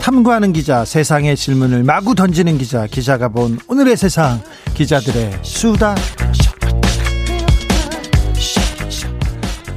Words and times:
탐구하는 0.00 0.52
기자, 0.54 0.84
세상의 0.84 1.36
질문을 1.36 1.84
마구 1.84 2.14
던지는 2.14 2.56
기자, 2.56 2.86
기자가 2.86 3.28
본 3.28 3.58
오늘의 3.68 3.96
세상, 3.96 4.40
기자들의 4.74 5.40
수다. 5.42 5.94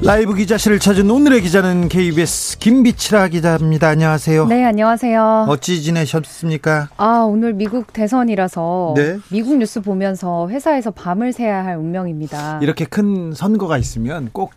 라이브 0.02 0.34
기자실을 0.34 0.80
찾은 0.80 1.10
오늘의 1.10 1.42
기자는 1.42 1.88
KBS 1.88 2.58
김비치라 2.58 3.30
기자입니다. 3.30 3.88
안녕하세요. 3.90 4.48
네, 4.48 4.66
안녕하세요. 4.66 5.46
어찌 5.48 5.82
지내셨습니까? 5.82 6.90
아, 6.98 7.26
오늘 7.28 7.54
미국 7.54 7.94
대선이라서 7.94 8.94
네. 8.98 9.20
미국 9.30 9.58
뉴스 9.58 9.82
보면서 9.82 10.50
회사에서 10.50 10.92
밤을 10.92 11.32
새야 11.32 11.64
할 11.64 11.78
운명입니다. 11.78 12.60
이렇게 12.62 12.84
큰 12.86 13.34
선거가 13.34 13.78
있으면 13.78 14.30
꼭 14.34 14.52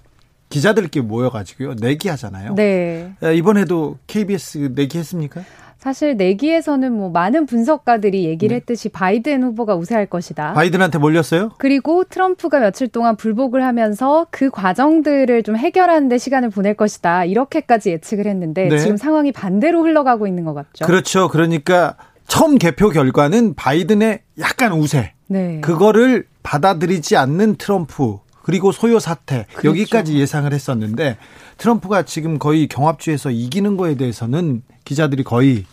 기자들끼리 0.49 1.05
모여가지고요 1.05 1.75
내기하잖아요. 1.81 2.55
네. 2.55 3.13
이번에도 3.35 3.99
KBS 4.07 4.73
내기했습니까? 4.75 5.43
사실 5.79 6.17
내기에서는 6.17 6.93
뭐 6.93 7.11
많은 7.11 7.47
분석가들이 7.47 8.25
얘기를 8.25 8.57
했듯이 8.57 8.88
바이든 8.88 9.45
후보가 9.45 9.77
우세할 9.77 10.07
것이다. 10.07 10.55
바이든한테 10.55 10.99
몰렸어요? 10.99 11.51
그리고 11.59 12.03
트럼프가 12.03 12.59
며칠 12.59 12.88
동안 12.88 13.15
불복을 13.15 13.63
하면서 13.63 14.27
그 14.30 14.51
과정들을 14.51 15.45
좀 15.45 15.57
해결하는 15.57 16.09
데 16.09 16.19
시간을 16.19 16.51
보낼 16.51 16.75
것이다. 16.75 17.25
이렇게까지 17.25 17.91
예측을 17.91 18.27
했는데 18.27 18.69
네. 18.69 18.79
지금 18.79 18.97
상황이 18.97 19.31
반대로 19.31 19.83
흘러가고 19.83 20.27
있는 20.27 20.45
것 20.45 20.55
같죠. 20.55 20.87
그렇죠. 20.87 21.29
그러니까 21.29 21.97
처음 22.27 22.59
개표 22.59 22.88
결과는 22.88 23.55
바이든의 23.55 24.21
약간 24.41 24.73
우세. 24.73 25.13
네. 25.29 25.60
그거를 25.60 26.27
받아들이지 26.43 27.16
않는 27.16 27.57
트럼프 27.57 28.19
그리고 28.47 28.71
소요 28.71 29.01
사태 29.01 29.45
그렇죠. 29.55 29.69
여기까지 29.71 30.15
예상을 30.16 30.52
했었는데 30.52 31.19
트럼프가 31.59 32.05
지금 32.05 32.39
거의 32.39 32.69
경합주에서 32.69 33.30
이기는 33.33 33.77
거에 33.77 33.97
대해서는 33.97 34.63
기자들이 34.85 35.25
거의 35.25 35.65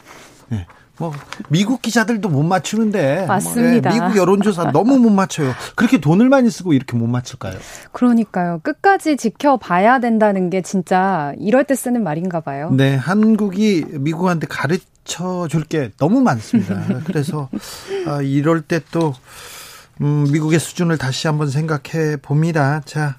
네, 0.49 0.65
뭐 0.97 1.13
미국 1.49 1.83
기자들도 1.83 2.29
못 2.29 2.41
맞추는데 2.41 3.27
맞습니다. 3.27 3.91
뭐, 3.91 3.99
네, 3.99 4.03
미국 4.07 4.17
여론조사 4.19 4.71
너무 4.71 4.97
못 4.97 5.11
맞춰요. 5.11 5.53
그렇게 5.75 5.99
돈을 6.01 6.29
많이 6.29 6.49
쓰고 6.49 6.73
이렇게 6.73 6.97
못 6.97 7.05
맞출까요? 7.05 7.53
그러니까요. 7.91 8.59
끝까지 8.63 9.17
지켜봐야 9.17 9.99
된다는 9.99 10.49
게 10.49 10.61
진짜 10.63 11.31
이럴 11.37 11.65
때 11.65 11.75
쓰는 11.75 12.03
말인가 12.03 12.39
봐요. 12.39 12.71
네, 12.73 12.95
한국이 12.95 13.85
미국한테 13.91 14.47
가르쳐 14.47 15.47
줄 15.47 15.63
게 15.65 15.91
너무 15.99 16.21
많습니다. 16.21 16.83
그래서 17.05 17.49
아, 18.07 18.21
이럴 18.23 18.61
때또 18.61 19.13
음, 20.01 20.27
미국의 20.31 20.59
수준을 20.59 20.97
다시 20.97 21.27
한번 21.27 21.49
생각해 21.49 22.17
봅니다. 22.21 22.81
자, 22.85 23.17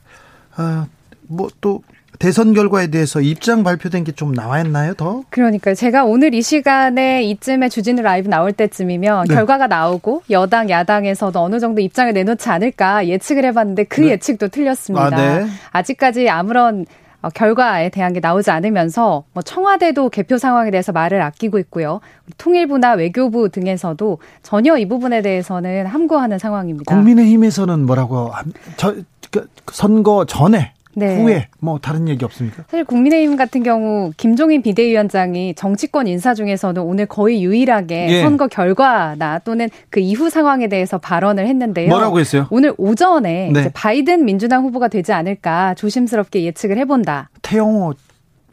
아, 0.56 0.86
뭐또 1.28 1.82
대선 2.18 2.52
결과에 2.54 2.86
대해서 2.88 3.20
입장 3.20 3.64
발표된 3.64 4.04
게 4.04 4.12
좀 4.12 4.32
나왔나요? 4.32 4.94
더? 4.94 5.22
그러니까요. 5.30 5.74
제가 5.74 6.04
오늘 6.04 6.32
이 6.34 6.42
시간에 6.42 7.24
이쯤에 7.24 7.68
주진우 7.68 8.02
라이브 8.02 8.28
나올 8.28 8.52
때쯤이면 8.52 9.26
네. 9.28 9.34
결과가 9.34 9.66
나오고 9.66 10.22
여당, 10.30 10.70
야당에서도 10.70 11.40
어느 11.40 11.58
정도 11.58 11.80
입장을 11.80 12.12
내놓지 12.12 12.48
않을까 12.48 13.08
예측을 13.08 13.44
해봤는데 13.46 13.84
그 13.84 14.02
네. 14.02 14.10
예측도 14.10 14.48
틀렸습니다. 14.48 15.06
아, 15.06 15.10
네. 15.10 15.46
아직까지 15.72 16.28
아무런 16.30 16.86
어, 17.24 17.30
결과에 17.30 17.88
대한 17.88 18.12
게 18.12 18.20
나오지 18.20 18.50
않으면서 18.50 19.24
뭐 19.32 19.42
청와대도 19.42 20.10
개표 20.10 20.36
상황에 20.36 20.70
대해서 20.70 20.92
말을 20.92 21.22
아끼고 21.22 21.58
있고요. 21.60 22.00
통일부나 22.36 22.92
외교부 22.92 23.48
등에서도 23.48 24.18
전혀 24.42 24.76
이 24.76 24.86
부분에 24.86 25.22
대해서는 25.22 25.86
함구하는 25.86 26.38
상황입니다. 26.38 26.94
국민의힘에서는 26.94 27.86
뭐라고 27.86 28.28
함- 28.28 28.52
저, 28.76 28.94
그, 29.30 29.48
선거 29.72 30.26
전에 30.26 30.74
네. 30.96 31.22
후에 31.22 31.48
뭐 31.60 31.78
다른 31.78 32.08
얘기 32.08 32.24
없습니까? 32.24 32.64
사실 32.68 32.84
국민의힘 32.84 33.36
같은 33.36 33.62
경우 33.62 34.12
김종인 34.16 34.62
비대위원장이 34.62 35.54
정치권 35.54 36.06
인사 36.06 36.34
중에서는 36.34 36.82
오늘 36.82 37.06
거의 37.06 37.42
유일하게 37.42 38.08
예. 38.10 38.22
선거 38.22 38.48
결과나 38.48 39.40
또는 39.40 39.68
그 39.90 40.00
이후 40.00 40.30
상황에 40.30 40.68
대해서 40.68 40.98
발언을 40.98 41.46
했는데요. 41.46 41.88
뭐라고 41.88 42.20
했어요? 42.20 42.46
오늘 42.50 42.74
오전에 42.76 43.50
네. 43.52 43.60
이제 43.60 43.70
바이든 43.72 44.24
민주당 44.24 44.64
후보가 44.64 44.88
되지 44.88 45.12
않을까 45.12 45.74
조심스럽게 45.74 46.44
예측을 46.44 46.78
해본다. 46.78 47.30
태영호 47.42 47.94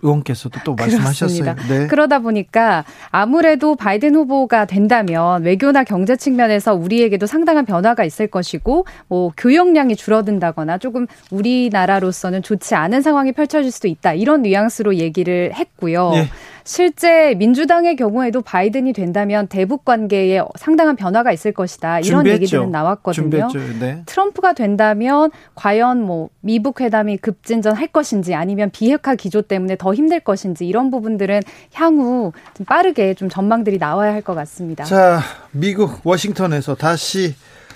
의원께서도 0.01 0.59
또 0.63 0.75
말씀하셨어요. 0.75 1.55
네. 1.67 1.87
그러다 1.87 2.19
보니까 2.19 2.83
아무래도 3.09 3.75
바이든 3.75 4.15
후보가 4.15 4.65
된다면 4.65 5.43
외교나 5.43 5.83
경제 5.83 6.15
측면에서 6.15 6.73
우리에게도 6.73 7.25
상당한 7.25 7.65
변화가 7.65 8.03
있을 8.03 8.27
것이고 8.27 8.85
뭐 9.07 9.31
교역량이 9.37 9.95
줄어든다거나 9.95 10.77
조금 10.77 11.07
우리나라로서는 11.29 12.41
좋지 12.41 12.75
않은 12.75 13.01
상황이 13.01 13.31
펼쳐질 13.31 13.71
수도 13.71 13.87
있다. 13.87 14.13
이런 14.13 14.41
뉘앙스로 14.41 14.95
얘기를 14.95 15.53
했고요. 15.53 16.11
예. 16.15 16.29
실제 16.63 17.33
민주당의 17.35 17.95
경우에도 17.95 18.41
바이든이 18.41 18.93
된다면 18.93 19.47
대북 19.47 19.85
관계에 19.85 20.41
상당한 20.57 20.95
변화가 20.95 21.31
있을 21.31 21.51
것이다. 21.51 21.99
이런 21.99 22.19
준비했죠. 22.19 22.35
얘기들은 22.43 22.71
나왔거든요. 22.71 23.49
네. 23.79 24.03
트럼프가 24.05 24.53
된다면 24.53 25.31
과연 25.55 26.01
뭐 26.01 26.29
미북 26.41 26.81
회담이 26.81 27.17
급진전 27.17 27.75
할 27.75 27.87
것인지 27.87 28.33
아니면 28.33 28.69
비핵화 28.71 29.15
기조 29.15 29.41
때문에 29.41 29.75
더 29.77 29.93
힘들 29.93 30.19
것인지 30.19 30.67
이런 30.67 30.89
부분들은 30.91 31.41
향후 31.73 32.31
좀 32.55 32.65
빠르게 32.65 33.13
좀 33.13 33.29
전망들이 33.29 33.77
나와야 33.77 34.13
할 34.13 34.21
것 34.21 34.35
같습니다. 34.35 34.83
자, 34.83 35.19
미국 35.51 35.99
워싱턴에서 36.03 36.75
다시 36.75 37.33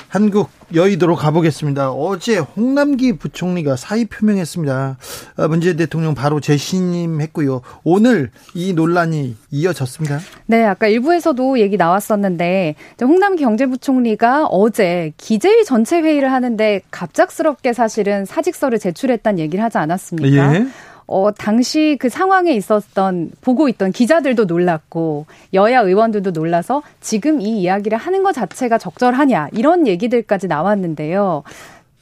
한국 0.07 0.49
여의도로 0.73 1.15
가보겠습니다. 1.15 1.91
어제 1.91 2.37
홍남기 2.37 3.17
부총리가 3.17 3.75
사의 3.75 4.05
표명했습니다. 4.05 4.97
아, 5.37 5.47
문재인 5.47 5.77
대통령 5.77 6.15
바로 6.15 6.39
재신임했고요. 6.39 7.61
오늘 7.83 8.31
이 8.53 8.73
논란이 8.73 9.35
이어졌습니다. 9.51 10.19
네, 10.47 10.63
아까 10.65 10.87
일부에서도 10.87 11.59
얘기 11.59 11.77
나왔었는데 11.77 12.75
홍남기 13.01 13.43
경제부총리가 13.43 14.47
어제 14.47 15.13
기재위 15.17 15.65
전체 15.65 16.01
회의를 16.01 16.31
하는데 16.31 16.81
갑작스럽게 16.91 17.73
사실은 17.73 18.25
사직서를 18.25 18.79
제출했다는 18.79 19.39
얘기를 19.39 19.63
하지 19.63 19.77
않았습니까? 19.77 20.55
예. 20.55 20.65
어, 21.07 21.31
당시 21.31 21.97
그 21.99 22.09
상황에 22.09 22.53
있었던, 22.53 23.31
보고 23.41 23.69
있던 23.69 23.91
기자들도 23.91 24.45
놀랐고, 24.45 25.25
여야 25.53 25.81
의원들도 25.81 26.31
놀라서 26.31 26.81
지금 27.01 27.41
이 27.41 27.61
이야기를 27.61 27.97
하는 27.97 28.23
것 28.23 28.33
자체가 28.33 28.77
적절하냐, 28.77 29.49
이런 29.53 29.87
얘기들까지 29.87 30.47
나왔는데요. 30.47 31.43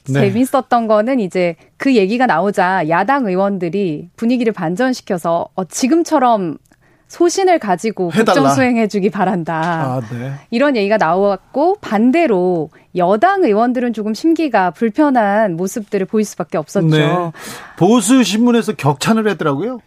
네. 0.06 0.30
재밌었던 0.30 0.86
거는 0.86 1.18
이제 1.20 1.56
그 1.78 1.96
얘기가 1.96 2.26
나오자 2.26 2.88
야당 2.90 3.26
의원들이 3.26 4.10
분위기를 4.16 4.52
반전시켜서 4.52 5.48
어, 5.54 5.64
지금처럼 5.64 6.58
소신을 7.14 7.60
가지고 7.60 8.10
해달라. 8.12 8.24
국정 8.24 8.54
수행해주기 8.54 9.10
바란다. 9.10 9.54
아, 9.54 10.00
네. 10.10 10.32
이런 10.50 10.76
얘기가 10.76 10.96
나왔고 10.96 11.76
반대로 11.80 12.70
여당 12.96 13.44
의원들은 13.44 13.92
조금 13.92 14.14
심기가 14.14 14.72
불편한 14.72 15.54
모습들을 15.56 16.06
보일 16.06 16.24
수밖에 16.24 16.58
없었죠. 16.58 16.88
네. 16.88 17.32
보수 17.76 18.24
신문에서 18.24 18.72
격찬을 18.74 19.28
하더라고요. 19.28 19.78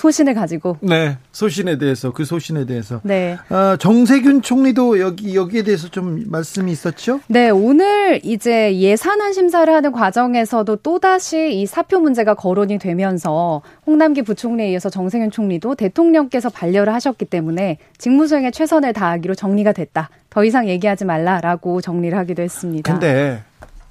소신을 0.00 0.32
가지고. 0.32 0.78
네. 0.80 1.18
소신에 1.30 1.76
대해서 1.76 2.10
그 2.10 2.24
소신에 2.24 2.64
대해서. 2.64 3.00
네. 3.04 3.36
아, 3.50 3.76
정세균 3.78 4.40
총리도 4.40 4.98
여기 4.98 5.36
여기에 5.36 5.64
대해서 5.64 5.88
좀 5.88 6.24
말씀이 6.26 6.72
있었죠? 6.72 7.20
네, 7.26 7.50
오늘 7.50 8.18
이제 8.24 8.74
예산안 8.78 9.34
심사를 9.34 9.70
하는 9.72 9.92
과정에서도 9.92 10.76
또다시 10.76 11.52
이 11.52 11.66
사표 11.66 12.00
문제가 12.00 12.32
거론이 12.32 12.78
되면서 12.78 13.60
홍남기 13.86 14.22
부총리에 14.22 14.70
이어서 14.72 14.88
정세균 14.88 15.30
총리도 15.30 15.74
대통령께서 15.74 16.48
반려를 16.48 16.94
하셨기 16.94 17.26
때문에 17.26 17.76
직무 17.98 18.26
수행에 18.26 18.52
최선을 18.52 18.94
다하기로 18.94 19.34
정리가 19.34 19.72
됐다. 19.72 20.08
더 20.30 20.44
이상 20.44 20.66
얘기하지 20.66 21.04
말라라고 21.04 21.82
정리를 21.82 22.16
하기도 22.16 22.42
했습니다. 22.42 22.90
근데 22.90 23.42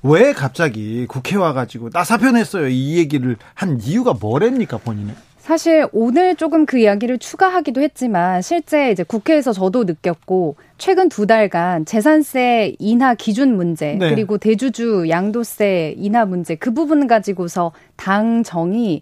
왜 0.01 0.33
갑자기 0.33 1.05
국회 1.07 1.35
와가지고 1.35 1.89
나 1.89 2.03
사표 2.03 2.31
냈어요 2.31 2.67
이 2.67 2.97
얘기를 2.97 3.35
한 3.53 3.79
이유가 3.81 4.13
뭐랍니까 4.13 4.77
본인은? 4.77 5.13
사실 5.49 5.87
오늘 5.93 6.35
조금 6.35 6.67
그 6.67 6.77
이야기를 6.77 7.17
추가하기도 7.17 7.81
했지만 7.81 8.43
실제 8.43 8.91
이제 8.91 9.01
국회에서 9.01 9.51
저도 9.51 9.85
느꼈고 9.85 10.57
최근 10.77 11.09
두 11.09 11.25
달간 11.25 11.85
재산세 11.85 12.75
인하 12.77 13.15
기준 13.15 13.55
문제 13.55 13.95
네. 13.95 14.11
그리고 14.11 14.37
대주주 14.37 15.09
양도세 15.09 15.95
인하 15.97 16.25
문제 16.25 16.53
그 16.53 16.71
부분 16.71 17.07
가지고서 17.07 17.71
당 17.95 18.43
정이 18.43 19.01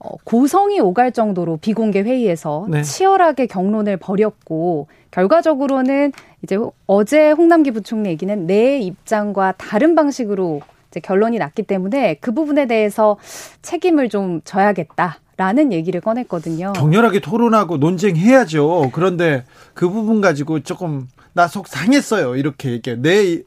어, 0.00 0.16
고성이 0.24 0.80
오갈 0.80 1.12
정도로 1.12 1.58
비공개 1.58 2.02
회의에서 2.02 2.66
네. 2.68 2.82
치열하게 2.82 3.46
경론을 3.46 3.96
벌였고 3.96 4.88
결과적으로는 5.12 6.10
이제 6.42 6.58
어제 6.88 7.30
홍남기 7.30 7.70
부총리 7.70 8.08
얘기는 8.08 8.46
내 8.48 8.80
입장과 8.80 9.54
다른 9.58 9.94
방식으로 9.94 10.60
이제 10.90 10.98
결론이 10.98 11.38
났기 11.38 11.62
때문에 11.62 12.14
그 12.14 12.32
부분에 12.32 12.66
대해서 12.66 13.16
책임을 13.62 14.08
좀 14.08 14.40
져야겠다. 14.42 15.20
라는 15.36 15.72
얘기를 15.72 16.00
꺼냈거든요. 16.00 16.72
격렬하게 16.74 17.20
토론하고 17.20 17.78
논쟁해야죠. 17.78 18.90
그런데 18.92 19.44
그 19.74 19.88
부분 19.90 20.20
가지고 20.20 20.60
조금 20.60 21.08
나 21.32 21.48
속 21.48 21.66
상했어요. 21.66 22.36
이렇게 22.36 22.70
얘기해. 22.72 22.96
내 23.00 23.42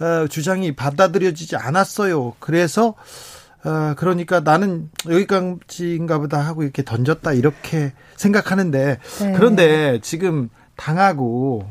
어, 0.00 0.26
주장이 0.28 0.74
받아들여지지 0.74 1.56
않았어요. 1.56 2.34
그래서 2.40 2.94
어, 3.64 3.94
그러니까 3.96 4.40
나는 4.40 4.90
여기까지인가 5.08 6.18
보다 6.18 6.38
하고 6.40 6.62
이렇게 6.62 6.82
던졌다 6.84 7.32
이렇게 7.32 7.92
생각하는데 8.16 8.98
네. 9.20 9.32
그런데 9.36 9.98
지금 10.02 10.48
당하고 10.76 11.68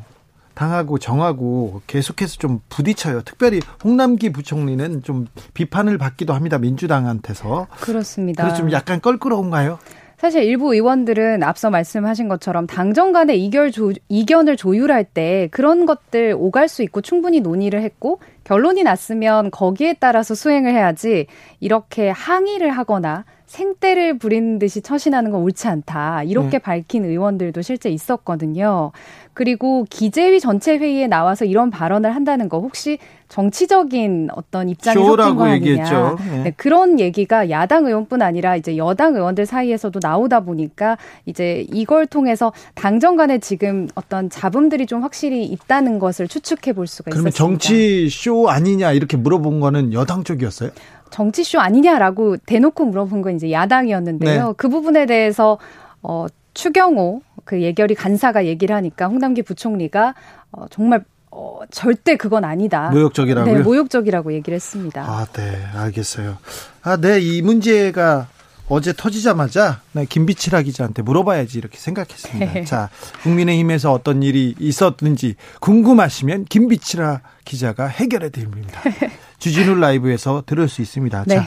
당하고 0.58 0.98
정하고 0.98 1.82
계속해서 1.86 2.38
좀 2.38 2.62
부딪혀요. 2.70 3.22
특별히 3.22 3.60
홍남기 3.84 4.32
부총리는 4.32 5.04
좀 5.04 5.28
비판을 5.54 6.00
받기도 6.00 6.34
합니다. 6.34 6.58
민주당한테서. 6.58 7.68
그렇습니다. 7.80 8.44
그래서 8.44 8.58
좀 8.58 8.72
약간 8.72 9.00
껄끄러운가요? 9.00 9.78
사실 10.18 10.42
일부 10.42 10.74
의원들은 10.74 11.44
앞서 11.44 11.70
말씀하신 11.70 12.28
것처럼 12.28 12.66
당정 12.66 13.12
간의 13.12 13.46
이결 13.46 13.72
조, 13.72 13.94
이견을 14.10 14.58
조율할 14.58 15.04
때 15.04 15.48
그런 15.52 15.86
것들 15.86 16.34
오갈 16.36 16.68
수 16.68 16.82
있고 16.82 17.02
충분히 17.02 17.40
논의를 17.40 17.84
했고 17.84 18.20
결론이 18.44 18.82
났으면 18.82 19.52
거기에 19.52 19.98
따라서 20.00 20.34
수행을 20.34 20.74
해야지 20.74 21.28
이렇게 21.60 22.10
항의를 22.10 22.72
하거나 22.72 23.26
생떼를 23.48 24.18
부리는 24.18 24.60
듯이 24.60 24.82
처신하는 24.82 25.32
건 25.32 25.42
옳지 25.42 25.68
않다. 25.68 26.24
이렇게 26.24 26.52
네. 26.52 26.60
밝힌 26.60 27.06
의원들도 27.06 27.62
실제 27.62 27.90
있었거든요. 27.90 28.92
그리고 29.34 29.86
기재위 29.90 30.40
전체 30.40 30.78
회의에 30.78 31.08
나와서 31.08 31.46
이런 31.46 31.70
발언을 31.70 32.14
한다는 32.14 32.50
거 32.50 32.60
혹시 32.60 32.98
정치적인 33.30 34.30
어떤 34.34 34.68
입장이 34.68 34.96
섞인 34.96 35.36
거 35.36 35.46
아니냐. 35.46 36.16
네. 36.16 36.44
네, 36.44 36.54
그런 36.58 37.00
얘기가 37.00 37.50
야당 37.50 37.86
의원뿐 37.86 38.22
아니라 38.22 38.56
이제 38.56 38.78
여당 38.78 39.16
의원들 39.16 39.46
사이에서도 39.46 40.00
나오다 40.02 40.42
보니까 40.42 40.98
이제 41.26 41.66
이걸 41.72 42.08
통해서 42.08 42.52
당정 42.74 43.16
간에 43.16 43.38
지금 43.38 43.88
어떤 43.96 44.30
잡음들이 44.30 44.88
좀 44.88 45.04
확실히 45.04 45.46
있다는 45.46 46.00
것을 46.00 46.28
추측해 46.28 46.74
볼 46.74 46.88
수가 46.88 47.12
그러면 47.12 47.30
있습니다 47.30 47.38
정치 47.38 48.10
쇼 48.10 48.50
아니냐 48.50 48.94
이렇게 48.94 49.18
물어본 49.18 49.60
거는 49.60 49.94
여당 49.94 50.24
쪽이었어요? 50.24 50.72
정치쇼 51.12 51.60
아니냐라고 51.60 52.38
대놓고 52.38 52.86
물어본 52.86 53.22
건 53.22 53.36
이제 53.36 53.52
야당이었는데요. 53.52 54.48
네. 54.48 54.54
그 54.58 54.70
부분에 54.70 55.06
대해서 55.06 55.58
어 56.02 56.28
추경호 56.54 57.22
그 57.46 57.62
예결위 57.62 57.96
간사가 57.96 58.46
얘기를 58.46 58.76
하니까 58.76 59.08
홍남기 59.08 59.42
부총리가 59.42 60.16
어, 60.52 60.66
정말 60.70 61.04
어, 61.32 61.60
절대 61.70 62.18
그건 62.18 62.44
아니다. 62.44 62.90
모욕적이라고요? 62.90 63.54
네, 63.54 63.62
모욕적이라고 63.62 64.34
얘기를 64.34 64.56
했습니다. 64.56 65.02
아, 65.04 65.26
네, 65.34 65.66
알겠어요. 65.76 66.38
아, 66.82 66.98
네, 66.98 67.20
이 67.20 67.42
문제가 67.42 68.28
어제 68.70 68.92
터지자마자 68.92 69.82
네, 69.94 70.06
김비치라 70.06 70.62
기자한테 70.64 71.04
물어봐야지 71.04 71.58
이렇게 71.58 71.78
생각했습니다. 71.78 72.54
네. 72.54 72.64
자, 72.66 72.90
국민의힘에서 73.24 73.94
어떤 73.94 74.24
일이 74.24 74.56
있었는지 74.60 75.36
궁금하시면 75.62 76.46
김비치라 76.46 77.22
기자가 77.46 77.88
해결해 77.88 78.30
드립니다. 78.30 78.82
주진우 79.40 79.76
라이브에서 79.76 80.44
들을 80.46 80.68
수 80.68 80.82
있습니다. 80.82 81.26
네. 81.28 81.36
자, 81.36 81.46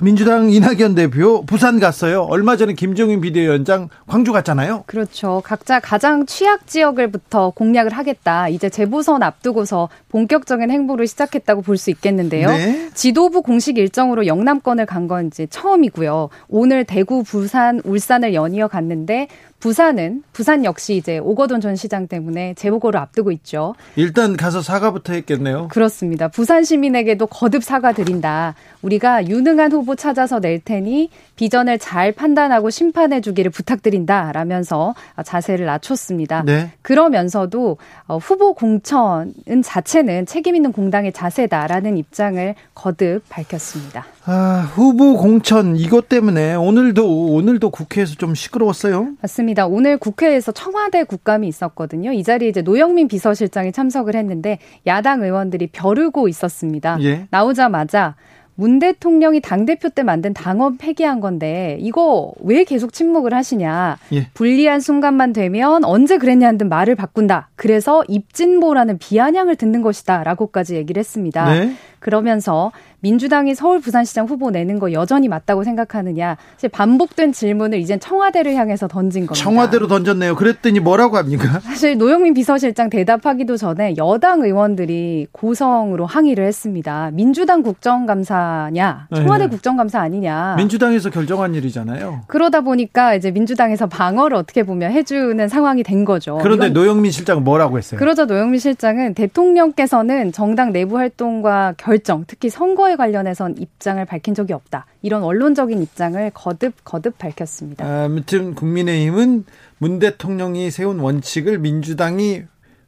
민주당 0.00 0.50
이낙연 0.50 0.94
대표 0.96 1.44
부산 1.46 1.78
갔어요. 1.78 2.22
얼마 2.22 2.56
전에 2.56 2.72
김종인 2.72 3.20
비대위원장 3.20 3.88
광주 4.08 4.32
갔잖아요. 4.32 4.82
그렇죠. 4.86 5.42
각자 5.44 5.78
가장 5.78 6.26
취약 6.26 6.66
지역을부터 6.66 7.50
공략을 7.50 7.92
하겠다. 7.92 8.48
이제 8.48 8.68
재보선 8.68 9.22
앞두고서 9.22 9.90
본격적인 10.08 10.70
행보를 10.70 11.06
시작했다고 11.06 11.62
볼 11.62 11.76
수 11.76 11.90
있겠는데요. 11.90 12.48
네. 12.48 12.90
지도부 12.94 13.42
공식 13.42 13.78
일정으로 13.78 14.26
영남권을 14.26 14.86
간 14.86 15.06
건 15.06 15.28
이제 15.28 15.46
처음이고요. 15.46 16.30
오늘 16.48 16.84
대구, 16.84 17.22
부산, 17.22 17.80
울산을 17.84 18.34
연이어 18.34 18.68
갔는데 18.68 19.28
부산은 19.62 20.24
부산 20.32 20.64
역시 20.64 20.96
이제 20.96 21.18
오거돈 21.18 21.60
전 21.60 21.76
시장 21.76 22.08
때문에 22.08 22.54
재보고를 22.54 22.98
앞두고 22.98 23.30
있죠. 23.30 23.76
일단 23.94 24.36
가서 24.36 24.60
사과부터 24.60 25.12
했겠네요. 25.12 25.68
그렇습니다. 25.68 26.26
부산 26.26 26.64
시민에게도 26.64 27.28
거듭 27.28 27.62
사과드린다. 27.62 28.56
우리가 28.82 29.28
유능한 29.28 29.70
후보 29.70 29.94
찾아서 29.94 30.40
낼 30.40 30.58
테니 30.58 31.10
비전을 31.36 31.78
잘 31.78 32.10
판단하고 32.10 32.70
심판해 32.70 33.20
주기를 33.20 33.52
부탁드린다. 33.52 34.32
라면서 34.32 34.96
자세를 35.24 35.66
낮췄습니다. 35.66 36.42
네. 36.42 36.72
그러면서도 36.82 37.76
어, 38.08 38.18
후보 38.18 38.54
공천은 38.54 39.62
자체는 39.62 40.26
책임 40.26 40.56
있는 40.56 40.72
공당의 40.72 41.12
자세다라는 41.12 41.96
입장을 41.98 42.56
거듭 42.74 43.22
밝혔습니다. 43.28 44.06
아, 44.24 44.70
후보 44.74 45.16
공천 45.16 45.74
이것 45.74 46.08
때문에 46.08 46.54
오늘도 46.54 47.34
오늘도 47.34 47.70
국회에서 47.70 48.14
좀 48.14 48.36
시끄러웠어요. 48.36 49.14
맞습니다. 49.20 49.66
오늘 49.66 49.98
국회에서 49.98 50.52
청와대 50.52 51.02
국감이 51.02 51.48
있었거든요. 51.48 52.12
이 52.12 52.22
자리에 52.22 52.48
이제 52.48 52.62
노영민 52.62 53.08
비서실장이 53.08 53.72
참석을 53.72 54.14
했는데 54.14 54.58
야당 54.86 55.22
의원들이 55.22 55.68
벼르고 55.68 56.28
있었습니다. 56.28 56.98
예. 57.02 57.26
나오자마자 57.30 58.14
문 58.54 58.78
대통령이 58.78 59.40
당대표 59.40 59.88
때 59.88 60.02
만든 60.02 60.34
당원 60.34 60.76
폐기한 60.76 61.20
건데 61.20 61.78
이거 61.80 62.32
왜 62.40 62.64
계속 62.64 62.92
침묵을 62.92 63.32
하시냐. 63.32 63.98
예. 64.12 64.28
불리한 64.34 64.80
순간만 64.80 65.32
되면 65.32 65.84
언제 65.84 66.18
그랬냐는 66.18 66.58
듯 66.58 66.64
말을 66.64 66.94
바꾼다. 66.94 67.48
그래서 67.56 68.04
입진보라는 68.08 68.98
비아냥을 68.98 69.56
듣는 69.56 69.82
것이다. 69.82 70.22
라고까지 70.24 70.76
얘기를 70.76 71.00
했습니다. 71.00 71.50
네. 71.52 71.72
그러면서 72.02 72.72
민주당이 73.00 73.54
서울 73.54 73.80
부산시장 73.80 74.26
후보 74.26 74.50
내는 74.50 74.78
거 74.78 74.92
여전히 74.92 75.28
맞다고 75.28 75.64
생각하느냐. 75.64 76.36
사실 76.54 76.68
반복된 76.68 77.32
질문을 77.32 77.78
이젠 77.78 77.98
청와대를 78.00 78.54
향해서 78.54 78.88
던진 78.88 79.26
겁니다. 79.26 79.42
청와대로 79.42 79.86
던졌네요. 79.88 80.36
그랬더니 80.36 80.80
뭐라고 80.80 81.16
합니까? 81.16 81.60
사실 81.62 81.96
노영민 81.96 82.34
비서실장 82.34 82.90
대답하기도 82.90 83.56
전에 83.56 83.96
여당 83.96 84.42
의원들이 84.42 85.28
고성으로 85.32 86.06
항의를 86.06 86.44
했습니다. 86.44 87.10
민주당 87.12 87.62
국정감사 87.62 88.41
냐, 88.72 89.06
청와대 89.14 89.44
네. 89.44 89.50
국정감사 89.50 90.00
아니냐. 90.00 90.54
민주당에서 90.56 91.10
결정한 91.10 91.54
일이잖아요. 91.54 92.22
그러다 92.26 92.60
보니까 92.62 93.14
이제 93.14 93.30
민주당에서 93.30 93.86
방어를 93.86 94.36
어떻게 94.36 94.62
보면 94.62 94.92
해주는 94.92 95.48
상황이 95.48 95.82
된 95.82 96.04
거죠. 96.04 96.38
그런데 96.42 96.68
노영민 96.68 97.10
실장은 97.10 97.44
뭐라고 97.44 97.78
했어요? 97.78 97.98
그러자 97.98 98.24
노영민 98.24 98.60
실장은 98.60 99.14
대통령께서는 99.14 100.32
정당 100.32 100.72
내부 100.72 100.98
활동과 100.98 101.74
결정, 101.76 102.24
특히 102.26 102.50
선거에 102.50 102.96
관련해선 102.96 103.56
입장을 103.58 104.04
밝힌 104.04 104.34
적이 104.34 104.52
없다. 104.54 104.86
이런 105.02 105.22
원론적인 105.22 105.82
입장을 105.82 106.30
거듭 106.34 106.74
거듭 106.84 107.18
밝혔습니다. 107.18 107.84
아무튼 108.04 108.54
국민의힘은 108.54 109.44
문 109.78 109.98
대통령이 109.98 110.70
세운 110.70 111.00
원칙을 111.00 111.58
민주당이 111.58 112.42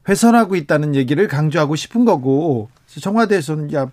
훼손하고 0.07 0.55
있다는 0.55 0.95
얘기를 0.95 1.27
강조하고 1.27 1.75
싶은 1.75 2.05
거고 2.05 2.69
청와대에서는 2.87 3.73
야 3.73 3.87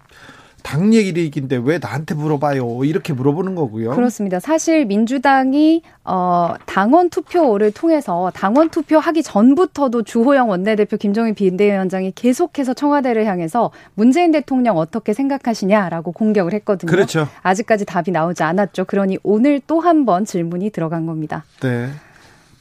당 0.62 0.94
얘기인데 0.94 1.56
왜 1.62 1.78
나한테 1.78 2.14
물어봐요? 2.14 2.84
이렇게 2.84 3.12
물어보는 3.12 3.54
거고요. 3.54 3.90
그렇습니다. 3.90 4.40
사실 4.40 4.86
민주당이 4.86 5.82
어 6.04 6.54
당원 6.66 7.10
투표를 7.10 7.72
통해서 7.72 8.30
당원 8.34 8.70
투표하기 8.70 9.22
전부터도 9.22 10.02
주호영 10.02 10.48
원내대표 10.48 10.96
김종인 10.96 11.34
비대위원장이 11.34 12.12
계속해서 12.14 12.74
청와대를 12.74 13.26
향해서 13.26 13.70
문재인 13.94 14.32
대통령 14.32 14.76
어떻게 14.78 15.12
생각하시냐라고 15.12 16.12
공격을 16.12 16.52
했거든요. 16.54 16.90
그렇죠. 16.90 17.28
아직까지 17.42 17.84
답이 17.84 18.10
나오지 18.10 18.42
않았죠. 18.42 18.84
그러니 18.86 19.18
오늘 19.22 19.60
또 19.66 19.80
한 19.80 20.04
번 20.06 20.24
질문이 20.24 20.70
들어간 20.70 21.06
겁니다. 21.06 21.44
네. 21.60 21.88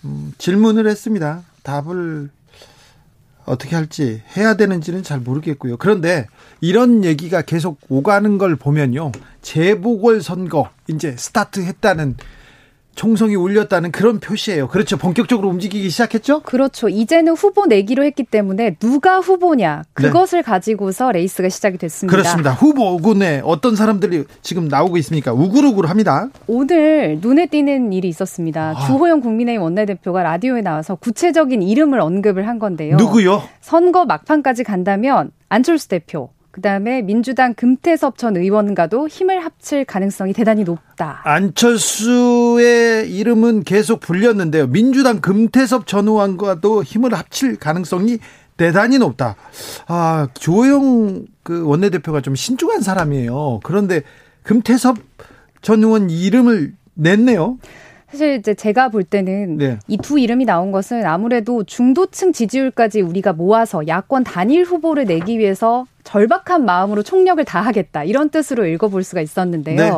음, 0.05 0.33
질문을 0.37 0.87
했습니다. 0.87 1.41
답을 1.63 2.29
어떻게 3.51 3.75
할지 3.75 4.21
해야 4.37 4.53
되는지는 4.55 5.03
잘 5.03 5.19
모르겠고요. 5.19 5.75
그런데 5.75 6.27
이런 6.61 7.03
얘기가 7.03 7.41
계속 7.41 7.79
오가는 7.89 8.37
걸 8.37 8.55
보면요. 8.55 9.11
재보궐 9.41 10.21
선거 10.21 10.69
이제 10.87 11.15
스타트했다는 11.17 12.15
총성이 12.95 13.35
울렸다는 13.35 13.91
그런 13.91 14.19
표시예요. 14.19 14.67
그렇죠. 14.67 14.97
본격적으로 14.97 15.49
움직이기 15.49 15.89
시작했죠? 15.89 16.41
그렇죠. 16.41 16.89
이제는 16.89 17.33
후보 17.33 17.65
내기로 17.65 18.03
했기 18.03 18.23
때문에 18.23 18.75
누가 18.79 19.19
후보냐 19.19 19.83
그것을 19.93 20.39
네. 20.39 20.43
가지고서 20.43 21.11
레이스가 21.11 21.49
시작이 21.49 21.77
됐습니다. 21.77 22.15
그렇습니다. 22.15 22.51
후보군에 22.51 23.41
어떤 23.43 23.75
사람들이 23.75 24.25
지금 24.41 24.67
나오고 24.67 24.97
있습니까? 24.97 25.33
우글우글합니다. 25.33 26.29
오늘 26.47 27.19
눈에 27.21 27.45
띄는 27.47 27.93
일이 27.93 28.09
있었습니다. 28.09 28.73
아. 28.75 28.85
주호영 28.85 29.21
국민의힘 29.21 29.61
원내대표가 29.61 30.23
라디오에 30.23 30.61
나와서 30.61 30.95
구체적인 30.95 31.61
이름을 31.61 31.99
언급을 31.99 32.47
한 32.47 32.59
건데요. 32.59 32.97
누구요? 32.97 33.41
선거 33.61 34.05
막판까지 34.05 34.63
간다면 34.63 35.31
안철수 35.49 35.87
대표, 35.87 36.29
그다음에 36.51 37.01
민주당 37.01 37.53
금태섭 37.53 38.17
전 38.17 38.35
의원과도 38.35 39.07
힘을 39.07 39.43
합칠 39.43 39.85
가능성이 39.85 40.33
대단히 40.33 40.63
높다. 40.63 41.21
안철수의 41.23 43.09
이름은 43.11 43.63
계속 43.63 44.01
불렸는데요. 44.01 44.67
민주당 44.67 45.21
금태섭 45.21 45.87
전 45.87 46.07
의원과도 46.07 46.83
힘을 46.83 47.13
합칠 47.13 47.57
가능성이 47.57 48.19
대단히 48.57 48.97
높다. 48.99 49.35
아, 49.87 50.27
조영 50.33 51.25
그 51.43 51.65
원내대표가 51.65 52.21
좀 52.21 52.35
신중한 52.35 52.81
사람이에요. 52.81 53.61
그런데 53.63 54.03
금태섭 54.43 54.97
전 55.61 55.83
의원 55.83 56.09
이름을 56.09 56.73
냈네요. 56.93 57.57
사실 58.11 58.35
이제 58.35 58.53
제가 58.53 58.89
볼 58.89 59.03
때는 59.03 59.57
네. 59.57 59.79
이두 59.87 60.19
이름이 60.19 60.45
나온 60.45 60.71
것은 60.71 61.05
아무래도 61.05 61.63
중도층 61.63 62.33
지지율까지 62.33 63.01
우리가 63.01 63.33
모아서 63.33 63.87
야권 63.87 64.25
단일 64.25 64.63
후보를 64.63 65.05
내기 65.05 65.39
위해서 65.39 65.85
절박한 66.03 66.65
마음으로 66.65 67.03
총력을 67.03 67.43
다하겠다 67.45 68.03
이런 68.03 68.29
뜻으로 68.29 68.65
읽어볼 68.65 69.03
수가 69.03 69.21
있었는데요. 69.21 69.77
네. 69.77 69.91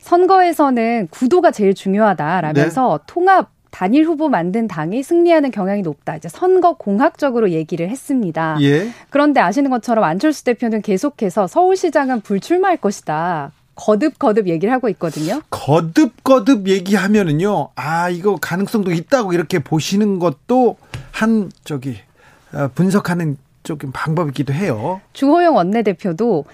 선거에서는 0.00 1.08
구도가 1.10 1.52
제일 1.52 1.74
중요하다라면서 1.74 2.98
네. 2.98 3.04
통합 3.06 3.50
단일 3.70 4.04
후보 4.04 4.28
만든 4.28 4.66
당이 4.66 5.02
승리하는 5.02 5.52
경향이 5.52 5.82
높다. 5.82 6.16
이제 6.16 6.28
선거 6.28 6.72
공학적으로 6.74 7.50
얘기를 7.50 7.88
했습니다. 7.88 8.56
예. 8.62 8.88
그런데 9.10 9.40
아시는 9.40 9.70
것처럼 9.70 10.02
안철수 10.04 10.44
대표는 10.44 10.82
계속해서 10.82 11.46
서울시장은 11.46 12.22
불출마할 12.22 12.78
것이다. 12.78 13.52
거듭 13.80 14.18
거듭 14.18 14.46
얘기를 14.48 14.72
하고 14.74 14.90
있거든요. 14.90 15.40
거듭 15.48 16.22
거듭 16.22 16.68
얘기하면은요. 16.68 17.70
아, 17.76 18.10
이거 18.10 18.36
가능성도 18.36 18.92
있다고 18.92 19.32
이렇게 19.32 19.58
보시는 19.58 20.18
것도 20.18 20.76
한 21.12 21.50
저기 21.64 21.96
어, 22.52 22.68
분석하는 22.74 23.38
조금 23.62 23.90
방법이기도 23.90 24.52
해요. 24.52 25.00
주호영 25.14 25.56
원내대표도 25.56 26.44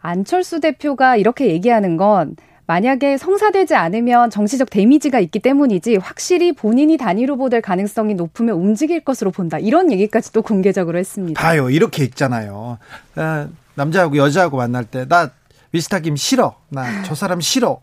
안철수 0.00 0.60
대표가 0.60 1.16
이렇게 1.16 1.48
얘기하는 1.48 1.96
건 1.96 2.36
만약에 2.68 3.16
성사되지 3.16 3.74
않으면 3.74 4.30
정치적 4.30 4.70
데미지가 4.70 5.18
있기 5.20 5.40
때문이지 5.40 5.96
확실히 5.96 6.52
본인이 6.52 6.96
단일 6.96 7.30
후보 7.30 7.48
될 7.48 7.62
가능성이 7.62 8.14
높으면 8.14 8.56
움직일 8.56 9.00
것으로 9.00 9.32
본다. 9.32 9.58
이런 9.58 9.90
얘기까지 9.90 10.32
도 10.32 10.42
공개적으로 10.42 10.98
했습니다. 10.98 11.40
봐요. 11.42 11.68
이렇게 11.68 12.04
있잖아요. 12.04 12.78
어, 13.16 13.48
남자하고 13.74 14.16
여자하고 14.16 14.56
만날 14.56 14.84
때 14.84 15.04
나 15.08 15.30
미스터 15.76 16.00
김 16.00 16.16
싫어. 16.16 16.54
나 16.70 17.02
저 17.04 17.14
사람 17.14 17.40
싫어. 17.40 17.80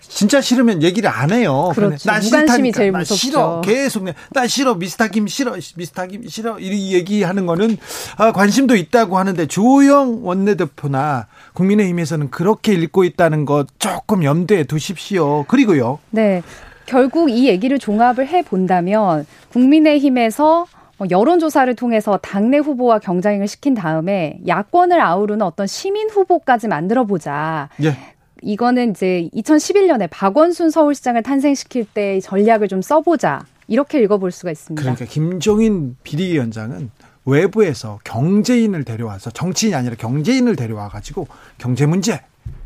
진짜 0.00 0.40
싫으면 0.40 0.82
얘기를 0.82 1.08
안 1.10 1.32
해요. 1.32 1.72
그렇죠. 1.74 2.08
나 2.08 2.18
무관심이 2.20 2.70
제일 2.72 2.92
무섭죠. 2.92 3.14
싫어. 3.16 3.60
계속 3.64 4.04
나 4.30 4.46
싫어. 4.46 4.74
미스터 4.74 5.08
김 5.08 5.26
싫어. 5.26 5.56
미스터 5.76 6.06
김 6.06 6.28
싫어. 6.28 6.58
이 6.60 6.92
얘기하는 6.94 7.46
거는 7.46 7.76
아, 8.16 8.30
관심도 8.32 8.76
있다고 8.76 9.18
하는데 9.18 9.46
조영 9.46 10.24
원내대표나 10.24 11.26
국민의힘에서는 11.54 12.30
그렇게 12.30 12.72
읽고 12.74 13.04
있다는 13.04 13.46
거 13.46 13.64
조금 13.78 14.22
염두에 14.22 14.64
두십시오. 14.64 15.44
그리고요. 15.48 15.98
네. 16.10 16.42
결국 16.84 17.30
이 17.30 17.48
얘기를 17.48 17.78
종합을 17.80 18.28
해 18.28 18.42
본다면 18.42 19.26
국민의힘에서 19.52 20.44
뭐 20.44 20.66
여론조사를 21.10 21.74
통해서 21.74 22.18
당내 22.22 22.58
후보와 22.58 22.98
경쟁을 22.98 23.48
시킨 23.48 23.74
다음에 23.74 24.38
야권을 24.46 25.00
아우르는 25.00 25.42
어떤 25.42 25.66
시민 25.66 26.08
후보까지 26.08 26.68
만들어 26.68 27.04
보자. 27.04 27.68
예. 27.82 27.96
이거는 28.42 28.90
이제 28.90 29.28
2011년에 29.34 30.08
박원순 30.10 30.70
서울시장을 30.70 31.22
탄생시킬 31.22 31.86
때 31.92 32.20
전략을 32.20 32.68
좀 32.68 32.82
써보자. 32.82 33.44
이렇게 33.68 34.00
읽어볼 34.00 34.30
수가 34.30 34.50
있습니다. 34.52 34.80
그러니까 34.80 35.04
김종인 35.06 35.96
비대위원장은 36.04 36.90
외부에서 37.24 37.98
경제인을 38.04 38.84
데려와서 38.84 39.30
정치인이 39.30 39.74
아니라 39.74 39.96
경제인을 39.96 40.54
데려와 40.54 40.88
가지고 40.88 41.26
경제 41.58 41.84
문제 41.84 42.20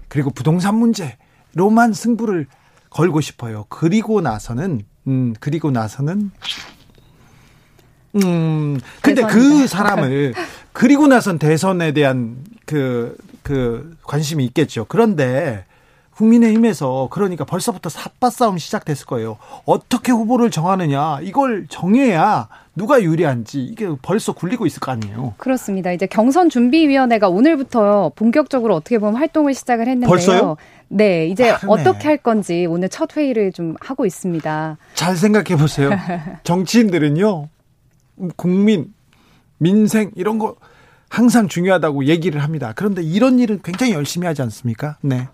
그리고 0.09 0.31
부동산 0.31 0.75
문제로만 0.75 1.95
승부를 1.95 2.47
걸고 2.91 3.21
싶어요. 3.23 3.65
그리고 3.69 4.21
나서는 4.21 4.83
음 5.07 5.35
그리고 5.41 5.71
나서는 5.71 6.31
음, 8.17 8.81
근데 9.03 9.23
그 9.23 9.67
사람을 9.67 10.35
그리고 10.73 11.07
나선 11.07 11.39
대선에 11.39 11.93
대한 11.93 12.37
그, 12.67 13.17
그 13.43 13.97
관심이 14.05 14.45
있겠죠. 14.47 14.87
그런데 14.89 15.65
국민의힘에서 16.21 17.09
그러니까 17.11 17.45
벌써부터 17.45 17.89
삿바 17.89 18.31
싸움 18.31 18.59
시작됐을 18.59 19.07
거예요. 19.07 19.39
어떻게 19.65 20.13
후보를 20.13 20.51
정하느냐 20.51 21.21
이걸 21.23 21.67
정해야 21.69 22.49
누가 22.77 23.03
유리한지 23.03 23.63
이게 23.63 23.89
벌써 24.03 24.33
굴리고 24.33 24.67
있을 24.67 24.81
거 24.81 24.93
아니에요. 24.93 25.35
그렇습니다. 25.39 25.93
이제 25.93 26.07
경선 26.07 26.51
준비위원회가 26.51 27.29
오늘부터 27.29 28.13
본격적으로 28.15 28.75
어떻게 28.75 28.99
보면 28.99 29.17
활동을 29.17 29.55
시작을 29.55 29.87
했는데요. 29.87 30.09
벌써요? 30.09 30.57
네, 30.89 31.27
이제 31.27 31.53
빠르네. 31.53 31.73
어떻게 31.73 32.09
할 32.09 32.19
건지 32.19 32.67
오늘 32.69 32.89
첫 32.89 33.17
회의를 33.17 33.53
좀 33.53 33.77
하고 33.81 34.05
있습니다. 34.05 34.77
잘 34.95 35.17
생각해 35.17 35.57
보세요. 35.57 35.91
정치인들은요. 36.45 37.49
국민, 38.37 38.93
민생 39.59 40.11
이런 40.15 40.39
거 40.39 40.57
항상 41.09 41.49
중요하다고 41.49 42.05
얘기를 42.07 42.43
합니다. 42.43 42.73
그런데 42.75 43.03
이런 43.03 43.39
일은 43.39 43.61
굉장히 43.63 43.93
열심히 43.93 44.27
하지 44.27 44.43
않습니까? 44.43 44.97
네. 45.03 45.29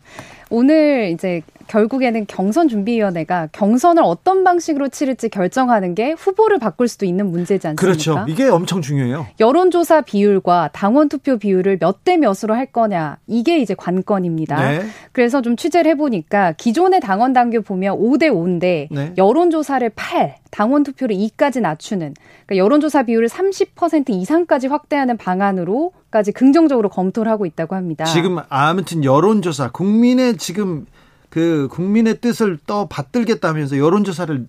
오늘 0.51 1.11
이제 1.13 1.43
결국에는 1.67 2.27
경선 2.29 2.69
준비위원회가 2.69 3.49
경선을 3.51 4.01
어떤 4.05 4.45
방식으로 4.45 4.89
치를지 4.89 5.29
결정하는 5.29 5.97
게 5.97 6.13
후보를 6.13 6.61
바꿀 6.61 6.87
수도 6.87 7.05
있는 7.07 7.27
문제지 7.27 7.67
않습니까? 7.67 7.81
그렇죠. 7.81 8.25
이게 8.29 8.49
엄청 8.49 8.81
중요해요. 8.81 9.27
여론조사 9.41 10.03
비율과 10.03 10.71
당원 10.73 11.09
투표 11.09 11.39
비율을 11.39 11.79
몇 11.81 11.97
대 12.05 12.17
몇으로 12.17 12.55
할 12.55 12.67
거냐 12.67 13.17
이게 13.27 13.59
이제 13.59 13.75
관건입니다. 13.75 14.71
네. 14.71 14.87
그래서 15.11 15.43
좀 15.43 15.57
취재를 15.57 15.91
해보니까 15.93 16.53
기존의 16.53 17.01
당원 17.01 17.33
당규 17.33 17.63
보면 17.63 17.99
5대 17.99 18.31
5인데 18.31 18.87
네. 18.93 19.13
여론조사를 19.19 19.91
8, 19.97 20.37
당원 20.53 20.85
투표를 20.85 21.17
2까지 21.17 21.61
낮추는 21.61 22.15
그러니까 22.47 22.65
여론조사 22.65 23.03
비율을 23.05 23.27
30% 23.29 24.11
이상까지 24.11 24.69
확대하는 24.69 25.17
방안으로 25.17 25.93
까지 26.17 26.33
긍정적으로 26.33 26.89
검토를 26.89 27.31
하고 27.31 27.45
있다고 27.45 27.75
합니다. 27.75 28.07
지금 28.07 28.39
아무튼 28.49 29.05
여론조사 29.05 29.71
국민의 29.71 30.39
지금 30.39 30.87
그 31.29 31.69
국민의 31.71 32.23
뜻을 32.23 32.59
또 32.67 32.89
받들겠다면서 32.89 33.77
여론조사를 33.77 34.49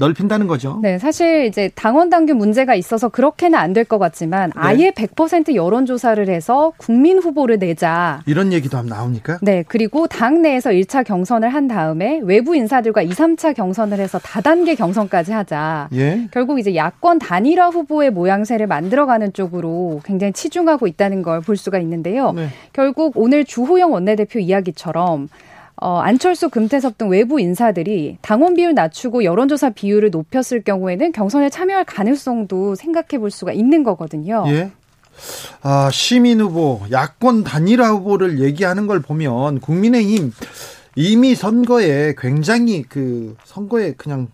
넓힌다는 0.00 0.46
거죠. 0.48 0.80
네, 0.82 0.98
사실 0.98 1.44
이제 1.44 1.70
당원 1.74 2.10
당규 2.10 2.34
문제가 2.34 2.74
있어서 2.74 3.08
그렇게는 3.08 3.56
안 3.58 3.70
될 3.74 3.84
것 3.84 3.98
같지만 3.98 4.50
네. 4.50 4.60
아예 4.60 4.90
100% 4.90 5.54
여론 5.54 5.86
조사를 5.86 6.28
해서 6.28 6.72
국민 6.76 7.18
후보를 7.18 7.58
내자. 7.58 8.20
이런 8.26 8.52
얘기도 8.52 8.80
나옵니까? 8.82 9.38
네, 9.42 9.62
그리고 9.68 10.06
당 10.08 10.42
내에서 10.42 10.70
1차 10.70 11.04
경선을 11.04 11.48
한 11.50 11.68
다음에 11.68 12.20
외부 12.24 12.56
인사들과 12.56 13.02
2, 13.02 13.10
3차 13.10 13.54
경선을 13.54 13.98
해서 14.00 14.18
다단계 14.18 14.74
경선까지 14.74 15.32
하자. 15.32 15.88
예? 15.94 16.26
결국 16.32 16.58
이제 16.58 16.74
야권 16.74 17.18
단일화 17.20 17.68
후보의 17.68 18.10
모양새를 18.10 18.66
만들어가는 18.66 19.32
쪽으로 19.34 20.00
굉장히 20.04 20.32
치중하고 20.32 20.86
있다는 20.86 21.22
걸 21.22 21.40
볼 21.40 21.56
수가 21.56 21.78
있는데요. 21.78 22.32
네. 22.32 22.48
결국 22.72 23.12
오늘 23.16 23.44
주호영 23.44 23.92
원내대표 23.92 24.38
이야기처럼 24.40 25.28
어, 25.80 25.98
안철수, 25.98 26.50
금태섭 26.50 26.98
등 26.98 27.08
외부 27.08 27.40
인사들이 27.40 28.18
당원 28.20 28.54
비율 28.54 28.74
낮추고 28.74 29.24
여론조사 29.24 29.70
비율을 29.70 30.10
높였을 30.10 30.62
경우에는 30.62 31.12
경선에 31.12 31.48
참여할 31.48 31.84
가능성도 31.84 32.74
생각해 32.74 33.18
볼 33.18 33.30
수가 33.30 33.52
있는 33.52 33.82
거거든요. 33.82 34.44
예. 34.48 34.70
아, 35.62 35.90
시민 35.90 36.40
후보, 36.40 36.80
야권 36.90 37.44
단일화 37.44 37.90
후보를 37.90 38.40
얘기하는 38.40 38.86
걸 38.86 39.00
보면 39.00 39.60
국민의힘 39.60 40.32
이미 40.96 41.34
선거에 41.34 42.14
굉장히 42.18 42.82
그 42.82 43.36
선거에 43.44 43.94
그냥 43.96 44.28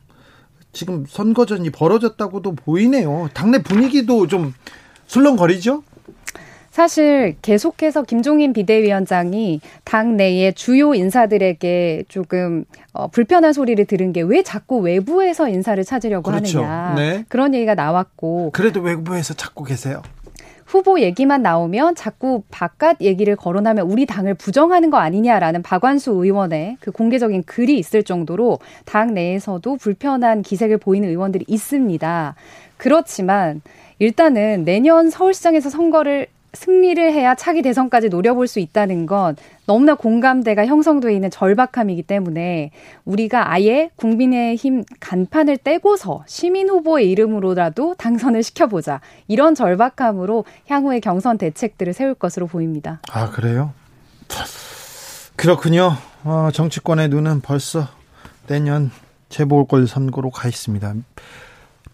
지금 0.73 1.07
선거전이 1.09 1.71
벌어졌다고도 1.71 2.57
보이네요. 2.57 3.29
당내 3.35 3.63
분위기도 3.63 4.27
좀 4.27 4.53
술렁거리죠? 5.07 5.83
사실 6.77 7.37
계속해서 7.41 8.03
김종인 8.03 8.53
비대위원장이 8.53 9.63
당 9.85 10.19
내의 10.19 10.53
주요 10.53 10.93
인사들에게 10.93 12.05
조금 12.09 12.67
어, 12.93 13.09
불편한 13.09 13.55
소리를 13.55 13.83
들은 13.87 14.13
게 14.13 14.21
왜 14.21 14.43
자꾸 14.43 14.81
외부에서 14.81 15.49
인사를 15.49 15.83
찾으려고 15.85 16.31
그렇죠. 16.31 16.63
하느냐 16.63 16.95
네. 16.97 17.25
그런 17.29 17.55
얘기가 17.55 17.75
나왔고 17.75 18.51
그래도 18.53 18.81
외부에서 18.81 19.33
찾고 19.33 19.65
계세요. 19.65 20.03
후보 20.67 21.01
얘기만 21.01 21.41
나오면 21.41 21.95
자꾸 21.95 22.43
바깥 22.51 23.01
얘기를 23.01 23.37
거론하면 23.37 23.91
우리 23.91 24.05
당을 24.05 24.35
부정하는 24.35 24.91
거 24.91 24.99
아니냐라는 24.99 25.63
박완수 25.63 26.11
의원의 26.11 26.77
그 26.81 26.91
공개적인 26.91 27.45
글이 27.45 27.79
있을 27.79 28.03
정도로 28.03 28.59
당 28.85 29.15
내에서도 29.15 29.77
불편한 29.77 30.43
기색을 30.43 30.77
보이는 30.77 31.09
의원들이 31.09 31.47
있습니다. 31.49 32.35
그렇지만 32.77 33.63
일단은 33.99 34.65
내년 34.67 35.09
서울시장에서 35.09 35.71
선거를 35.71 36.27
승리를 36.57 37.13
해야 37.13 37.37
차기 37.37 37.63
대선까지 37.63 38.09
노려볼 38.09 38.49
수 38.49 38.59
있다는 38.59 39.07
건 39.07 39.37
너무나 39.67 39.95
공감대가 39.95 40.67
형성돼 40.67 41.15
있는 41.15 41.31
절박함이기 41.31 42.03
때문에 42.03 42.73
우리가 43.05 43.53
아예 43.53 43.91
국민의힘 43.97 44.85
간판을 44.99 45.59
떼고서 45.59 46.25
시민 46.27 46.69
후보의 46.69 47.09
이름으로라도 47.11 47.95
당선을 47.95 48.43
시켜보자 48.43 49.01
이런 49.29 49.55
절박함으로 49.55 50.45
향후의 50.67 51.01
경선 51.01 51.39
대책들을 51.39 51.93
세울 51.93 52.15
것으로 52.15 52.47
보입니다. 52.47 53.01
아 53.11 53.31
그래요? 53.31 53.73
그렇군요. 55.37 55.93
어, 56.25 56.49
정치권의 56.53 57.09
눈은 57.11 57.41
벌써 57.41 57.87
내년 58.47 58.91
재보궐 59.29 59.87
선거로 59.87 60.31
가 60.31 60.49
있습니다. 60.49 60.95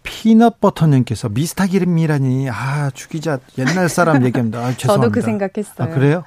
피넛버터님께서 0.03 1.29
미스터 1.29 1.67
기름이라니 1.67 2.49
아 2.51 2.91
주기자 2.91 3.39
옛날 3.59 3.89
사람 3.89 4.25
얘기합니다. 4.25 4.59
아, 4.59 4.77
죄송합니다. 4.77 4.87
저도 4.97 5.11
그 5.11 5.21
생각했어요. 5.21 5.75
아, 5.79 5.95
그래요? 5.95 6.25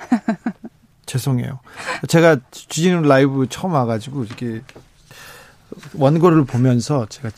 죄송해요. 1.06 1.60
제가 2.08 2.38
주진우 2.52 3.08
라이브 3.08 3.48
처음 3.50 3.74
와가지고 3.74 4.24
이렇게 4.24 4.62
원고를 5.94 6.46
보면서 6.46 7.06
제가 7.10 7.30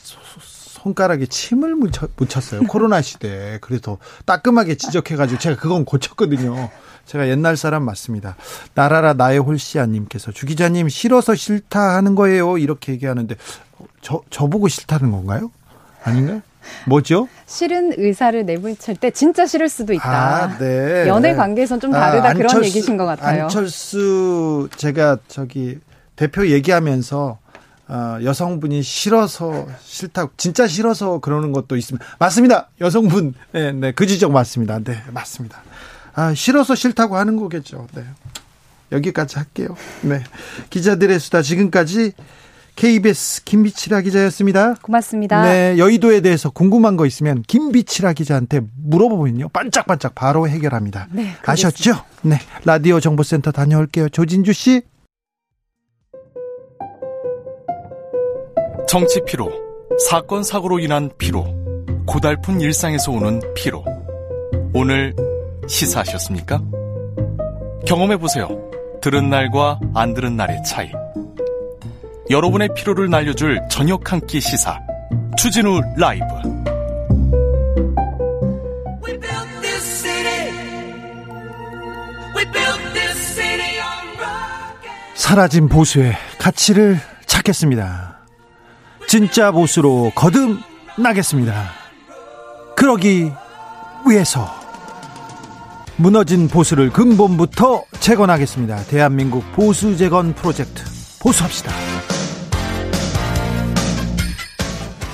손가락에 0.78 1.26
침을 1.26 1.76
묻혔, 1.76 2.10
어요 2.54 2.62
코로나 2.68 3.02
시대에. 3.02 3.58
그래서 3.60 3.98
따끔하게 4.26 4.76
지적해가지고 4.76 5.40
제가 5.40 5.56
그건 5.58 5.86
고쳤거든요. 5.86 6.70
제가 7.06 7.30
옛날 7.30 7.58
사람 7.58 7.84
맞습니다. 7.84 8.36
나라라 8.74 9.14
나의 9.14 9.40
홀씨아님께서 9.40 10.32
주 10.32 10.46
기자님 10.46 10.90
싫어서 10.90 11.36
싫다 11.36 11.96
하는 11.96 12.16
거예요. 12.16 12.58
이렇게 12.58 12.94
얘기하는데 12.94 13.36
저 14.02 14.22
저보고 14.30 14.68
싫다는 14.68 15.12
건가요? 15.12 15.52
아닌가요? 16.04 16.42
뭐죠? 16.86 17.28
싫은 17.46 17.94
의사를 17.98 18.46
내비칠 18.46 18.98
때 18.98 19.12
진짜 19.12 19.46
싫을 19.46 19.70
수도 19.70 19.94
있다. 19.94 20.10
아, 20.10 20.58
네. 20.58 21.08
연애 21.08 21.34
관계에선 21.34 21.80
좀 21.80 21.92
다르다 21.92 22.28
아, 22.28 22.30
안철수, 22.32 22.56
그런 22.56 22.66
얘기신 22.66 22.98
것 22.98 23.06
같아요. 23.06 23.44
안철수 23.44 24.68
제가 24.76 25.18
저기 25.28 25.80
대표 26.16 26.48
얘기하면서 26.48 27.40
어, 27.90 28.18
여성분이 28.22 28.84
싫어서 28.84 29.66
싫다고 29.82 30.32
진짜 30.36 30.68
싫어서 30.68 31.20
그러는 31.20 31.54
것도 31.54 31.78
있습니다. 31.78 32.06
맞습니다. 32.20 32.70
여성분 32.82 33.34
네, 33.54 33.72
네, 33.72 33.92
그 33.94 34.06
지적 34.06 34.32
맞습니다. 34.32 34.80
네, 34.80 35.02
맞습니다. 35.12 35.64
아, 36.14 36.34
싫어서 36.34 36.76
싫다고 36.76 37.16
하는 37.16 37.38
거겠죠. 37.38 37.88
네. 37.96 38.04
여기까지 38.92 39.38
할게요. 39.38 39.70
네. 40.02 40.24
기자들의 40.70 41.20
수다 41.20 41.42
지금까지 41.42 42.14
KBS 42.78 43.44
김비치라 43.44 44.02
기자였습니다. 44.02 44.76
고맙습니다. 44.82 45.42
네, 45.42 45.78
여의도에 45.78 46.22
대해서 46.22 46.52
궁금한 46.52 46.96
거 46.96 47.06
있으면 47.08 47.42
김비치라 47.42 48.14
기자한테 48.14 48.62
물어보면요. 48.78 49.50
반짝반짝 49.50 50.14
바로 50.16 50.48
해결합니다. 50.48 51.08
네, 51.12 51.34
아셨죠? 51.46 51.96
네. 52.22 52.38
라디오 52.64 53.00
정보센터 53.00 53.52
다녀올게요. 53.52 54.10
조진주 54.10 54.54
씨. 54.54 54.84
정치 58.88 59.22
피로, 59.26 59.52
사건 60.10 60.44
사고로 60.44 60.80
인한 60.80 61.10
피로, 61.18 61.46
고달픈 62.06 62.62
일상에서 62.62 63.12
오는 63.12 63.42
피로. 63.56 63.84
오늘 64.74 65.16
시사하셨습니까? 65.68 66.62
경험해 67.88 68.18
보세요. 68.18 68.48
들은 69.02 69.30
날과 69.30 69.80
안 69.96 70.14
들은 70.14 70.38
날의 70.38 70.64
차이. 70.64 70.90
여러분의 72.30 72.70
피로를 72.76 73.10
날려줄 73.10 73.60
저녁 73.70 74.12
한 74.12 74.20
끼 74.28 74.42
시사 74.42 74.80
추진우 75.38 75.82
라이브 75.98 76.26
사라진 85.16 85.68
보수의 85.68 86.14
가치를 86.38 87.00
찾겠습니다. 87.26 88.20
진짜 89.08 89.52
보수로 89.52 90.12
거듭나겠습니다. 90.16 91.70
그러기 92.76 93.32
위해서 94.08 94.48
무너진 95.98 96.48
보수를 96.48 96.92
근본부터 96.92 97.84
재건하겠습니다. 98.00 98.84
대한민국 98.86 99.44
보수 99.54 99.98
재건 99.98 100.34
프로젝트 100.34 100.84
보수합시다. 101.20 101.72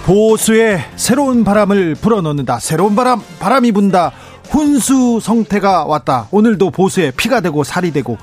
보수의 0.03 0.83
새로운 0.97 1.43
바람을 1.43 1.95
불어넣는다. 1.95 2.59
새로운 2.59 2.95
바람, 2.95 3.21
바람이 3.39 3.71
분다. 3.71 4.11
훈수 4.49 5.19
성태가 5.21 5.85
왔다. 5.85 6.27
오늘도 6.31 6.71
보수에 6.71 7.11
피가 7.11 7.39
되고 7.39 7.63
살이 7.63 7.91
되고 7.91 8.17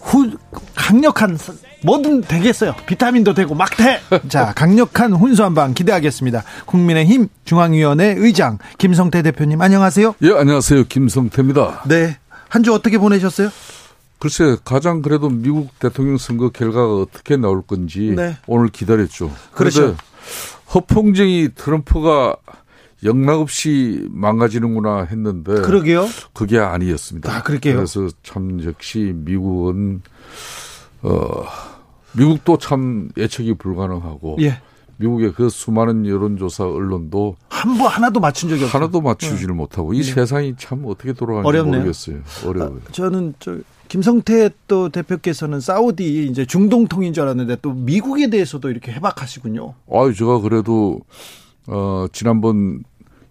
후, 0.00 0.30
강력한 0.74 1.38
뭐든 1.84 2.20
되겠어요. 2.22 2.74
비타민도 2.86 3.32
되고 3.34 3.54
막대. 3.54 4.00
자, 4.28 4.52
강력한 4.54 5.12
훈수 5.14 5.42
한 5.42 5.54
방 5.54 5.72
기대하겠습니다. 5.72 6.44
국민의힘 6.66 7.28
중앙위원회 7.44 8.14
의장 8.18 8.58
김성태 8.78 9.22
대표님 9.22 9.60
안녕하세요. 9.60 10.14
예, 10.22 10.32
안녕하세요. 10.32 10.84
김성태입니다. 10.84 11.84
네. 11.86 12.18
한 12.48 12.62
주 12.62 12.72
어떻게 12.74 12.98
보내셨어요? 12.98 13.48
글쎄 14.18 14.56
가장 14.64 15.02
그래도 15.02 15.28
미국 15.28 15.76
대통령 15.78 16.16
선거 16.18 16.50
결과가 16.50 16.94
어떻게 16.96 17.36
나올 17.36 17.62
건지 17.62 18.12
네. 18.16 18.36
오늘 18.46 18.68
기다렸죠. 18.68 19.30
그렇죠. 19.52 19.96
허풍쟁이 20.74 21.50
트럼프가 21.54 22.36
영락없이 23.04 24.06
망가지는구나 24.10 25.04
했는데 25.04 25.54
그러게요. 25.60 26.06
그게 26.32 26.58
아니었습니다. 26.58 27.30
아, 27.34 27.42
그럴게요. 27.42 27.76
그래서 27.76 28.08
참 28.22 28.62
역시 28.64 29.12
미국은 29.14 30.02
어 31.02 31.44
미국도 32.12 32.58
참 32.58 33.10
예측이 33.16 33.54
불가능하고 33.54 34.38
예. 34.40 34.60
미국의 34.96 35.34
그 35.34 35.50
수많은 35.50 36.06
여론조사 36.06 36.64
언론도 36.66 37.36
한 37.50 37.76
번 37.76 37.88
하나도 37.88 38.18
맞춘 38.20 38.48
적이 38.48 38.64
없어요. 38.64 38.80
하나도 38.80 39.02
맞추지를 39.02 39.48
네. 39.48 39.52
못하고 39.52 39.92
이 39.92 39.98
네. 39.98 40.02
세상이 40.02 40.54
참 40.58 40.84
어떻게 40.86 41.12
돌아가는지 41.12 41.48
어렵네요. 41.48 41.80
모르겠어요. 41.80 42.20
어려워요. 42.46 42.80
아, 42.88 42.92
저는 42.92 43.34
저 43.38 43.58
김성태 43.88 44.50
또 44.66 44.88
대표께서는 44.88 45.60
사우디 45.60 46.26
이제 46.26 46.44
중동 46.44 46.86
통인 46.86 47.12
줄 47.12 47.24
알았는데 47.24 47.58
또 47.62 47.72
미국에 47.72 48.28
대해서도 48.30 48.70
이렇게 48.70 48.92
해박하시군요. 48.92 49.74
아유, 49.92 50.14
제가 50.14 50.40
그래도 50.40 51.00
어 51.66 52.06
지난번 52.12 52.84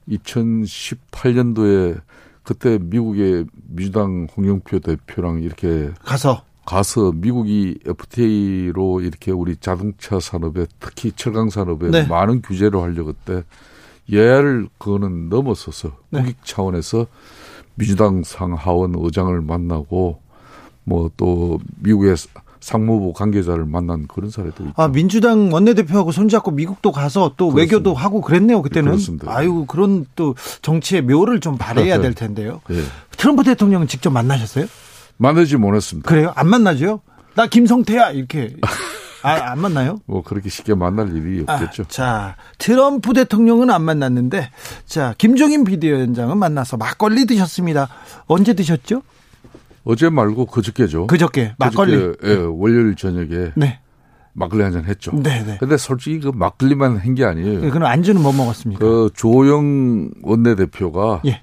2018년도에 0.09 2.01
그때 2.43 2.77
미국의 2.79 3.45
민주당 3.67 4.27
홍영표 4.35 4.79
대표랑 4.79 5.41
이렇게 5.41 5.91
가서 6.03 6.43
가서 6.65 7.11
미국이 7.11 7.77
FTA로 7.85 9.01
이렇게 9.01 9.31
우리 9.31 9.55
자동차 9.57 10.19
산업에 10.19 10.65
특히 10.79 11.11
철강 11.11 11.49
산업에 11.49 11.89
네. 11.89 12.07
많은 12.07 12.41
규제를 12.41 12.81
하려고 12.81 13.13
그때 13.13 13.43
예를 14.09 14.67
그거는 14.77 15.29
넘어서서 15.29 15.91
네. 16.09 16.21
국익 16.21 16.43
차원에서 16.43 17.07
민주당 17.75 18.23
상하원 18.23 18.93
의장을 18.95 19.39
만나고 19.41 20.19
뭐 20.85 21.09
또 21.17 21.59
미국의 21.81 22.15
상무부 22.59 23.13
관계자를 23.13 23.65
만난 23.65 24.07
그런 24.07 24.31
사례도 24.31 24.63
있죠. 24.63 24.73
아 24.75 24.87
민주당 24.87 25.53
원내대표하고 25.53 26.11
손잡고 26.11 26.51
미국도 26.51 26.91
가서 26.91 27.33
또 27.37 27.49
그렇습니다. 27.49 27.61
외교도 27.75 27.93
하고 27.93 28.21
그랬네요 28.21 28.61
그때는. 28.63 28.91
그렇습니다. 28.91 29.31
아유 29.35 29.65
그런 29.67 30.05
또 30.15 30.35
정치의 30.63 31.03
묘를 31.03 31.41
좀 31.41 31.57
발휘해야 31.57 31.99
될 32.01 32.13
텐데요. 32.15 32.61
네. 32.69 32.81
트럼프 33.17 33.43
대통령은 33.43 33.87
직접 33.87 34.09
만나셨어요? 34.09 34.65
만나지 35.17 35.57
못했습니다. 35.57 36.09
그래요? 36.09 36.33
안 36.35 36.47
만나죠? 36.47 37.01
나 37.35 37.47
김성태야 37.47 38.11
이렇게. 38.11 38.55
아, 39.21 39.51
안 39.51 39.59
만나요? 39.59 39.99
뭐 40.05 40.21
그렇게 40.21 40.49
쉽게 40.49 40.75
만날 40.75 41.15
일이 41.15 41.43
아, 41.47 41.55
없겠죠. 41.55 41.83
아, 41.83 41.85
자, 41.89 42.35
트럼프 42.59 43.11
대통령은 43.13 43.71
안 43.71 43.81
만났는데, 43.81 44.51
자, 44.85 45.15
김종인 45.17 45.63
비대위원장은 45.63 46.37
만나서 46.37 46.77
막걸리 46.77 47.25
드셨습니다. 47.25 47.89
언제 48.27 48.53
드셨죠? 48.53 49.01
어제 49.85 50.09
말고 50.09 50.47
그저께죠. 50.47 51.07
그저께 51.07 51.53
막걸리. 51.57 51.95
그저께, 51.95 52.29
예, 52.29 52.35
월요일 52.35 52.95
저녁에. 52.95 53.51
네. 53.55 53.79
막걸리 54.33 54.63
한 54.63 54.73
잔 54.73 54.83
했죠. 54.83 55.11
네, 55.13 55.43
네. 55.45 55.55
근데 55.59 55.77
솔직히 55.77 56.19
그 56.19 56.31
막걸리만 56.35 56.97
한 56.97 57.15
게 57.15 57.23
아니에요. 57.23 57.61
네, 57.61 57.69
그럼 57.69 57.85
안주는 57.89 58.21
뭐 58.21 58.33
먹었습니까? 58.33 58.79
그 58.79 59.09
조영 59.15 60.09
원내대표가 60.23 61.21
예. 61.25 61.41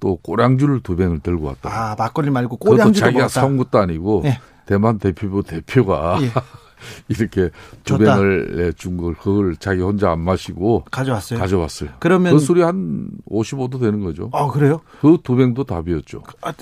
또 0.00 0.16
꼬량주를 0.16 0.80
두 0.80 0.96
병을 0.96 1.20
들고 1.20 1.46
왔다. 1.46 1.68
아, 1.70 1.94
막걸리 1.98 2.30
말고 2.30 2.56
꼬량주 2.56 2.98
자기가 3.00 3.28
사온 3.28 3.56
것도 3.58 3.78
아니고 3.78 4.22
예. 4.24 4.38
대만 4.64 4.98
대표부 4.98 5.42
대표가 5.42 6.18
예. 6.22 6.30
이렇게 7.08 7.50
두. 7.84 7.98
병을 7.98 8.72
준 8.76 8.96
걸 8.96 9.14
그걸 9.14 9.56
자기 9.56 9.82
혼자 9.82 10.10
안 10.10 10.20
마시고 10.20 10.84
가져왔어요. 10.90 11.38
가져왔어요. 11.40 11.90
그러면 11.98 12.32
그 12.34 12.38
술이 12.38 12.62
한 12.62 13.08
55도 13.30 13.80
되는 13.80 14.00
거죠. 14.02 14.30
아, 14.32 14.46
그래요? 14.48 14.80
그 15.00 15.18
두 15.22 15.36
병도 15.36 15.64
답이었죠. 15.64 16.22
아, 16.42 16.52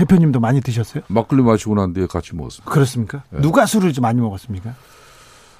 대표님도 0.00 0.40
많이 0.40 0.62
드셨어요? 0.62 1.02
막걸리 1.08 1.42
마시고 1.42 1.74
난 1.74 1.92
뒤에 1.92 2.06
같이 2.06 2.34
먹었습니다. 2.34 2.70
그렇습니까? 2.70 3.22
네. 3.30 3.42
누가 3.42 3.66
술을 3.66 3.92
좀 3.92 4.02
많이 4.02 4.20
먹었습니까? 4.20 4.74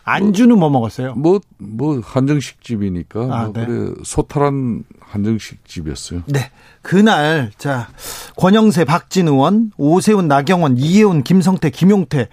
안주는 0.04 0.48
뭐, 0.58 0.70
뭐 0.70 0.80
먹었어요? 0.80 1.14
뭐, 1.14 1.40
뭐, 1.58 2.00
한정식 2.02 2.64
집이니까. 2.64 3.20
아, 3.20 3.44
뭐 3.44 3.52
네. 3.52 3.66
그래, 3.66 3.92
소탈한 4.02 4.84
한정식 4.98 5.66
집이었어요. 5.66 6.22
네. 6.26 6.50
그날, 6.80 7.52
자, 7.58 7.88
권영세, 8.36 8.84
박진 8.84 9.28
의원, 9.28 9.72
오세훈, 9.76 10.26
나경원, 10.26 10.78
이혜훈, 10.78 11.22
김성태, 11.22 11.68
김용태. 11.68 12.28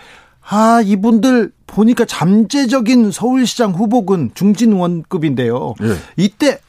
아, 0.50 0.82
이분들 0.84 1.52
보니까 1.68 2.06
잠재적인 2.06 3.12
서울시장 3.12 3.74
후보군 3.74 4.32
중진 4.34 4.72
의원급인데요. 4.72 5.76
네. 5.82 5.96
이때 6.16 6.60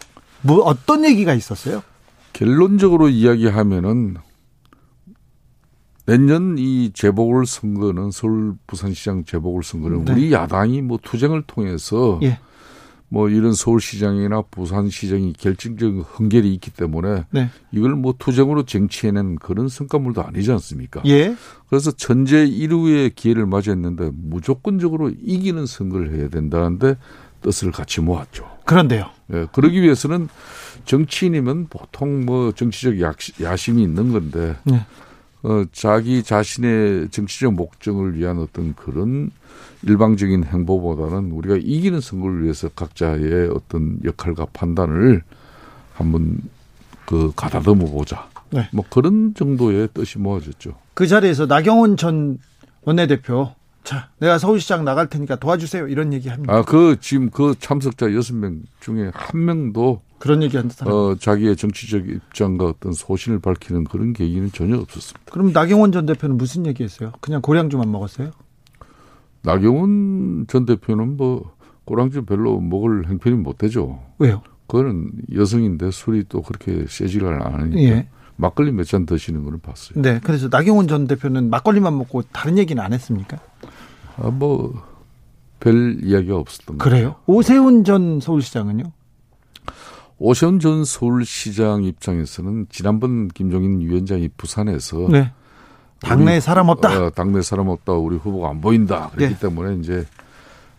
뭐 0.40 0.62
어떤 0.64 1.04
얘기가 1.04 1.32
있었어요? 1.32 1.82
결론적으로 2.32 3.08
이야기하면은 3.08 4.16
내년 6.08 6.56
이 6.56 6.90
재보궐 6.94 7.44
선거는 7.44 8.12
서울 8.12 8.54
부산시장 8.66 9.24
재보궐 9.24 9.62
선거는 9.62 10.06
네. 10.06 10.12
우리 10.12 10.32
야당이 10.32 10.80
뭐 10.80 10.98
투쟁을 11.02 11.42
통해서 11.42 12.18
예. 12.22 12.38
뭐 13.10 13.28
이런 13.28 13.52
서울시장이나 13.52 14.40
부산시장이 14.50 15.34
결정적 15.34 16.08
흥결이 16.16 16.54
있기 16.54 16.70
때문에 16.70 17.26
네. 17.28 17.50
이걸 17.72 17.94
뭐 17.94 18.14
투쟁으로 18.18 18.64
쟁취해낸 18.64 19.36
그런 19.36 19.68
성과물도 19.68 20.22
아니지 20.22 20.50
않습니까? 20.52 21.02
예. 21.04 21.36
그래서 21.68 21.90
전제 21.90 22.46
1위의 22.46 23.14
기회를 23.14 23.44
맞이했는데 23.44 24.10
무조건적으로 24.14 25.10
이기는 25.10 25.66
선거를 25.66 26.14
해야 26.14 26.30
된다는데 26.30 26.96
뜻을 27.42 27.70
같이 27.70 28.00
모았죠. 28.00 28.48
그런데요. 28.64 29.10
예, 29.34 29.46
그러기 29.52 29.82
위해서는 29.82 30.28
정치인이면 30.86 31.66
보통 31.68 32.24
뭐 32.24 32.52
정치적 32.52 32.94
야심이 33.42 33.82
있는 33.82 34.10
건데 34.10 34.56
네. 34.64 34.86
어, 35.42 35.64
자기 35.72 36.22
자신의 36.22 37.10
정치적 37.10 37.54
목적을 37.54 38.16
위한 38.16 38.38
어떤 38.38 38.74
그런 38.74 39.30
일방적인 39.82 40.44
행보보다는 40.44 41.30
우리가 41.30 41.56
이기는 41.56 42.00
선거를 42.00 42.42
위해서 42.42 42.68
각자의 42.68 43.50
어떤 43.54 43.98
역할과 44.04 44.46
판단을 44.52 45.22
한번 45.94 46.38
그 47.06 47.32
가다듬어 47.36 47.86
보자. 47.86 48.28
네. 48.50 48.68
뭐 48.72 48.84
그런 48.88 49.34
정도의 49.34 49.88
뜻이 49.94 50.18
모아졌죠. 50.18 50.74
그 50.94 51.06
자리에서 51.06 51.46
나경원 51.46 51.96
전 51.96 52.38
원내대표 52.82 53.52
자, 53.88 54.10
내가 54.18 54.36
서울시장 54.36 54.84
나갈 54.84 55.08
테니까 55.08 55.36
도와주세요. 55.36 55.88
이런 55.88 56.12
얘기 56.12 56.28
합니다. 56.28 56.52
아, 56.52 56.60
그 56.62 56.98
지금 57.00 57.30
그 57.30 57.54
참석자 57.58 58.12
여섯 58.14 58.36
명 58.36 58.60
중에 58.80 59.10
한 59.14 59.46
명도 59.46 60.02
그런 60.18 60.42
얘기 60.42 60.58
한 60.58 60.68
사람. 60.68 60.92
어, 60.92 61.14
자기의 61.14 61.56
정치적 61.56 62.06
입장과 62.06 62.66
어떤 62.66 62.92
소신을 62.92 63.38
밝히는 63.38 63.84
그런 63.84 64.12
계기는 64.12 64.52
전혀 64.52 64.76
없었습니다. 64.76 65.32
그럼 65.32 65.52
나경원 65.54 65.92
전 65.92 66.04
대표는 66.04 66.36
무슨 66.36 66.66
얘기 66.66 66.84
했어요? 66.84 67.12
그냥 67.22 67.40
고량주만 67.40 67.90
먹었어요? 67.90 68.32
나경원 69.40 70.48
전 70.48 70.66
대표는 70.66 71.16
뭐 71.16 71.54
고량주 71.86 72.26
별로 72.26 72.60
먹을 72.60 73.08
행편이 73.08 73.36
못 73.36 73.56
되죠. 73.56 74.02
왜요? 74.18 74.42
그거는 74.66 75.12
여성인데 75.34 75.92
술이 75.92 76.24
또 76.28 76.42
그렇게 76.42 76.84
세지가 76.86 77.40
않으니까. 77.42 77.80
예. 77.80 78.08
막걸리 78.38 78.72
몇 78.72 78.84
잔 78.86 79.04
드시는 79.04 79.44
거는 79.44 79.60
봤어요. 79.60 80.00
네. 80.00 80.20
그래서 80.22 80.48
나경원 80.48 80.88
전 80.88 81.06
대표는 81.06 81.50
막걸리만 81.50 81.96
먹고 81.98 82.22
다른 82.32 82.56
얘기는 82.56 82.82
안 82.82 82.92
했습니까? 82.92 83.38
아, 84.16 84.30
뭐, 84.30 84.82
별 85.60 85.98
이야기가 86.02 86.36
없었던 86.36 86.78
거예요. 86.78 86.78
그래요? 86.78 87.14
오세훈 87.26 87.84
전 87.84 88.20
서울시장은요? 88.20 88.92
오세훈 90.18 90.58
전 90.60 90.84
서울시장 90.84 91.84
입장에서는 91.84 92.66
지난번 92.70 93.28
김종인 93.28 93.80
위원장이 93.80 94.28
부산에서 94.36 95.08
네. 95.10 95.32
당내 96.00 96.40
사람 96.40 96.68
없다. 96.68 97.06
어, 97.06 97.10
당내 97.10 97.42
사람 97.42 97.68
없다. 97.68 97.92
우리 97.94 98.16
후보가 98.16 98.50
안 98.50 98.60
보인다. 98.60 99.10
그렇기 99.14 99.34
네. 99.34 99.40
때문에 99.40 99.76
이제 99.80 100.04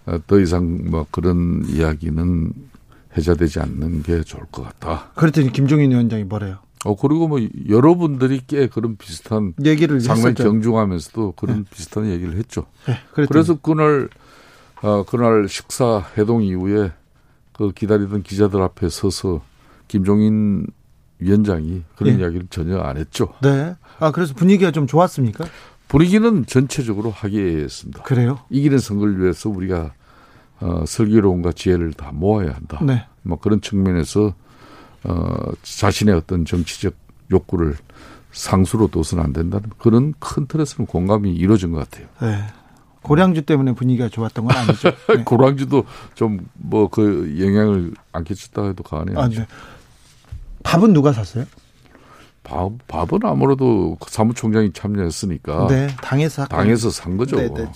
어, 0.06 0.18
더 0.28 0.40
이상 0.40 0.90
뭐 0.90 1.06
그런 1.12 1.64
이야기는 1.68 2.54
해자되지 3.18 3.60
않는 3.60 4.04
게 4.04 4.24
좋을 4.24 4.44
것 4.52 4.64
같다. 4.64 5.10
그랬더니 5.16 5.52
김종인 5.52 5.92
위원장이 5.92 6.24
뭐래요? 6.26 6.58
어 6.86 6.96
그리고 6.96 7.28
뭐 7.28 7.40
여러분들이 7.68 8.42
꽤 8.48 8.68
그런 8.68 8.96
비슷한 8.96 9.54
얘기를 9.66 10.00
상당히 10.00 10.36
경중하면서도 10.36 11.34
그런 11.34 11.64
네. 11.64 11.70
비슷한 11.70 12.10
얘기를 12.10 12.38
했죠. 12.38 12.66
네, 12.88 12.96
그래서 13.28 13.56
그날 13.56 14.10
어 14.82 15.04
그날 15.04 15.48
식사 15.50 16.06
해동 16.18 16.42
이후에 16.42 16.92
그 17.52 17.74
기다리던 17.74 18.24
기자들 18.24 18.62
앞에 18.62 18.88
서서 18.88 19.42
김종인 19.90 20.68
위원장이 21.20 21.84
그런 21.98 22.16
네. 22.16 22.22
이야기를 22.22 22.48
전혀 22.50 22.80
안 22.80 22.96
했죠. 22.96 23.34
네. 23.42 23.76
아 24.00 24.12
그래서 24.12 24.34
분위기가 24.34 24.72
좀 24.72 24.88
좋았습니까? 24.88 25.46
분위기는 25.90 26.46
전체적으로 26.46 27.10
하기했습니다. 27.10 28.04
그래요? 28.04 28.40
이기는 28.50 28.78
선거를 28.78 29.20
위해서 29.22 29.50
우리가 29.50 29.94
어, 30.62 30.84
슬기로움과 30.86 31.54
지혜를 31.54 31.94
다 31.94 32.12
모아야 32.14 32.54
한다. 32.54 32.80
네. 32.82 33.06
뭐 33.24 33.38
그런 33.40 33.60
측면에서 33.60 34.34
어, 35.04 35.52
자신의 35.64 36.16
어떤 36.16 36.46
정치적 36.46 36.94
욕구를 37.32 37.76
상수로 38.32 38.88
둬서는 38.88 39.24
안 39.24 39.34
된다는 39.34 39.70
그런 39.78 40.14
큰 40.20 40.46
틀에서는 40.48 40.86
공감이 40.88 41.32
이루어진 41.34 41.72
것 41.72 41.80
같아요. 41.90 42.08
네. 42.22 42.44
고량주 43.02 43.44
때문에 43.44 43.74
분위기가 43.74 44.10
좋았던 44.10 44.46
건 44.46 44.56
아니죠. 44.58 44.92
네. 45.08 45.24
고량주도 45.24 45.86
좀 46.16 46.40
뭐 46.54 46.90
그 46.90 47.36
영향을 47.40 47.94
안 48.12 48.24
끼쳤다 48.24 48.66
해도 48.66 48.84
과언이 48.84 49.16
아니죠. 49.16 49.42
아, 49.42 49.46
네. 49.46 49.50
밥은 50.64 50.94
누가 50.94 51.14
샀어요? 51.14 51.46
밥, 52.44 52.72
밥은 52.88 53.20
아무래도 53.24 53.98
사무총장이 54.08 54.74
참여했으니까. 54.74 55.68
네, 55.68 55.88
당에서 56.02 56.46
당에서 56.46 56.90
산 56.90 57.16
거죠. 57.18 57.38
네, 57.38 57.48
네. 57.54 57.72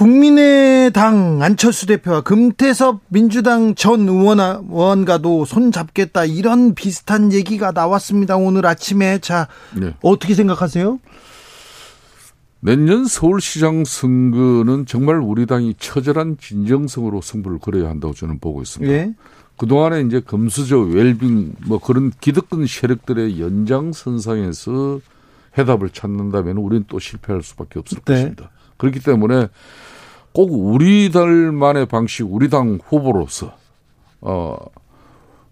국민의당 0.00 1.42
안철수 1.42 1.84
대표와 1.84 2.22
금태섭 2.22 3.02
민주당 3.08 3.74
전 3.74 4.08
의원과도 4.08 5.44
손 5.44 5.70
잡겠다 5.72 6.24
이런 6.24 6.74
비슷한 6.74 7.34
얘기가 7.34 7.72
나왔습니다. 7.72 8.38
오늘 8.38 8.64
아침에 8.64 9.18
자 9.18 9.46
네. 9.78 9.94
어떻게 10.00 10.32
생각하세요? 10.32 10.98
내년 12.60 13.04
서울시장 13.04 13.84
선거는 13.84 14.86
정말 14.86 15.16
우리 15.16 15.44
당이 15.44 15.74
처절한 15.78 16.38
진정성으로 16.40 17.20
승부를 17.20 17.58
걸어야 17.58 17.90
한다고 17.90 18.14
저는 18.14 18.38
보고 18.38 18.62
있습니다. 18.62 18.90
예. 18.90 19.14
그동안에 19.58 20.00
이제 20.00 20.20
금수저 20.20 20.78
웰빙 20.78 21.56
뭐 21.66 21.78
그런 21.78 22.10
기득권 22.22 22.66
세력들의 22.66 23.38
연장선상에서 23.38 25.00
해답을 25.58 25.90
찾는다면 25.90 26.56
우리는 26.56 26.86
또 26.88 26.98
실패할 26.98 27.42
수밖에 27.42 27.78
없을 27.78 27.98
네. 28.06 28.14
것입니다. 28.14 28.50
그렇기 28.78 29.00
때문에 29.00 29.48
꼭 30.32 30.52
우리들만의 30.52 31.86
방식, 31.86 32.24
우리 32.24 32.48
당 32.48 32.78
후보로서 32.84 33.56
어, 34.20 34.56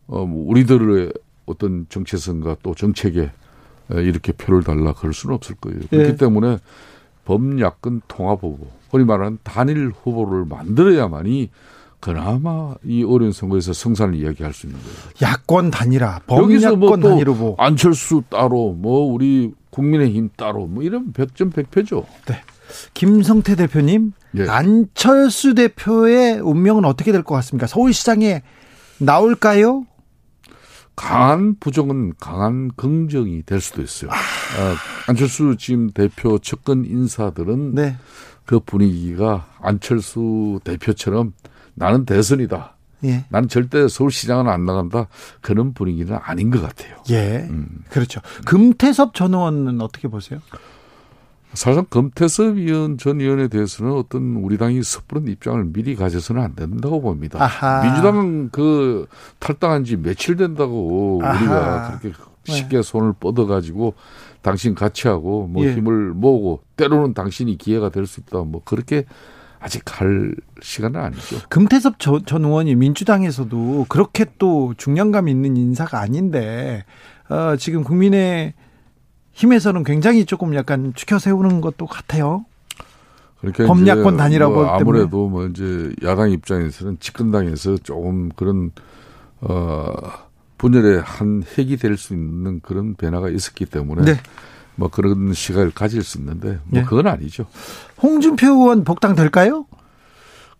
어 0.06 0.20
우리들의 0.22 1.12
어떤 1.46 1.86
정체성과 1.88 2.56
또 2.62 2.74
정책에 2.74 3.30
이렇게 3.90 4.32
표를 4.32 4.62
달라 4.62 4.92
그럴 4.92 5.12
수는 5.12 5.34
없을 5.34 5.56
거예요. 5.56 5.80
그렇기 5.90 6.10
네. 6.10 6.16
때문에 6.16 6.58
범야권 7.24 8.02
통합 8.08 8.42
후보, 8.42 8.66
흔히 8.90 9.04
말하는 9.04 9.38
단일 9.42 9.92
후보를 10.02 10.44
만들어야만이 10.44 11.50
그나마 12.00 12.74
이 12.84 13.02
어려운 13.02 13.32
선거에서 13.32 13.72
성산을 13.72 14.14
이야기할 14.14 14.52
수 14.52 14.66
있는 14.66 14.78
거예요. 14.80 14.96
야권 15.22 15.70
단일화, 15.70 16.20
범야권 16.26 16.78
뭐 16.78 16.96
단일 16.96 17.28
후보. 17.28 17.54
안철수 17.58 18.22
따로, 18.28 18.72
뭐 18.78 19.12
우리 19.12 19.52
국민의힘 19.70 20.30
따로, 20.36 20.66
뭐 20.66 20.82
이런 20.82 21.12
백전백패죠. 21.12 22.06
네. 22.26 22.36
김성태 22.94 23.57
대표님, 23.57 24.12
예. 24.37 24.48
안철수 24.48 25.54
대표의 25.54 26.40
운명은 26.40 26.85
어떻게 26.85 27.12
될 27.12 27.22
것 27.22 27.35
같습니까? 27.37 27.66
서울시장에 27.66 28.42
나올까요? 28.98 29.85
강한 30.96 31.54
부정은 31.61 32.14
강한 32.18 32.70
긍정이 32.76 33.44
될 33.44 33.61
수도 33.61 33.83
있어요. 33.83 34.11
아. 34.11 34.14
어, 34.16 34.74
안철수 35.07 35.57
지금 35.57 35.90
대표 35.90 36.38
측근 36.38 36.85
인사들은 36.85 37.74
네. 37.74 37.96
그 38.44 38.59
분위기가 38.61 39.46
안철수 39.61 40.59
대표처럼 40.64 41.35
나는 41.74 42.04
대선이다. 42.04 42.74
예. 43.04 43.26
나는 43.28 43.48
절대 43.48 43.87
서울시장은 43.87 44.48
안 44.48 44.64
나간다. 44.64 45.07
그런 45.40 45.72
분위기는 45.72 46.18
아닌 46.20 46.50
것 46.50 46.61
같아요. 46.61 46.96
예. 47.11 47.46
음. 47.48 47.85
그렇죠. 47.90 48.20
금태섭 48.44 49.14
전 49.14 49.35
의원은 49.35 49.81
어떻게 49.81 50.09
보세요? 50.09 50.40
사실상 51.54 51.87
금태섭 51.88 52.56
의원 52.58 52.98
전 52.98 53.20
의원에 53.20 53.48
대해서는 53.48 53.92
어떤 53.92 54.37
우리 54.37 54.58
당이 54.58 54.82
섣부른 54.82 55.28
입장을 55.28 55.62
미리 55.72 55.96
가져서는 55.96 56.42
안 56.42 56.54
된다고 56.54 57.00
봅니다. 57.00 57.42
아하. 57.42 57.82
민주당은 57.84 58.50
그 58.50 59.06
탈당한 59.38 59.84
지 59.84 59.96
며칠 59.96 60.37
된다고 60.37 61.20
아하. 61.22 61.38
우리가 61.38 61.98
그렇게 62.00 62.16
쉽게 62.44 62.76
네. 62.76 62.82
손을 62.82 63.12
뻗어 63.18 63.46
가지고 63.46 63.94
당신 64.42 64.74
같이 64.74 65.08
하고 65.08 65.46
뭐 65.46 65.64
예. 65.64 65.74
힘을 65.74 66.12
모으고 66.14 66.62
때로는 66.76 67.12
당신이 67.14 67.58
기회가 67.58 67.88
될 67.90 68.06
수 68.06 68.20
있다 68.20 68.38
뭐 68.40 68.62
그렇게 68.64 69.04
아직 69.61 69.82
갈 69.84 70.34
시간은 70.62 71.00
아니죠. 71.00 71.37
금태섭 71.48 71.98
전, 71.98 72.24
전 72.24 72.44
의원이 72.44 72.74
민주당에서도 72.76 73.87
그렇게 73.88 74.26
또 74.38 74.72
중량감 74.76 75.28
있는 75.28 75.56
인사가 75.56 75.98
아닌데 76.00 76.84
어, 77.28 77.56
지금 77.56 77.82
국민의 77.82 78.54
힘에서는 79.38 79.85
굉장히 79.85 80.24
조금 80.24 80.53
약간 80.57 80.92
추켜 80.96 81.20
세우는 81.20 81.61
것도 81.61 81.87
같아요. 81.87 82.44
그러니까 83.40 83.66
범야권 83.66 84.16
단일화고 84.16 84.53
뭐 84.53 84.66
아무래도 84.66 85.29
뭐 85.29 85.46
이제 85.46 85.92
야당 86.03 86.33
입장에서는 86.33 86.96
집권당에서 86.98 87.77
조금 87.79 88.31
그런 88.35 88.72
어 89.40 89.92
분열의 90.59 91.03
한 91.03 91.44
핵이 91.57 91.77
될 91.77 91.96
수 91.96 92.14
있는 92.14 92.59
그런 92.61 92.94
변화가 92.96 93.29
있었기 93.29 93.66
때문에 93.66 94.12
네. 94.12 94.20
뭐 94.74 94.88
그런 94.88 95.33
시각을 95.33 95.70
가질 95.70 96.03
수 96.03 96.18
있는데 96.18 96.59
뭐 96.64 96.81
네. 96.81 96.83
그건 96.83 97.07
아니죠. 97.07 97.46
홍준표 98.03 98.46
의원 98.48 98.83
복당 98.83 99.14
될까요? 99.14 99.66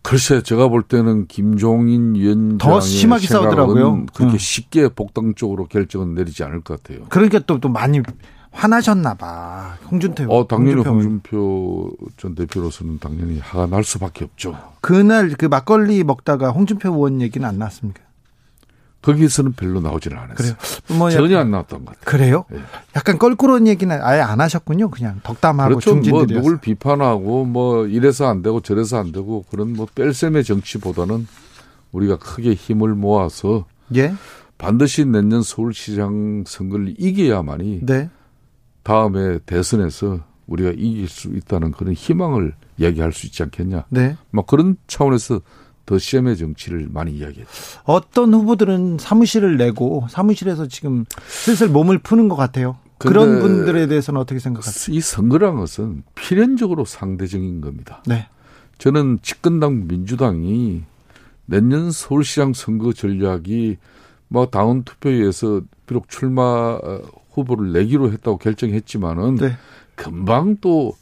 글쎄 0.01 0.41
제가 0.41 0.69
볼 0.69 0.83
때는 0.83 1.27
김종인 1.27 2.15
위원장의 2.15 2.57
더 2.59 2.79
심하게 2.79 3.27
싸우더라고요. 3.27 4.05
그렇게 4.13 4.33
응. 4.35 4.37
쉽게 4.37 4.87
복당 4.87 5.35
쪽으로 5.35 5.65
결정은 5.65 6.13
내리지 6.15 6.45
않을 6.45 6.61
것 6.61 6.81
같아요. 6.81 7.05
그러니까 7.09 7.39
또, 7.39 7.59
또 7.59 7.67
많이 7.67 8.01
화나셨나 8.51 9.13
봐. 9.13 9.77
홍준표. 9.89 10.25
어, 10.29 10.47
당연히 10.47 10.81
홍준표, 10.81 10.91
홍준표 10.91 11.91
전 12.17 12.35
대표로서는 12.35 12.99
당연히 12.99 13.39
화가 13.39 13.67
날 13.67 13.83
수밖에 13.83 14.25
없죠. 14.25 14.57
그날 14.81 15.29
그 15.37 15.45
막걸리 15.45 16.03
먹다가 16.03 16.49
홍준표 16.51 16.89
의원 16.89 17.21
얘기는 17.21 17.47
안 17.47 17.57
나왔습니까? 17.57 18.01
거기에서는 19.01 19.53
별로 19.53 19.79
나오지는 19.79 20.17
않았어요. 20.17 20.35
그래요. 20.35 20.97
뭐 20.99 21.09
전혀 21.09 21.39
안 21.39 21.51
나왔던 21.51 21.85
것 21.85 21.99
같아요. 21.99 22.03
그래요? 22.05 22.45
네. 22.49 22.59
약간 22.97 23.17
껄끄러운 23.17 23.65
얘기는 23.65 23.97
아예 24.01 24.19
안 24.19 24.41
하셨군요. 24.41 24.89
그냥 24.89 25.21
덕담하고 25.23 25.69
그렇죠. 25.69 25.91
뭐 25.91 26.01
중진들이었어요. 26.01 26.33
뭐 26.33 26.41
누굴 26.41 26.59
비판하고 26.59 27.45
뭐 27.45 27.87
이래서 27.87 28.27
안 28.27 28.41
되고 28.41 28.59
저래서 28.59 28.97
안 28.97 29.13
되고 29.13 29.45
그런 29.49 29.71
뭐 29.73 29.87
뺄셈의 29.95 30.43
정치보다는 30.43 31.27
우리가 31.93 32.17
크게 32.17 32.53
힘을 32.53 32.93
모아서 32.93 33.65
예? 33.95 34.13
반드시 34.57 35.05
내년 35.05 35.43
서울시장 35.43 36.43
선거를 36.45 36.93
이겨야만이 36.97 37.85
네. 37.85 38.09
다음에 38.83 39.39
대선에서 39.45 40.19
우리가 40.47 40.71
이길 40.71 41.07
수 41.07 41.29
있다는 41.29 41.71
그런 41.71 41.93
희망을 41.93 42.53
이야기할 42.77 43.13
수 43.13 43.27
있지 43.27 43.43
않겠냐. 43.43 43.85
네. 43.89 44.17
막 44.31 44.47
그런 44.47 44.77
차원에서 44.87 45.41
더 45.85 45.97
시험의 45.97 46.37
정치를 46.37 46.87
많이 46.91 47.11
이야기했죠. 47.13 47.51
어떤 47.83 48.33
후보들은 48.33 48.97
사무실을 48.99 49.57
내고 49.57 50.05
사무실에서 50.09 50.67
지금 50.67 51.05
슬슬 51.27 51.67
몸을 51.67 51.97
푸는 51.99 52.29
것 52.29 52.35
같아요. 52.35 52.77
그런 52.99 53.39
분들에 53.39 53.87
대해서는 53.87 54.19
어떻게 54.19 54.39
생각하세요? 54.39 54.95
이 54.95 55.01
선거란 55.01 55.55
것은 55.55 56.03
필연적으로 56.15 56.85
상대적인 56.85 57.61
겁니다. 57.61 58.03
네. 58.05 58.27
저는 58.77 59.19
집권당 59.21 59.87
민주당이 59.87 60.83
내년 61.45 61.91
서울시장 61.91 62.53
선거 62.53 62.93
전략이 62.93 63.77
뭐 64.27 64.45
다운 64.47 64.83
투표에서 64.83 65.61
비록 65.87 66.07
출마 66.07 66.43
어, 66.83 67.01
후보를 67.39 67.73
내기로 67.73 68.11
했다고 68.11 68.37
결정했지만은 68.37 69.35
네. 69.35 69.57
금방 69.95 70.57
또 70.61 70.93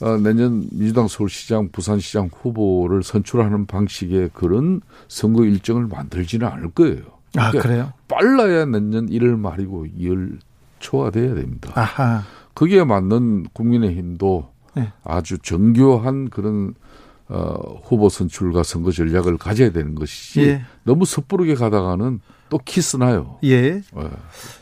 어, 0.00 0.16
내년 0.16 0.66
민주당 0.72 1.06
서울시장, 1.06 1.68
부산시장 1.70 2.30
후보를 2.32 3.02
선출하는 3.04 3.66
방식의 3.66 4.30
그런 4.34 4.80
선거 5.06 5.44
일정을 5.44 5.86
만들지는 5.86 6.46
않을 6.48 6.70
거예요. 6.72 7.02
아, 7.36 7.50
그러니까 7.50 7.60
그래요? 7.62 7.92
빨라야 8.08 8.64
내년 8.66 9.08
1월 9.08 9.38
말이고 9.38 9.86
2월 9.98 10.38
초가 10.80 11.10
돼야 11.10 11.34
됩니다. 11.34 11.70
아하. 11.74 12.22
거기에 12.54 12.84
맞는 12.84 13.46
국민의힘도 13.52 14.50
네. 14.74 14.92
아주 15.04 15.38
정교한 15.38 16.28
그런 16.30 16.74
어, 17.28 17.80
후보 17.84 18.08
선출과 18.08 18.62
선거 18.62 18.90
전략을 18.90 19.38
가져야 19.38 19.70
되는 19.70 19.94
것이지 19.94 20.42
예. 20.42 20.62
너무 20.82 21.06
섣부르게 21.06 21.54
가다가는 21.54 22.20
또 22.52 22.58
키스나요. 22.62 23.38
예. 23.44 23.80
네. 23.80 23.82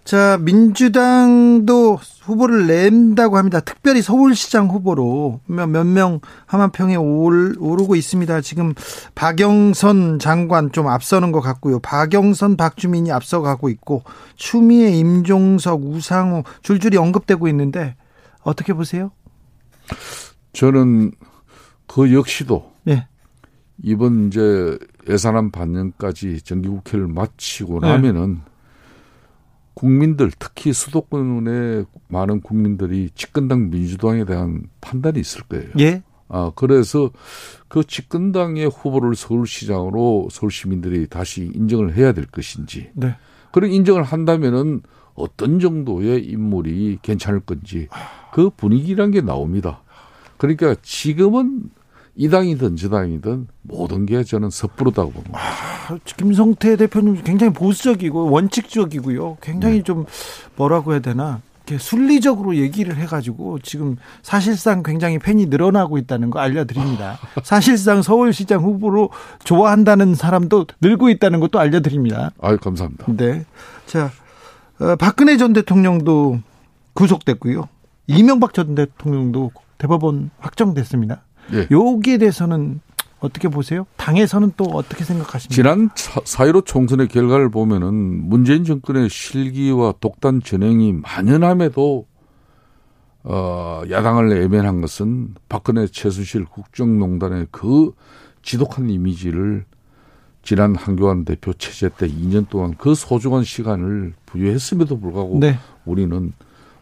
자, 0.04 0.38
민주당도 0.40 1.98
후보를 2.22 2.68
낸다고 2.68 3.36
합니다. 3.36 3.58
특별히 3.58 4.00
서울시장 4.00 4.68
후보로 4.68 5.40
몇 5.46 5.66
명 5.66 6.20
하만평에 6.46 6.94
올, 6.94 7.56
오르고 7.58 7.96
있습니다. 7.96 8.42
지금 8.42 8.74
박영선 9.16 10.20
장관 10.20 10.70
좀 10.70 10.86
앞서는 10.86 11.32
것 11.32 11.40
같고요. 11.40 11.80
박영선, 11.80 12.56
박주민이 12.56 13.10
앞서가고 13.10 13.68
있고 13.70 14.04
추미애, 14.36 14.90
임종석, 14.92 15.82
우상호 15.82 16.44
줄줄이 16.62 16.96
언급되고 16.96 17.48
있는데 17.48 17.96
어떻게 18.44 18.72
보세요? 18.72 19.10
저는 20.52 21.10
그 21.88 22.14
역시도 22.14 22.70
네. 22.84 23.08
이번 23.82 24.28
이제 24.28 24.78
예산안 25.08 25.50
반년까지 25.50 26.42
정기국회를 26.42 27.06
마치고 27.08 27.80
네. 27.80 27.88
나면은 27.88 28.40
국민들 29.74 30.30
특히 30.38 30.72
수도권의 30.72 31.86
많은 32.08 32.40
국민들이 32.40 33.10
집권당 33.14 33.70
민주당에 33.70 34.24
대한 34.24 34.64
판단이 34.80 35.18
있을 35.20 35.42
거예요. 35.44 35.70
예. 35.78 36.02
아 36.28 36.52
그래서 36.54 37.10
그 37.68 37.82
집권당의 37.82 38.68
후보를 38.68 39.14
서울시장으로 39.14 40.28
서울 40.30 40.52
시민들이 40.52 41.06
다시 41.08 41.50
인정을 41.54 41.96
해야 41.96 42.12
될 42.12 42.26
것인지. 42.26 42.90
네. 42.94 43.16
그런 43.52 43.70
인정을 43.70 44.02
한다면은 44.02 44.82
어떤 45.14 45.58
정도의 45.58 46.24
인물이 46.24 46.98
괜찮을 47.02 47.40
건지 47.40 47.88
그 48.32 48.50
분위기란 48.50 49.10
게 49.10 49.20
나옵니다. 49.20 49.82
그러니까 50.36 50.74
지금은 50.82 51.70
이 52.16 52.28
당이든 52.28 52.76
저 52.76 52.88
당이든 52.88 53.48
모든 53.62 54.06
게 54.06 54.22
저는 54.24 54.50
섣부르다고 54.50 55.10
봅니다. 55.12 55.38
아, 55.38 55.98
김성태 56.04 56.76
대표님 56.76 57.22
굉장히 57.22 57.52
보수적이고 57.52 58.30
원칙적이고요. 58.30 59.38
굉장히 59.40 59.78
네. 59.78 59.82
좀 59.82 60.06
뭐라고 60.56 60.92
해야 60.92 61.00
되나 61.00 61.40
이렇게 61.66 61.78
순리적으로 61.78 62.56
얘기를 62.56 62.96
해가지고 62.96 63.60
지금 63.60 63.96
사실상 64.22 64.82
굉장히 64.82 65.18
팬이 65.18 65.46
늘어나고 65.46 65.98
있다는 65.98 66.30
거 66.30 66.40
알려드립니다. 66.40 67.18
사실상 67.44 68.02
서울시장 68.02 68.62
후보로 68.62 69.10
좋아한다는 69.44 70.14
사람도 70.14 70.66
늘고 70.80 71.10
있다는 71.10 71.38
것도 71.40 71.60
알려드립니다. 71.60 72.32
아유 72.40 72.58
감사합니다. 72.58 73.06
네, 73.16 73.44
자 73.86 74.10
어, 74.80 74.96
박근혜 74.96 75.36
전 75.36 75.52
대통령도 75.52 76.40
구속됐고요. 76.94 77.68
이명박 78.08 78.52
전 78.52 78.74
대통령도 78.74 79.52
대법원 79.78 80.30
확정됐습니다. 80.38 81.22
예. 81.52 81.68
여기에 81.70 82.18
대해서는 82.18 82.80
어떻게 83.20 83.48
보세요? 83.48 83.86
당에서는 83.96 84.52
또 84.56 84.64
어떻게 84.64 85.04
생각하십니까? 85.04 85.54
지난 85.54 85.90
4.15 85.90 86.64
총선의 86.64 87.08
결과를 87.08 87.50
보면은 87.50 87.94
문재인 87.94 88.64
정권의 88.64 89.10
실기와 89.10 89.94
독단 90.00 90.42
전행이 90.42 90.94
만연함에도 90.94 92.06
어, 93.22 93.82
야당을 93.90 94.30
외면한 94.30 94.80
것은 94.80 95.34
박근혜 95.48 95.86
최순실 95.86 96.46
국정농단의 96.46 97.48
그 97.50 97.92
지독한 98.42 98.88
이미지를 98.88 99.66
지난 100.42 100.74
한교안 100.74 101.26
대표 101.26 101.52
체제 101.52 101.90
때 101.90 102.08
2년 102.08 102.48
동안 102.48 102.74
그 102.78 102.94
소중한 102.94 103.44
시간을 103.44 104.14
부여했음에도 104.24 104.98
불구하고 104.98 105.38
네. 105.38 105.58
우리는 105.84 106.32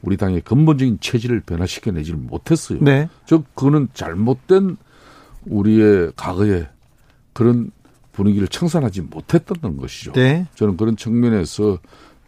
우리 0.03 0.17
당의 0.17 0.41
근본적인 0.43 0.99
체질을 1.01 1.41
변화시켜내지 1.41 2.13
못했어요. 2.13 2.79
네. 2.83 3.09
즉 3.27 3.45
그거는 3.55 3.89
잘못된 3.95 4.77
우리의 5.47 6.13
과거에 6.17 6.69
그런 7.33 7.71
분위기를 8.13 8.49
청산하지 8.49 9.03
못했던 9.03 9.77
것이죠. 9.77 10.13
네. 10.13 10.47
저는 10.55 10.77
그런 10.77 10.97
측면에서 10.97 11.79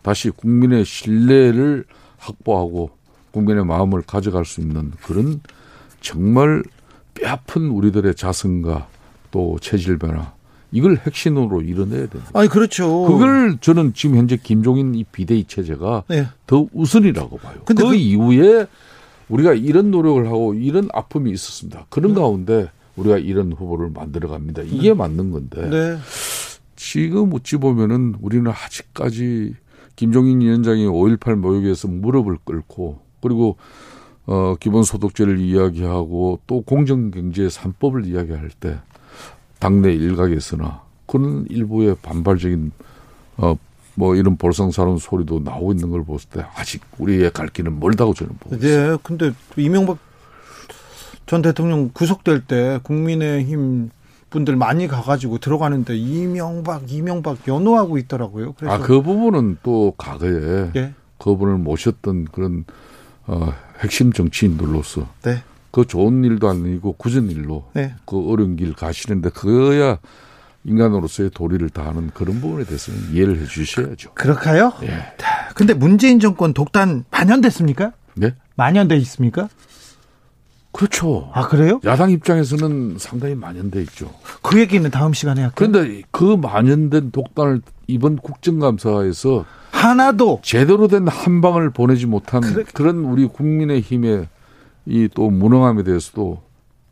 다시 0.03 0.31
국민의 0.31 0.85
신뢰를 0.85 1.85
확보하고 2.19 2.91
국민의 3.33 3.65
마음을 3.65 4.03
가져갈 4.03 4.45
수 4.45 4.61
있는 4.61 4.93
그런 5.03 5.41
정말 6.01 6.63
뼈아픈 7.15 7.69
우리들의 7.69 8.15
자성과 8.15 8.89
또 9.31 9.59
체질 9.61 9.99
변화 9.99 10.33
이걸 10.73 10.97
핵심으로 10.97 11.63
이뤄내야 11.63 12.07
됩니다. 12.07 12.31
아니 12.33 12.49
그렇죠. 12.49 13.05
그걸 13.05 13.59
저는 13.61 13.93
지금 13.95 14.17
현재 14.17 14.37
김종인 14.37 14.95
이 14.95 15.05
비대위 15.05 15.45
체제가 15.45 16.05
네. 16.09 16.27
더 16.47 16.67
우선이라고 16.73 17.39
봐요. 17.39 17.61
근데 17.65 17.83
그, 17.83 17.91
그 17.91 17.95
이후에 17.95 18.67
우리가 19.29 19.55
이런 19.55 19.91
노력을 19.91 20.27
하고 20.27 20.55
이런 20.55 20.89
아픔이 20.93 21.31
있었습니다. 21.33 21.87
그런 21.89 22.15
네. 22.15 22.21
가운데 22.21 22.71
우리가 22.97 23.19
이런 23.19 23.53
후보를 23.53 23.91
만들어 23.91 24.29
갑니다. 24.29 24.63
이게 24.63 24.89
네. 24.89 24.95
맞는 24.95 25.31
건데 25.31 25.69
네. 25.69 25.99
지금 26.77 27.33
어찌 27.35 27.57
보면은 27.57 28.15
우리는 28.21 28.51
아직까지 28.51 29.55
김종인 29.97 30.41
위원장이 30.41 30.87
5.18 30.87 31.37
모욕에서 31.37 31.89
무릎을 31.89 32.39
꿇고 32.45 33.01
그리고 33.21 33.57
어 34.27 34.55
기본소득제를 34.59 35.39
이야기하고 35.41 36.41
또 36.47 36.63
공정경제 36.63 37.49
3법을 37.49 38.07
이야기할 38.07 38.51
때 38.61 38.79
당내 39.61 39.93
일각에서나 39.93 40.83
그런 41.07 41.47
일부의 41.49 41.97
반발적인 42.03 42.73
어 43.37 43.57
뭐 44.01 44.17
이런 44.17 44.37
볼썽사는 44.37 44.97
소리도 44.97 45.41
나오고 45.41 45.73
있는 45.73 45.91
걸 45.91 46.05
봤을 46.05 46.29
때 46.31 46.45
아직 46.55 46.81
우리의 46.99 47.31
갈 47.33 47.49
길은 47.49 47.81
멀다고 47.81 48.15
저는 48.15 48.33
보고 48.41 48.59
네, 48.59 48.67
있어요. 48.69 48.93
네, 48.93 48.99
근데 49.03 49.33
이명박 49.57 49.99
전 51.27 51.43
대통령 51.43 51.91
구속될 51.93 52.47
때 52.47 52.81
국민의힘 52.83 53.91
분들 54.31 54.57
많이 54.57 54.87
가가지고 54.87 55.39
들어가는데 55.39 55.97
이명박 55.97 56.91
이명박 56.91 57.47
연호하고 57.47 57.99
있더라고요. 57.99 58.55
그래서 58.55 58.75
아그 58.75 59.03
부분은 59.03 59.59
또 59.63 59.93
과거에 59.99 60.73
네. 60.73 60.95
그분을 61.19 61.59
모셨던 61.59 62.29
그런 62.33 62.65
어, 63.27 63.53
핵심 63.81 64.13
정치인들로서 64.13 65.07
네. 65.23 65.43
그 65.71 65.87
좋은 65.87 66.25
일도 66.25 66.49
아니고 66.49 66.95
굳은 66.95 67.31
일로 67.31 67.65
네. 67.75 67.95
그 68.05 68.31
어려운 68.31 68.57
길 68.57 68.75
가시는데 68.75 69.31
그거야 69.31 69.99
인간으로서의 70.65 71.31
도리를 71.31 71.69
다하는 71.71 72.11
그런 72.13 72.41
부분에 72.41 72.65
대해서는 72.65 73.13
이해를 73.13 73.41
해 73.41 73.47
주셔야죠. 73.47 74.13
그럴까요? 74.15 74.73
예. 74.83 75.15
근데 75.55 75.73
문재인 75.75 76.21
정권 76.21 76.53
독단 76.53 77.05
만연됐습니까? 77.11 77.93
네? 78.15 78.35
만연돼 78.57 78.97
있습니까? 78.99 79.49
그렇죠. 80.73 81.31
아, 81.35 81.49
그래요? 81.49 81.81
야당 81.85 82.11
입장에서는 82.11 82.97
상당히 82.99 83.35
만연돼 83.35 83.81
있죠. 83.83 84.13
그 84.43 84.61
얘기는 84.61 84.89
다음 84.91 85.13
시간에 85.13 85.43
할게요. 85.43 85.55
그런데 85.57 86.03
그 86.11 86.25
만연된 86.37 87.11
독단을 87.11 87.63
이번 87.89 88.17
국정감사에서 88.17 89.47
하나도 89.73 90.41
제대로 90.45 90.87
된 90.89 91.09
한 91.09 91.41
방을 91.41 91.71
보내지 91.71 92.07
못한 92.07 92.41
그래. 92.43 92.65
그런 92.75 92.99
우리 92.99 93.27
국민의 93.27 93.81
힘의 93.81 94.29
이 94.87 95.09
또 95.15 95.31
무능함에 95.31 95.83
대해서도 95.83 96.43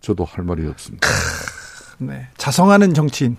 저도 0.00 0.24
할 0.24 0.44
말이 0.44 0.66
없습니다. 0.66 1.08
네. 1.98 2.26
자성하는 2.36 2.94
정치인. 2.94 3.36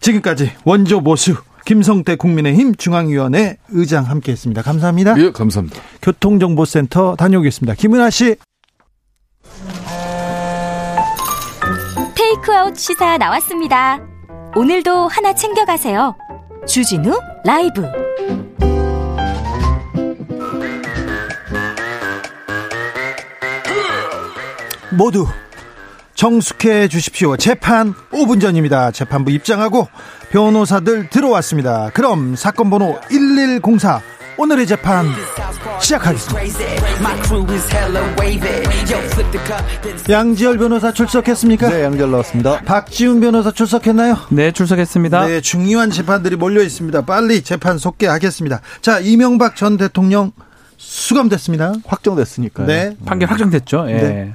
지금까지 0.00 0.52
원조 0.64 1.00
모수 1.00 1.34
김성태 1.64 2.16
국민의힘 2.16 2.74
중앙위원회 2.76 3.58
의장 3.70 4.04
함께 4.04 4.32
했습니다. 4.32 4.62
감사합니다. 4.62 5.18
예, 5.18 5.32
감사합니다. 5.32 5.80
교통정보센터 6.02 7.16
다녀오겠습니다. 7.16 7.74
김은아 7.74 8.10
씨. 8.10 8.36
테이크아웃 12.14 12.76
시사 12.76 13.18
나왔습니다. 13.18 13.98
오늘도 14.56 15.08
하나 15.08 15.34
챙겨가세요. 15.34 16.14
주진우 16.66 17.18
라이브. 17.44 17.82
모두 24.98 25.28
정숙해 26.16 26.88
주십시오. 26.88 27.36
재판 27.36 27.94
5분 28.10 28.40
전입니다. 28.40 28.90
재판부 28.90 29.30
입장하고 29.30 29.86
변호사들 30.32 31.08
들어왔습니다. 31.08 31.90
그럼 31.94 32.34
사건 32.34 32.68
번호 32.68 32.98
1104 33.08 34.00
오늘의 34.38 34.66
재판 34.66 35.06
시작하겠습니다. 35.80 36.42
양지열 40.10 40.58
변호사 40.58 40.92
출석했습니까? 40.92 41.68
네, 41.68 41.84
양지열 41.84 42.10
나왔습니다. 42.10 42.60
박지훈 42.62 43.20
변호사 43.20 43.52
출석했나요? 43.52 44.16
네, 44.30 44.50
출석했습니다. 44.50 45.26
네, 45.28 45.40
중요한 45.40 45.92
재판들이 45.92 46.34
몰려 46.34 46.60
있습니다. 46.60 47.02
빨리 47.02 47.42
재판 47.42 47.78
속개하겠습니다. 47.78 48.62
자, 48.80 48.98
이명박 48.98 49.54
전 49.54 49.76
대통령 49.76 50.32
수감됐습니다. 50.76 51.74
확정됐으니까요. 51.86 52.66
네. 52.66 52.96
판결 53.04 53.30
확정됐죠. 53.30 53.86
예. 53.90 53.94
네. 53.94 54.34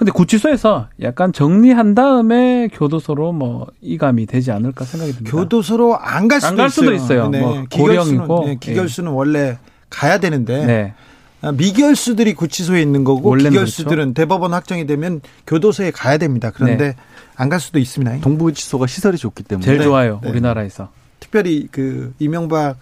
근데 0.00 0.12
구치소에서 0.12 0.88
약간 1.02 1.30
정리한 1.30 1.94
다음에 1.94 2.68
교도소로 2.72 3.32
뭐 3.32 3.66
이감이 3.82 4.24
되지 4.24 4.50
않을까 4.50 4.86
생각이 4.86 5.12
듭니다. 5.12 5.30
교도소로 5.30 5.98
안 5.98 6.26
갈 6.26 6.40
수도, 6.40 6.48
안갈 6.52 6.70
수도 6.70 6.94
있어요. 6.94 7.28
네. 7.28 7.40
뭐 7.40 7.64
고령이고 7.70 8.44
네, 8.46 8.56
기결수는 8.58 9.10
네. 9.10 9.14
원래 9.16 9.58
가야 9.90 10.16
되는데 10.18 10.64
네. 10.64 10.94
아, 11.42 11.52
미결수들이 11.52 12.32
구치소에 12.32 12.80
있는 12.80 13.04
거고 13.04 13.34
기결수들은 13.34 13.94
그렇죠. 13.96 14.14
대법원 14.14 14.54
확정이 14.54 14.86
되면 14.86 15.20
교도소에 15.46 15.90
가야 15.90 16.16
됩니다. 16.16 16.50
그런데 16.50 16.86
네. 16.88 16.96
안갈 17.36 17.60
수도 17.60 17.78
있습니다. 17.78 18.20
동부구치소가 18.22 18.86
시설이 18.86 19.18
좋기 19.18 19.42
때문에 19.42 19.66
제일 19.66 19.82
좋아요. 19.82 20.20
네. 20.22 20.30
우리나라에서. 20.30 20.88
특별히 21.20 21.68
그 21.70 22.14
이명박 22.18 22.78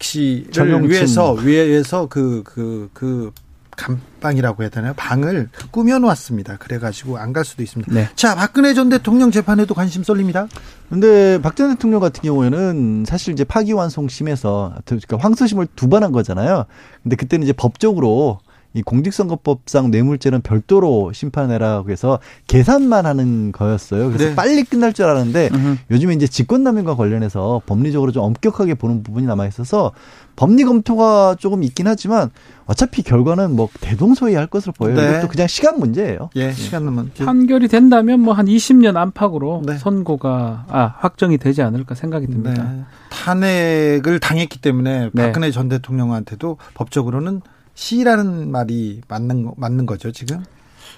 씨를 0.00 0.90
위해서 0.90 1.32
위해서 1.32 2.06
그 2.06 2.42
그 2.44 2.44
그 2.44 2.90
그, 2.92 3.30
그 3.32 3.32
감방이라고 3.76 4.62
해야 4.62 4.70
되나요? 4.70 4.94
방을 4.96 5.50
꾸며놓았습니다. 5.70 6.56
그래가지고 6.56 7.18
안 7.18 7.32
갈 7.32 7.44
수도 7.44 7.62
있습니다. 7.62 7.92
네. 7.92 8.08
자, 8.14 8.34
박근혜 8.34 8.72
전 8.72 8.88
대통령 8.88 9.30
재판에도 9.30 9.74
관심 9.74 10.02
쏠립니다. 10.02 10.46
근데 10.88 11.40
박 11.42 11.54
전 11.56 11.70
대통령 11.70 12.00
같은 12.00 12.22
경우에는 12.22 13.04
사실 13.06 13.32
이제 13.34 13.44
파기환송심에서 13.44 14.74
그러니까 14.84 15.16
황소심을 15.18 15.66
두 15.76 15.88
번 15.88 16.02
한 16.02 16.12
거잖아요. 16.12 16.64
근데 17.02 17.16
그때는 17.16 17.44
이제 17.44 17.52
법적으로 17.52 18.38
이 18.76 18.82
공직선거법상 18.82 19.90
뇌물죄는 19.90 20.42
별도로 20.42 21.10
심판해라고 21.14 21.90
해서 21.90 22.18
계산만 22.46 23.06
하는 23.06 23.50
거였어요. 23.50 24.08
그래서 24.08 24.26
네. 24.26 24.34
빨리 24.34 24.64
끝날 24.64 24.92
줄 24.92 25.06
알았는데 25.06 25.48
으흠. 25.52 25.78
요즘에 25.90 26.12
이제 26.12 26.26
직권남용과 26.26 26.94
관련해서 26.94 27.62
법리적으로 27.64 28.12
좀 28.12 28.24
엄격하게 28.24 28.74
보는 28.74 29.02
부분이 29.02 29.26
남아 29.26 29.46
있어서 29.46 29.92
법리 30.36 30.64
검토가 30.64 31.36
조금 31.38 31.62
있긴 31.62 31.86
하지만 31.86 32.30
어차피 32.66 33.02
결과는 33.02 33.56
뭐 33.56 33.70
대동소이할 33.80 34.48
것으로 34.48 34.74
보여요. 34.76 34.96
네. 35.00 35.08
이것도 35.10 35.28
그냥 35.28 35.46
시간 35.46 35.78
문제예요. 35.78 36.28
예, 36.36 36.52
시간 36.52 36.84
문제. 36.92 37.24
판결이 37.24 37.68
된다면 37.68 38.20
뭐 38.20 38.36
한 38.36 38.44
20년 38.44 38.96
안팎으로 38.98 39.62
네. 39.64 39.78
선고가 39.78 40.66
아 40.68 40.94
확정이 40.98 41.38
되지 41.38 41.62
않을까 41.62 41.94
생각이 41.94 42.26
듭니다. 42.26 42.62
네. 42.64 42.84
탄핵을 43.08 44.20
당했기 44.20 44.60
때문에 44.60 45.08
네. 45.14 45.22
박근혜 45.22 45.50
전 45.50 45.70
대통령한테도 45.70 46.58
법적으로는 46.74 47.40
시라는 47.76 48.50
말이 48.50 49.02
맞는 49.06 49.52
맞는 49.56 49.86
거죠 49.86 50.10
지금? 50.10 50.42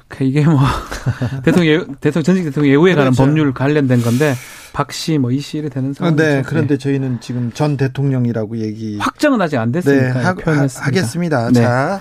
그 0.07 0.25
이게 0.25 0.45
뭐 0.45 0.59
대통령 1.45 1.97
대통령 2.01 2.25
전직 2.25 2.45
대통령 2.45 2.73
예우에 2.73 2.95
그렇죠. 2.95 2.97
관한 2.97 3.13
법률 3.15 3.53
관련된 3.53 4.01
건데 4.01 4.35
박씨 4.73 5.19
뭐 5.19 5.31
이씨 5.31 5.59
이 5.59 5.69
되는 5.69 5.93
상황이죠. 5.93 6.23
네, 6.23 6.43
그런데 6.47 6.75
네. 6.75 6.79
저희는 6.79 7.21
지금 7.21 7.51
전 7.53 7.77
대통령이라고 7.77 8.59
얘기 8.59 8.97
확정은 8.99 9.43
아직 9.43 9.59
안 9.59 9.73
됐으니까 9.73 10.35
네, 10.35 10.45
하, 10.45 10.67
하겠습니다. 10.87 11.51
네. 11.51 11.61
자. 11.61 12.01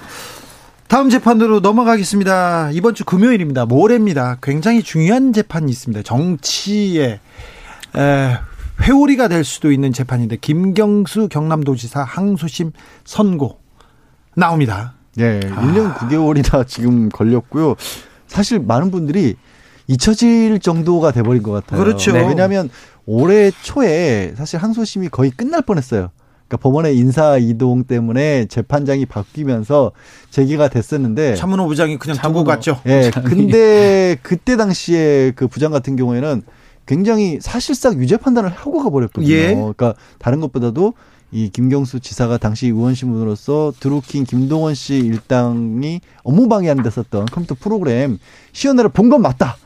다음 0.87 1.09
재판으로 1.09 1.59
넘어가겠습니다. 1.59 2.71
이번 2.71 2.93
주 2.93 3.03
금요일입니다. 3.03 3.65
모레입니다. 3.65 4.37
굉장히 4.41 4.81
중요한 4.81 5.33
재판이 5.33 5.69
있습니다. 5.69 6.01
정치의 6.03 7.19
에, 7.97 8.37
회오리가 8.81 9.27
될 9.27 9.43
수도 9.43 9.71
있는 9.73 9.91
재판인데 9.91 10.37
김경수 10.37 11.27
경남도지사 11.27 12.03
항소심 12.03 12.71
선고 13.03 13.59
나옵니다. 14.37 14.93
네, 15.15 15.39
아. 15.51 15.61
1년 15.61 15.95
9개월이나 15.95 16.67
지금 16.67 17.09
걸렸고요. 17.09 17.75
사실 18.27 18.59
많은 18.59 18.91
분들이 18.91 19.35
잊혀질 19.87 20.59
정도가 20.59 21.11
돼버린 21.11 21.41
것 21.41 21.51
같아요. 21.51 21.83
그렇죠. 21.83 22.11
네. 22.11 22.27
왜냐하면 22.27 22.69
올해 23.05 23.51
초에 23.63 24.33
사실 24.37 24.59
항소심이 24.59 25.09
거의 25.09 25.31
끝날 25.31 25.63
뻔했어요. 25.63 26.11
그러니까 26.47 26.57
법원의 26.61 26.97
인사 26.97 27.37
이동 27.37 27.83
때문에 27.83 28.45
재판장이 28.45 29.05
바뀌면서 29.07 29.91
재개가 30.29 30.69
됐었는데 30.69 31.35
차문호 31.35 31.67
부장이 31.67 31.97
그냥 31.97 32.17
두고 32.21 32.43
갔죠. 32.43 32.79
예. 32.85 33.09
근데 33.11 34.17
그때 34.21 34.55
당시에 34.55 35.31
그 35.35 35.47
부장 35.47 35.71
같은 35.71 35.95
경우에는 35.95 36.43
굉장히 36.85 37.39
사실상 37.41 37.99
유죄 37.99 38.17
판단을 38.17 38.49
하고 38.49 38.83
가버렸거든요. 38.83 39.33
예. 39.33 39.55
그러니까 39.55 39.95
다른 40.19 40.39
것보다도 40.39 40.93
이 41.31 41.49
김경수 41.49 41.99
지사가 41.99 42.37
당시 42.37 42.67
의원 42.67 42.93
신분으로서 42.95 43.73
드루킹 43.79 44.23
김동원 44.23 44.73
씨 44.75 44.95
일당이 44.97 45.99
업무 46.23 46.47
방해하는 46.47 46.83
데 46.83 46.89
썼던 46.89 47.25
컴퓨터 47.25 47.55
프로그램 47.55 48.17
시연회를 48.53 48.89
본 48.91 49.09
건 49.09 49.21
맞다. 49.21 49.57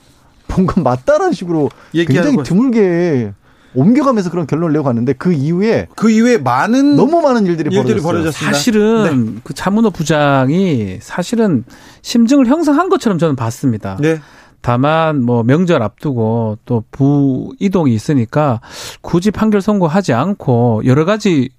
본 0.47 0.65
건 0.65 0.84
맞다라는 0.84 1.34
식으로 1.34 1.69
굉장히 1.93 2.38
드물게 2.43 3.34
옮겨가면서 3.74 4.30
그런 4.32 4.47
결론을 4.47 4.74
내고 4.74 4.84
갔는데 4.84 5.13
그 5.13 5.32
이후에 5.32 5.88
그 5.95 6.10
이후에 6.10 6.38
많은 6.39 6.97
너무 6.97 7.21
많은 7.21 7.45
일들이, 7.45 7.74
일들이 7.74 8.02
벌어졌습니다. 8.02 8.54
사실은 8.54 9.26
네. 9.36 9.41
그 9.45 9.54
차문호 9.54 9.91
부장이 9.91 10.97
사실은 11.00 11.63
심증을 12.02 12.47
형성한 12.47 12.89
것처럼 12.89 13.17
저는 13.17 13.36
봤습니다. 13.38 13.97
네. 14.02 14.19
다만 14.62 15.24
뭐 15.24 15.43
명절 15.43 15.82
앞두고 15.82 16.58
또 16.65 16.84
부 16.91 17.54
이동이 17.60 17.93
있으니까 17.93 18.60
굳이 19.02 19.32
판결 19.32 19.62
선고하지 19.62 20.13
않고 20.13 20.84
여러 20.86 21.06
가지 21.06 21.50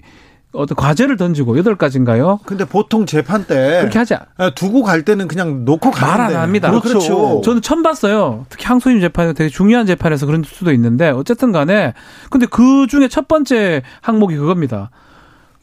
어떤 0.53 0.77
과제를 0.77 1.17
던지고 1.17 1.57
여덟 1.57 1.77
가지인가요? 1.77 2.41
근데 2.45 2.67
보통 2.67 3.07
재판 3.07 3.45
때 3.47 3.79
그렇게 3.81 3.99
하지 3.99 4.15
아, 4.37 4.51
두고 4.55 4.83
갈 4.83 5.03
때는 5.03 5.27
그냥 5.27 5.65
놓고 5.65 5.91
말안 5.93 6.35
합니다. 6.37 6.69
그렇죠. 6.71 6.89
그렇죠. 6.89 7.41
저는 7.43 7.63
처음 7.63 7.83
봤어요. 7.83 8.45
특히 8.51 8.67
항소심 8.67 9.01
재판이 9.01 9.33
되게 9.33 9.49
중요한 9.49 9.87
재판에서 9.87 10.27
그런 10.27 10.43
수도 10.43 10.73
있는데 10.73 11.09
어쨌든 11.09 11.53
간에 11.53 11.95
근데 12.31 12.45
그 12.47 12.87
중에 12.87 13.09
첫 13.09 13.29
번째 13.29 13.83
항목이 14.03 14.37
그겁니다. 14.37 14.91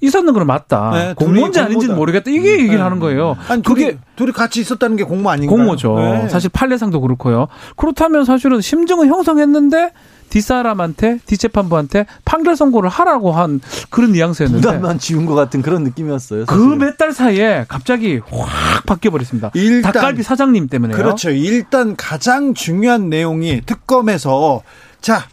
있었는 0.01 0.33
건 0.33 0.47
맞다. 0.47 0.91
네, 0.93 1.13
공무원지 1.15 1.59
아닌지는 1.59 1.95
모르겠다. 1.95 2.31
이게 2.31 2.55
네. 2.57 2.63
얘기를 2.63 2.81
하는 2.83 2.99
거예요. 2.99 3.35
아니, 3.49 3.61
그게 3.61 3.97
둘이, 4.15 4.31
같이 4.31 4.61
있었다는 4.61 4.95
게 4.95 5.03
공모 5.03 5.29
아닌가요? 5.29 5.57
공모죠. 5.57 5.95
네. 5.99 6.29
사실 6.29 6.49
판례상도 6.51 7.01
그렇고요. 7.01 7.47
그렇다면 7.75 8.23
사실은 8.25 8.61
심증은 8.61 9.07
형성했는데 9.07 9.91
뒷사람한테 10.29 11.17
뒷재판부한테 11.25 12.05
판결 12.23 12.55
선고를 12.55 12.87
하라고 12.89 13.31
한 13.31 13.59
그런 13.89 14.11
뉘앙스였는데 14.11 14.61
부담만 14.67 14.99
지운 14.99 15.25
것 15.25 15.33
같은 15.33 15.61
그런 15.63 15.83
느낌이었어요. 15.83 16.45
그 16.45 16.75
몇 16.75 16.97
달 16.97 17.13
사이에 17.13 17.65
갑자기 17.67 18.21
확 18.29 18.85
바뀌어 18.85 19.09
버렸습니다. 19.09 19.49
일단 19.55 19.91
닭갈비 19.91 20.21
사장님 20.21 20.67
때문에요. 20.67 20.95
그렇죠. 20.95 21.31
일단 21.31 21.95
가장 21.95 22.53
중요한 22.53 23.09
내용이 23.09 23.61
특검에서 23.65 24.61
자 25.01 25.23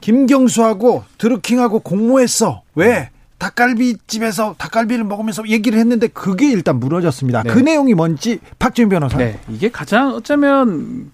김경수하고 0.00 1.04
드루킹하고 1.18 1.80
공모했어. 1.80 2.62
왜? 2.76 3.10
닭갈비집에서 3.38 4.56
닭갈비를 4.58 5.04
먹으면서 5.04 5.48
얘기를 5.48 5.78
했는데 5.78 6.08
그게 6.08 6.50
일단 6.50 6.80
무너졌습니다. 6.80 7.44
네. 7.44 7.50
그 7.50 7.58
내용이 7.58 7.94
뭔지 7.94 8.40
박주민 8.58 8.88
변호사. 8.88 9.16
네, 9.16 9.40
이게 9.48 9.70
가장 9.70 10.12
어쩌면 10.14 11.10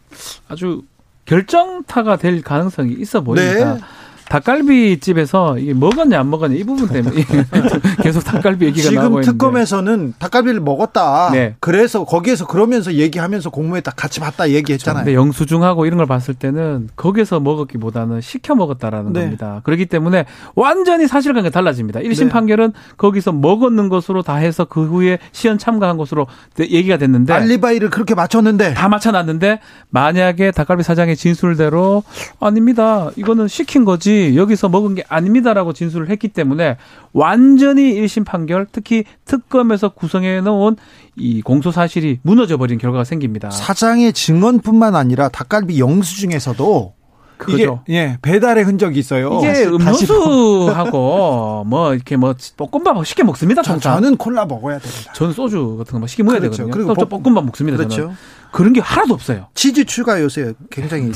아주 0.48 0.82
결정타가 1.26 2.16
될 2.16 2.42
가능성이 2.42 2.94
있어 2.94 3.22
보입니다. 3.22 3.74
네. 3.74 3.80
닭갈비 4.28 5.00
집에서 5.00 5.58
이게 5.58 5.74
먹었냐 5.74 6.18
안 6.18 6.30
먹었냐 6.30 6.56
이 6.56 6.64
부분 6.64 6.88
때문에 6.88 7.24
계속 8.02 8.24
닭갈비 8.24 8.64
얘기가 8.66 8.90
나오고 8.90 9.20
있는데 9.20 9.24
지금 9.24 9.38
특검에서는 9.38 10.14
닭갈비를 10.18 10.60
먹었다. 10.60 11.30
네. 11.32 11.56
그래서 11.60 12.04
거기에서 12.04 12.46
그러면서 12.46 12.94
얘기하면서 12.94 13.50
공무에 13.50 13.80
딱 13.80 13.94
같이 13.96 14.20
봤다 14.20 14.50
얘기했잖아요. 14.50 15.04
근데 15.04 15.14
영수증하고 15.14 15.86
이런 15.86 15.98
걸 15.98 16.06
봤을 16.06 16.34
때는 16.34 16.88
거기서 16.96 17.40
먹었기보다는 17.40 18.20
시켜 18.20 18.54
먹었다라는 18.54 19.12
네. 19.12 19.20
겁니다. 19.20 19.60
그렇기 19.64 19.86
때문에 19.86 20.24
완전히 20.54 21.06
사실관계가 21.06 21.52
달라집니다. 21.52 22.00
1심 22.00 22.24
네. 22.24 22.28
판결은 22.30 22.72
거기서 22.96 23.32
먹었는 23.32 23.88
것으로 23.88 24.22
다 24.22 24.36
해서 24.36 24.64
그 24.64 24.86
후에 24.86 25.18
시연 25.32 25.58
참가한 25.58 25.96
것으로 25.96 26.26
얘기가 26.58 26.96
됐는데 26.96 27.32
알리바이를 27.32 27.90
그렇게 27.90 28.14
맞췄는데 28.14 28.74
다 28.74 28.88
맞춰놨는데 28.88 29.60
만약에 29.90 30.50
닭갈비 30.50 30.82
사장의 30.82 31.16
진술대로 31.16 32.02
아닙니다. 32.40 33.10
이거는 33.16 33.48
시킨 33.48 33.84
거지 33.84 34.13
여기서 34.36 34.68
먹은 34.68 34.94
게 34.94 35.04
아닙니다라고 35.08 35.72
진술을 35.72 36.10
했기 36.10 36.28
때문에 36.28 36.76
완전히 37.12 37.94
1심 37.94 38.24
판결 38.24 38.66
특히 38.70 39.04
특검에서 39.24 39.90
구성해 39.90 40.40
놓은 40.40 40.76
이 41.16 41.42
공소 41.42 41.70
사실이 41.70 42.20
무너져 42.22 42.56
버린 42.56 42.78
결과가 42.78 43.04
생깁니다. 43.04 43.50
사장의 43.50 44.12
증언뿐만 44.12 44.96
아니라 44.96 45.28
닭갈비 45.28 45.78
영수증에서도 45.78 46.94
그죠. 47.36 47.82
이게 47.86 47.96
예, 47.96 48.18
배달의 48.22 48.64
흔적이 48.64 49.00
있어요. 49.00 49.40
이게 49.42 49.64
음료수하고 49.64 51.64
뭐 51.66 51.94
이렇게 51.94 52.16
뭐 52.16 52.34
볶음밥 52.56 53.04
쉽게 53.06 53.22
먹습니다. 53.22 53.62
전, 53.62 53.80
저는 53.80 54.16
콜라 54.16 54.46
먹어야 54.46 54.78
됩니다. 54.78 55.12
저는 55.14 55.32
소주 55.32 55.76
같은 55.78 56.00
거 56.00 56.06
쉽게 56.06 56.22
먹어야 56.22 56.40
그렇죠. 56.40 56.66
되거든요. 56.66 56.86
그리고 56.86 56.94
볶음밥 56.94 57.44
먹습니다. 57.44 57.76
그렇죠. 57.76 57.96
저는. 57.96 58.14
그런 58.54 58.72
게 58.72 58.80
하나도 58.80 59.14
없어요. 59.14 59.48
치즈 59.54 59.84
추가 59.84 60.22
요새 60.22 60.54
굉장히 60.70 61.10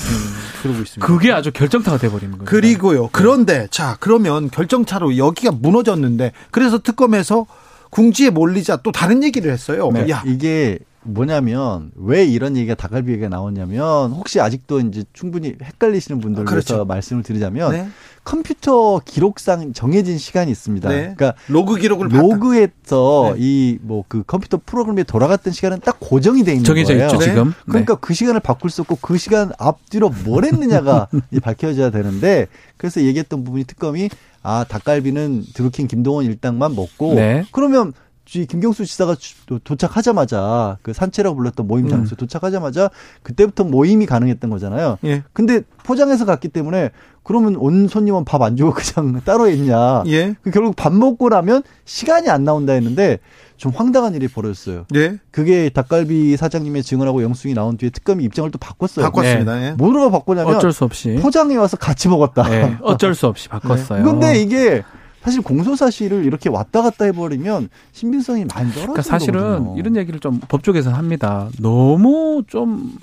그러고 0.61 0.81
있습니다. 0.81 1.07
그게 1.07 1.31
아주 1.31 1.53
결정타가 1.53 1.97
돼버리는 1.97 2.33
거예요. 2.33 2.45
그리고요. 2.45 3.03
네. 3.03 3.09
그런데 3.13 3.69
자 3.71 3.97
그러면 4.01 4.51
결정차로 4.51 5.17
여기가 5.17 5.53
무너졌는데 5.53 6.33
그래서 6.51 6.79
특검에서 6.79 7.47
궁지에 7.91 8.31
몰리자 8.31 8.79
또 8.79 8.91
다른 8.91 9.23
얘기를 9.23 9.53
했어요. 9.53 9.89
네. 9.95 10.11
야 10.11 10.25
이게 10.27 10.81
뭐냐면 11.09 11.91
왜 11.97 12.25
이런 12.25 12.57
얘기가 12.57 12.75
닭갈비 12.75 13.11
얘기가 13.13 13.29
나오냐면 13.29 14.13
혹시 14.13 14.41
아직도 14.41 14.81
이제 14.81 15.05
충분히 15.13 15.55
헷갈리시는 15.63 16.21
분들 16.21 16.43
아, 16.43 16.45
그렇죠. 16.45 16.75
위해서 16.75 16.85
말씀을 16.85 17.23
드리자면 17.23 17.73
네. 17.73 17.89
컴퓨터 18.25 19.01
기록상 19.05 19.73
정해진 19.73 20.19
시간이 20.19 20.51
있습니다. 20.51 20.89
네. 20.89 21.15
그러니까 21.17 21.35
로그 21.49 21.77
기록을 21.77 22.09
로그에서 22.11 23.35
네. 23.35 23.41
이뭐 23.41 24.05
그 24.07 24.23
컴퓨터 24.27 24.61
프로그램에 24.65 25.03
돌아갔던 25.03 25.53
시간은 25.53 25.81
딱 25.81 25.97
고정이 25.99 26.45
돼 26.45 26.53
있는 26.53 26.65
정해져 26.65 26.93
거예요. 26.93 27.07
있죠, 27.07 27.19
지금. 27.19 27.49
네. 27.49 27.55
그러니까 27.67 27.95
그 27.95 28.13
시간을 28.13 28.41
바꿀 28.41 28.71
수 28.71 28.83
없고 28.83 28.99
그 29.01 29.17
시간 29.17 29.51
앞뒤로 29.59 30.11
뭘 30.25 30.45
했느냐가 30.45 31.09
밝혀져야 31.43 31.91
되는데 31.91 32.49
그래서 32.77 33.01
얘기했던 33.03 33.45
부분이 33.45 33.65
특검이 33.65 34.11
아 34.43 34.65
닭갈비는 34.69 35.45
드루킹 35.55 35.87
김동원 35.87 36.27
일당만 36.27 36.77
먹고 36.77 37.15
네. 37.15 37.45
그러면 37.51 37.95
김경수 38.29 38.85
지사가 38.85 39.17
도착하자마자 39.65 40.77
그 40.83 40.93
산채라고 40.93 41.37
불렀던 41.37 41.67
모임 41.67 41.89
장소 41.89 42.15
음. 42.15 42.17
도착하자마자 42.17 42.91
그때부터 43.23 43.65
모임이 43.65 44.07
가능했던 44.07 44.51
거잖아요. 44.51 44.99
예. 45.05 45.23
근데 45.33 45.63
포장해서 45.85 46.25
갔기 46.27 46.49
때문에 46.49 46.91
그러면 47.23 47.57
온 47.57 47.89
손님은 47.89 48.25
밥 48.25 48.43
안 48.43 48.57
주고 48.57 48.73
그냥 48.77 49.21
따로 49.25 49.49
했냐. 49.49 50.03
예. 50.07 50.35
그 50.43 50.51
결국 50.51 50.77
밥 50.77 50.93
먹고 50.93 51.29
나면 51.29 51.63
시간이 51.85 52.29
안 52.29 52.45
나온다 52.45 52.75
했는데 52.75 53.19
좀 53.57 53.73
황당한 53.75 54.15
일이 54.15 54.29
벌어졌어요. 54.29 54.85
예. 54.95 55.19
그게 55.31 55.69
닭갈비 55.71 56.37
사장님의 56.37 56.83
증언하고 56.85 57.23
영수증이 57.23 57.55
나온 57.55 57.77
뒤에 57.77 57.91
특검이 57.91 58.23
입장을 58.25 58.51
또 58.51 58.59
바꿨어요. 58.59 59.05
바꿨습니다. 59.07 59.55
네. 59.57 59.73
뭐로 59.73 60.11
바꾸냐면 60.11 60.55
어쩔 60.57 60.73
수 60.73 60.85
없이 60.85 61.19
포장해 61.21 61.57
와서 61.57 61.77
같이 61.77 62.09
먹었다. 62.09 62.49
네. 62.49 62.77
어쩔 62.83 63.15
수 63.15 63.27
없이 63.27 63.49
바꿨어요. 63.51 64.05
네. 64.05 64.11
근데 64.11 64.41
이게 64.41 64.85
사실 65.23 65.43
공소 65.43 65.75
사실을 65.77 66.25
이렇게 66.25 66.49
왔다 66.49 66.83
갔다 66.83 67.05
해버리면 67.07 67.69
신빙성이 67.93 68.45
많이 68.45 68.71
떨어지는 68.71 68.87
그러니까 68.87 69.03
사실은 69.03 69.41
거거든요. 69.41 69.79
이런 69.79 69.97
얘기를 69.97 70.21
좀 70.21 70.41
법조계에서 70.41 70.93
합니다. 70.93 71.49
너무 71.61 72.45
좀, 72.47 72.97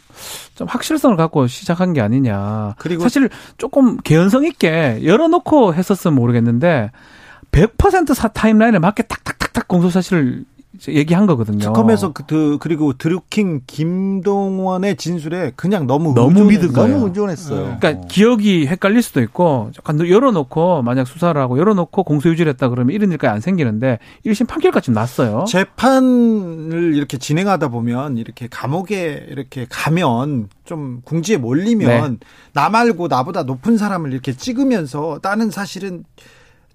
좀 0.55 0.67
확실성을 0.67 1.15
갖고 1.17 1.47
시작한 1.47 1.93
게 1.93 2.01
아니냐. 2.01 2.75
그리고 2.77 3.03
사실 3.03 3.29
조금 3.57 3.97
개연성 3.97 4.45
있게 4.45 5.01
열어놓고 5.03 5.73
했었으면 5.75 6.15
모르겠는데 6.15 6.91
100% 7.51 8.13
사, 8.13 8.27
타임라인에 8.29 8.79
맞게 8.79 9.03
탁탁탁탁 9.03 9.67
공소 9.67 9.89
사실을 9.89 10.45
얘기한 10.87 11.25
거거든요. 11.25 11.59
특검에서 11.59 12.11
그, 12.11 12.23
그 12.25 12.57
그리고 12.59 12.93
드루킹 12.93 13.61
김동원의 13.67 14.95
진술에 14.97 15.53
그냥 15.55 15.87
너무 15.87 16.13
너무 16.13 16.45
믿은 16.45 16.73
거예요. 16.73 16.93
너무 16.93 17.05
운전했어요. 17.07 17.77
그러니까 17.79 17.89
어. 17.89 18.07
기억이 18.07 18.67
헷갈릴 18.67 19.01
수도 19.01 19.21
있고 19.21 19.71
약간 19.77 19.99
열어놓고 20.07 20.81
만약 20.81 21.07
수사를 21.07 21.39
하고 21.39 21.57
열어놓고 21.57 22.03
공소유지를 22.03 22.51
했다 22.53 22.69
그러면 22.69 22.95
이런 22.95 23.11
일까지 23.11 23.31
안 23.31 23.41
생기는데 23.41 23.99
1심 24.25 24.47
판결까지 24.47 24.91
났어요. 24.91 25.45
재판을 25.47 26.93
이렇게 26.95 27.17
진행하다 27.17 27.69
보면 27.69 28.17
이렇게 28.17 28.47
감옥에 28.47 29.25
이렇게 29.29 29.65
가면 29.69 30.49
좀 30.63 31.01
궁지에 31.03 31.37
몰리면 31.37 32.11
네. 32.19 32.27
나 32.53 32.69
말고 32.69 33.07
나보다 33.07 33.43
높은 33.43 33.77
사람을 33.77 34.11
이렇게 34.11 34.33
찍으면서 34.33 35.19
나는 35.21 35.51
사실은 35.51 36.03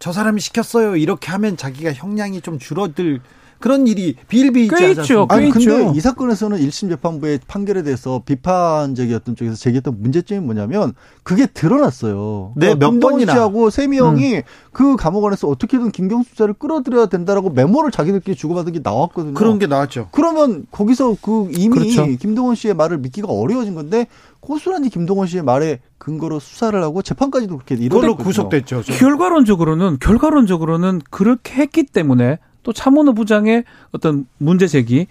저 0.00 0.12
사람이 0.12 0.40
시켰어요. 0.40 0.96
이렇게 0.96 1.30
하면 1.30 1.56
자기가 1.56 1.92
형량이 1.92 2.40
좀 2.40 2.58
줄어들 2.58 3.20
그런 3.60 3.86
일이 3.86 4.16
비일비재하지 4.28 4.84
꽤 4.84 4.90
있죠. 5.02 5.26
꽤 5.28 5.34
아니 5.34 5.50
근데. 5.50 5.92
이 5.94 6.00
사건에서는 6.00 6.58
1심 6.58 6.88
재판부의 6.88 7.40
판결에 7.46 7.82
대해서 7.82 8.22
비판적이었던 8.24 9.36
쪽에서 9.36 9.54
제기했던 9.56 9.96
문제점이 10.00 10.40
뭐냐면 10.40 10.94
그게 11.22 11.46
드러났어요. 11.46 12.54
네, 12.56 12.74
그러니까 12.74 12.90
몇 12.90 13.00
번이나 13.00 13.34
하고 13.34 13.70
세미 13.70 13.98
형이 13.98 14.36
음. 14.36 14.42
그 14.72 14.96
감옥 14.96 15.26
안에서 15.26 15.46
어떻게든 15.48 15.90
김경수 15.90 16.30
수사를 16.30 16.52
끌어들여야 16.54 17.06
된다라고 17.06 17.50
메모를 17.50 17.90
자기들끼리 17.90 18.34
주고받은 18.36 18.72
게 18.72 18.80
나왔거든요. 18.82 19.34
그런 19.34 19.58
게 19.58 19.66
나왔죠. 19.66 20.08
그러면 20.10 20.66
거기서 20.70 21.16
그 21.20 21.50
이미 21.52 21.68
그렇죠. 21.68 22.06
김동원 22.06 22.54
씨의 22.54 22.74
말을 22.74 22.98
믿기가 22.98 23.28
어려워진 23.28 23.74
건데 23.74 24.06
고스란히 24.40 24.88
김동원 24.88 25.26
씨의 25.26 25.42
말에 25.42 25.80
근거로 25.98 26.40
수사를 26.40 26.82
하고 26.82 27.02
재판까지도 27.02 27.58
그렇게 27.58 27.74
이뤄로 27.74 28.16
구속됐죠. 28.16 28.82
결과론적으로는 28.86 29.98
결과론적으로는 30.00 31.02
그렇게 31.10 31.60
했기 31.60 31.84
때문에 31.84 32.38
또 32.62 32.72
차문호 32.72 33.14
부장의 33.14 33.64
어떤 33.92 34.26
문제 34.38 34.66
제기. 34.66 35.06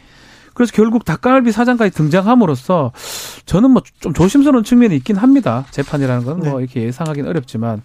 그래서 0.53 0.73
결국 0.73 1.05
닭갈비 1.05 1.51
사장까지 1.51 1.95
등장함으로써 1.95 2.91
저는 3.45 3.71
뭐 3.71 3.81
좀 4.01 4.13
조심스러운 4.13 4.63
측면이 4.63 4.95
있긴 4.97 5.15
합니다. 5.15 5.65
재판이라는 5.71 6.25
건뭐 6.25 6.57
네. 6.57 6.63
이렇게 6.63 6.83
예상하기는 6.83 7.29
어렵지만 7.29 7.81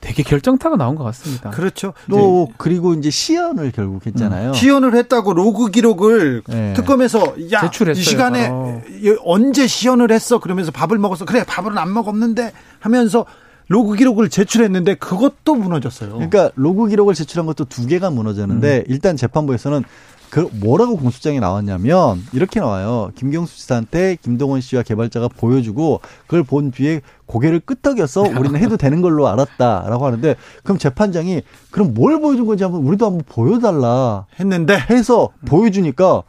되게 0.00 0.22
결정타가 0.22 0.76
나온 0.76 0.94
것 0.94 1.02
같습니다. 1.02 1.50
그렇죠. 1.50 1.92
또 2.08 2.46
네. 2.48 2.54
그리고 2.56 2.94
이제 2.94 3.10
시연을 3.10 3.72
결국 3.72 4.06
했잖아요. 4.06 4.50
음. 4.50 4.54
시연을 4.54 4.94
했다고 4.94 5.34
로그 5.34 5.70
기록을 5.72 6.42
네. 6.46 6.72
특검에서 6.74 7.34
야, 7.50 7.62
제출했어요, 7.62 8.00
이 8.00 8.04
시간에 8.04 8.48
바로. 8.48 8.80
언제 9.24 9.66
시연을 9.66 10.12
했어? 10.12 10.38
그러면서 10.38 10.70
밥을 10.70 10.98
먹었어. 10.98 11.24
그래, 11.24 11.42
밥을 11.44 11.76
안 11.76 11.92
먹었는데 11.92 12.52
하면서 12.78 13.26
로그 13.68 13.94
기록을 13.96 14.30
제출했는데 14.30 14.94
그것도 14.94 15.54
무너졌어요. 15.54 16.12
그러니까 16.14 16.50
로그 16.54 16.88
기록을 16.88 17.14
제출한 17.14 17.46
것도 17.46 17.66
두 17.66 17.86
개가 17.86 18.10
무너졌는데 18.10 18.78
음. 18.78 18.84
일단 18.88 19.16
재판부에서는 19.16 19.84
그 20.30 20.48
뭐라고 20.60 20.96
공소장에 20.96 21.40
나왔냐면 21.40 22.22
이렇게 22.32 22.60
나와요. 22.60 23.10
김경수 23.14 23.56
지사한테 23.56 24.16
김동원 24.22 24.60
씨와 24.60 24.82
개발자가 24.82 25.28
보여주고 25.28 26.00
그걸 26.26 26.42
본 26.42 26.70
뒤에 26.70 27.00
고개를 27.26 27.60
끄덕여서 27.60 28.22
우리는 28.22 28.56
해도 28.56 28.76
되는 28.76 29.00
걸로 29.00 29.28
알았다라고 29.28 30.06
하는데 30.06 30.36
그럼 30.62 30.78
재판장이 30.78 31.42
그럼 31.70 31.94
뭘 31.94 32.20
보여준 32.20 32.46
건지 32.46 32.64
한번 32.64 32.82
우리도 32.82 33.06
한번 33.06 33.22
보여달라 33.26 34.26
했는데 34.38 34.78
해서 34.90 35.30
보여주니까 35.46 36.22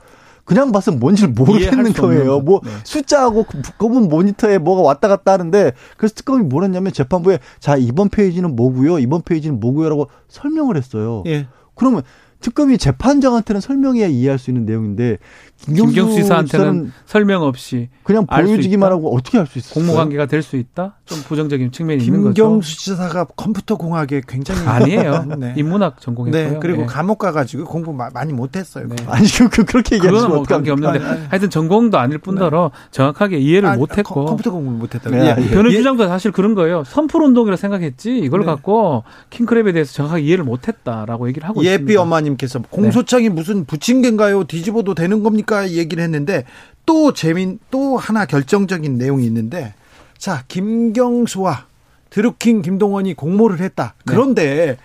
그냥 0.49 0.71
봤으면 0.71 0.99
뭔지 0.99 1.21
를 1.21 1.31
모르겠는 1.31 1.93
거예요. 1.93 2.39
뭐 2.39 2.59
네. 2.63 2.71
숫자하고 2.83 3.45
검은 3.77 4.09
모니터에 4.09 4.57
뭐가 4.57 4.81
왔다 4.81 5.07
갔다 5.07 5.31
하는데 5.33 5.73
그래서 5.95 6.15
특검이 6.15 6.43
뭘 6.43 6.63
했냐면 6.63 6.91
재판부에 6.91 7.37
자 7.59 7.77
이번 7.77 8.09
페이지는 8.09 8.55
뭐고요, 8.55 8.97
이번 8.97 9.21
페이지는 9.21 9.59
뭐고요라고 9.59 10.07
설명을 10.27 10.75
했어요. 10.75 11.23
예. 11.27 11.45
그러면 11.75 12.01
특검이 12.41 12.79
재판장한테는 12.79 13.61
설명해야 13.61 14.07
이해할 14.07 14.39
수 14.39 14.49
있는 14.49 14.65
내용인데 14.65 15.19
김경수, 15.65 15.93
김경수 15.93 16.15
지사한테는 16.21 16.91
설명 17.05 17.43
없이 17.43 17.89
그냥 18.03 18.25
보여주기만 18.25 18.91
하고 18.91 19.15
어떻게 19.15 19.37
할 19.37 19.45
수 19.45 19.59
있어요? 19.59 19.73
공모 19.73 19.93
관계가 19.95 20.25
될 20.25 20.41
수 20.41 20.55
있다? 20.55 20.95
좀 21.05 21.19
부정적인 21.27 21.71
측면이 21.71 22.03
있는 22.03 22.21
거죠. 22.23 22.33
김경수 22.33 22.77
지사가 22.79 23.25
컴퓨터 23.35 23.75
공학에 23.75 24.21
굉장히 24.27 24.61
아니에요. 24.67 25.25
네. 25.37 25.53
인문학 25.57 25.99
전공했고요. 25.99 26.51
네, 26.53 26.59
그리고 26.61 26.81
네. 26.81 26.85
감옥 26.87 27.17
가가지고 27.19 27.65
공부 27.65 27.91
많이 27.93 28.31
못했어요. 28.33 28.87
네. 28.87 28.95
아니 29.07 29.27
그 29.51 29.65
그렇게 29.65 29.95
얘기하시면 29.95 30.29
뭐 30.29 30.43
관계 30.43 30.71
없는데 30.71 30.99
아니, 30.99 31.07
아니. 31.07 31.25
하여튼 31.27 31.49
전공도 31.49 31.97
아닐 31.97 32.17
뿐더러 32.19 32.71
네. 32.73 32.79
정확하게 32.91 33.37
이해를 33.39 33.69
아니, 33.69 33.79
못했고 33.79 34.25
컴퓨터 34.25 34.51
공부 34.51 34.71
못했다. 34.71 35.09
네, 35.09 35.35
예. 35.37 35.49
변호 35.49 35.69
주장도 35.71 36.07
사실 36.07 36.31
그런 36.31 36.55
거예요. 36.55 36.83
선풀 36.85 37.21
운동이라 37.23 37.57
생각했지 37.57 38.17
이걸 38.19 38.41
네. 38.41 38.45
갖고 38.45 39.03
킹크랩에 39.31 39.73
대해서 39.73 39.93
정확하게 39.93 40.23
이해를 40.23 40.43
못했다라고 40.45 41.27
얘기를 41.27 41.47
하고 41.47 41.61
예삐 41.63 41.73
있습니다. 41.73 42.01
엄마님께서 42.01 42.59
공소장이 42.69 43.29
무슨 43.29 43.65
부침개인가요? 43.65 44.45
뒤집어도 44.45 44.93
되는 44.95 45.21
겁니까? 45.23 45.48
얘기를 45.69 46.03
했는데. 46.03 46.45
또 46.89 47.13
재민 47.13 47.59
또 47.69 47.97
하나 47.97 48.25
결정적인 48.25 48.97
내용이 48.97 49.23
있는데 49.27 49.75
자 50.17 50.43
김경수와 50.47 51.67
드루킹 52.09 52.63
김동원이 52.63 53.13
공모를 53.13 53.59
했다. 53.59 53.93
네. 54.07 54.13
그런데 54.13 54.77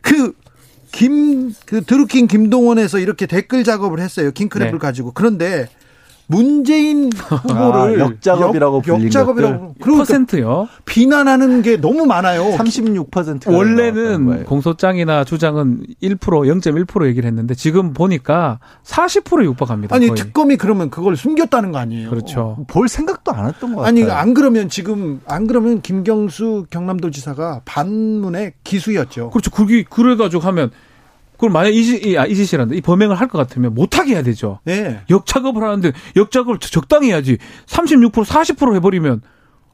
그 0.00 0.34
김, 0.92 1.52
그 1.66 1.82
드루킹 1.82 2.26
김동원에서 2.26 3.00
이렇게 3.00 3.26
댓글 3.26 3.64
작업을 3.64 4.00
했어요. 4.00 4.30
킹크랩을 4.30 4.72
네. 4.72 4.78
가지고. 4.78 5.12
그런데 5.12 5.68
문재인 6.26 7.10
후보를 7.16 8.00
아, 8.00 8.06
역작업이라고 8.06 8.80
불린 8.80 9.04
역작업이라고 9.06 9.74
그리고 9.80 9.98
퍼센트요. 9.98 10.68
비난하는 10.84 11.62
게 11.62 11.76
너무 11.80 12.06
많아요. 12.06 12.56
36% 12.56 13.52
원래는 13.52 14.44
공소장이나 14.44 15.24
주장은 15.24 15.82
1% 16.02 16.18
0.1% 16.18 17.06
얘기를 17.06 17.26
했는데 17.28 17.54
지금 17.54 17.92
보니까 17.92 18.60
40%에 18.84 19.44
육박합니다. 19.44 19.94
아니 19.94 20.08
거의. 20.08 20.16
특검이 20.16 20.56
그러면 20.56 20.90
그걸 20.90 21.16
숨겼다는 21.16 21.72
거 21.72 21.78
아니에요? 21.78 22.10
그렇죠. 22.10 22.64
볼 22.68 22.88
생각도 22.88 23.32
안 23.32 23.48
했던 23.48 23.74
것 23.74 23.84
아니, 23.84 24.00
같아요. 24.02 24.18
아니 24.18 24.22
안 24.28 24.34
그러면 24.34 24.68
지금 24.68 25.20
안 25.26 25.46
그러면 25.46 25.82
김경수 25.82 26.66
경남도지사가 26.70 27.62
반문의 27.64 28.52
기수였죠. 28.64 29.30
그렇죠. 29.30 29.50
그게 29.50 29.84
그래가지고 29.84 30.42
하면 30.44 30.70
그럼 31.42 31.54
만약 31.54 31.70
이지, 31.74 32.16
아, 32.18 32.24
이지시란다. 32.24 32.76
이 32.76 32.80
범행을 32.80 33.16
할 33.16 33.26
것 33.26 33.36
같으면 33.38 33.74
못하게 33.74 34.14
해야 34.14 34.22
되죠. 34.22 34.60
네. 34.64 35.00
역작업을 35.10 35.60
하는데 35.60 35.90
역작업을 36.14 36.58
적당히 36.60 37.08
해야지. 37.08 37.38
36% 37.66 38.12
40% 38.12 38.76
해버리면 38.76 39.22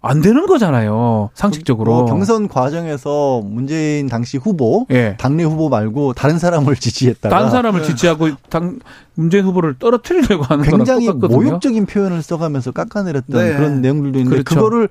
안 0.01 0.23
되는 0.23 0.47
거잖아요. 0.47 1.29
상식적으로. 1.35 1.93
뭐 1.93 2.05
경선 2.07 2.49
과정에서 2.49 3.43
문재인 3.45 4.07
당시 4.07 4.39
후보, 4.39 4.87
예. 4.91 5.17
당내 5.19 5.43
후보 5.43 5.69
말고 5.69 6.15
다른 6.15 6.39
사람을 6.39 6.77
지지했다가 6.77 7.37
다른 7.37 7.51
사람을 7.51 7.83
네. 7.83 7.87
지지하고 7.89 8.31
당 8.49 8.79
문재인 9.15 9.45
후보를 9.45 9.75
떨어뜨리려고 9.79 10.45
하는 10.45 10.65
굉장히 10.65 11.11
모욕적인 11.11 11.85
표현을 11.85 12.23
써가면서 12.23 12.71
깎아내렸던 12.73 13.45
네. 13.45 13.57
그런 13.57 13.83
내용들도 13.83 14.19
있는데 14.21 14.43
그렇죠. 14.43 14.55
그거를 14.55 14.89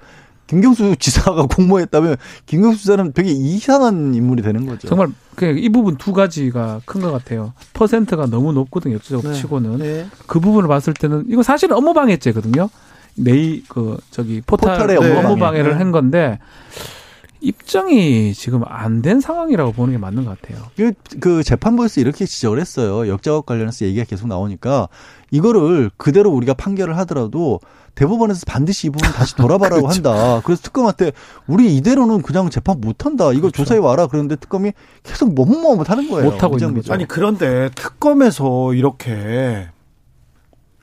김경수 0.47 0.95
지사가 0.97 1.45
공모했다면 1.55 2.15
김경수 2.45 2.79
지사는 2.79 3.13
되게 3.13 3.31
이상한 3.31 4.15
인물이 4.15 4.41
되는 4.41 4.65
거죠. 4.65 4.87
정말 4.87 5.09
이 5.57 5.69
부분 5.69 5.97
두 5.97 6.13
가지가 6.13 6.81
큰 6.85 7.01
것 7.01 7.11
같아요. 7.11 7.53
퍼센트가 7.73 8.25
너무 8.25 8.53
높거든요. 8.53 8.95
역사적 8.95 9.23
네. 9.23 9.33
치고는 9.33 9.77
네. 9.77 10.07
그 10.25 10.39
부분을 10.39 10.67
봤을 10.67 10.93
때는 10.93 11.25
이거 11.29 11.43
사실은 11.43 11.75
업무 11.77 11.93
방해죄거든요. 11.93 12.69
네이 13.15 13.63
그 13.67 13.97
저기 14.11 14.41
포탈 14.45 14.89
업무, 14.97 15.07
네. 15.07 15.15
업무 15.17 15.37
방해를 15.37 15.71
네. 15.71 15.77
한 15.77 15.91
건데 15.91 16.39
입증이 17.39 18.33
지금 18.33 18.63
안 18.65 19.01
된 19.01 19.19
상황이라고 19.21 19.73
보는 19.73 19.93
게 19.93 19.97
맞는 19.99 20.25
것 20.25 20.41
같아요. 20.41 20.63
그, 20.75 20.91
그 21.19 21.43
재판부에서 21.43 22.01
이렇게 22.01 22.25
지적을 22.25 22.59
했어요. 22.59 23.07
역작업 23.07 23.45
관련해서 23.45 23.85
얘기가 23.85 24.05
계속 24.05 24.27
나오니까 24.27 24.87
이거를 25.29 25.91
그대로 25.97 26.31
우리가 26.31 26.55
판결을 26.55 26.97
하더라도 26.99 27.59
대법원에서 27.97 28.43
반드시 28.47 28.87
이 28.87 28.89
부분 28.91 29.11
다시 29.11 29.35
돌아봐라고 29.35 29.81
그렇죠. 29.87 30.07
한다. 30.09 30.41
그래서 30.45 30.61
특검한테 30.61 31.11
우리 31.47 31.75
이대로는 31.75 32.21
그냥 32.21 32.49
재판 32.49 32.79
못 32.79 33.05
한다. 33.05 33.31
이거 33.31 33.41
그렇죠. 33.41 33.63
조사해 33.63 33.79
와라. 33.79 34.07
그런데 34.07 34.35
특검이 34.35 34.71
계속 35.03 35.33
머뭇머뭇 35.33 35.89
하는 35.89 36.09
거예요. 36.09 36.29
못 36.31 36.43
하고 36.43 36.57
있는 36.57 36.75
거죠. 36.75 36.93
아니 36.93 37.07
그런데 37.07 37.69
특검에서 37.75 38.73
이렇게 38.75 39.67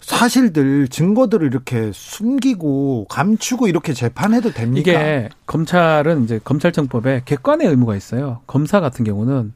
사실들 0.00 0.88
증거들을 0.88 1.46
이렇게 1.46 1.90
숨기고 1.94 3.06
감추고 3.08 3.68
이렇게 3.68 3.94
재판해도 3.94 4.50
됩니까? 4.52 4.90
이게 4.90 5.28
검찰은 5.46 6.24
이제 6.24 6.40
검찰청법에 6.42 7.22
객관의 7.24 7.68
의무가 7.68 7.96
있어요. 7.96 8.40
검사 8.46 8.80
같은 8.80 9.04
경우는 9.04 9.52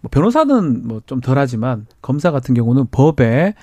뭐 0.00 0.08
변호사는 0.10 0.88
뭐 0.88 1.02
좀 1.06 1.20
덜하지만 1.20 1.86
검사 2.00 2.30
같은 2.32 2.54
경우는 2.54 2.86
법에 2.90 3.54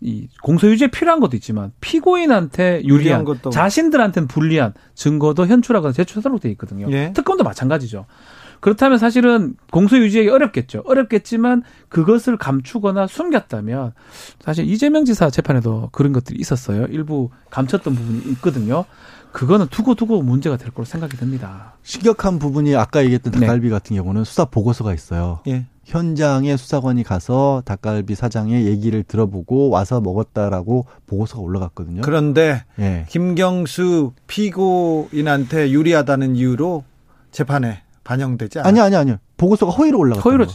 이 0.00 0.28
공소유지에 0.42 0.88
필요한 0.88 1.20
것도 1.20 1.36
있지만 1.36 1.72
피고인한테 1.80 2.82
유리한, 2.84 3.26
유리한 3.26 3.52
자신들한테는 3.52 4.28
불리한 4.28 4.74
증거도 4.94 5.46
현출하거나 5.46 5.92
제출하도록 5.92 6.40
돼 6.40 6.50
있거든요. 6.52 6.90
예. 6.90 7.12
특검도 7.12 7.44
마찬가지죠. 7.44 8.06
그렇다면 8.60 8.98
사실은 8.98 9.54
공소유지하기 9.72 10.28
어렵겠죠. 10.28 10.82
어렵겠지만 10.84 11.62
그것을 11.88 12.36
감추거나 12.36 13.06
숨겼다면 13.06 13.92
사실 14.40 14.68
이재명 14.68 15.04
지사 15.04 15.30
재판에도 15.30 15.88
그런 15.92 16.12
것들이 16.12 16.38
있었어요. 16.38 16.86
일부 16.90 17.30
감췄던 17.50 17.94
부분이 17.94 18.32
있거든요. 18.32 18.84
그거는 19.32 19.68
두고 19.68 19.94
두고 19.94 20.22
문제가 20.22 20.56
될 20.56 20.70
거로 20.70 20.84
생각이 20.84 21.16
듭니다. 21.16 21.74
심각한 21.82 22.38
부분이 22.38 22.74
아까 22.76 23.02
얘기했던 23.02 23.32
네. 23.32 23.40
닭갈비 23.40 23.68
네. 23.68 23.70
같은 23.70 23.96
경우는 23.96 24.24
수사 24.24 24.44
보고서가 24.44 24.92
있어요. 24.92 25.40
예. 25.46 25.66
현장에 25.90 26.56
수사관이 26.56 27.02
가서 27.02 27.62
닭갈비 27.64 28.14
사장의 28.14 28.64
얘기를 28.66 29.02
들어보고 29.02 29.70
와서 29.70 30.00
먹었다라고 30.00 30.86
보고서가 31.08 31.42
올라갔거든요. 31.42 32.02
그런데 32.02 32.64
예. 32.78 33.06
김경수 33.08 34.12
피고인한테 34.28 35.72
유리하다는 35.72 36.36
이유로 36.36 36.84
재판에 37.32 37.82
반영되지 38.04 38.60
않아요. 38.60 38.68
아니 38.68 38.80
아니 38.80 38.94
아니요. 38.94 39.16
보고서가 39.36 39.72
허위로 39.72 39.98
올라갔어요. 39.98 40.22
허위로 40.30 40.46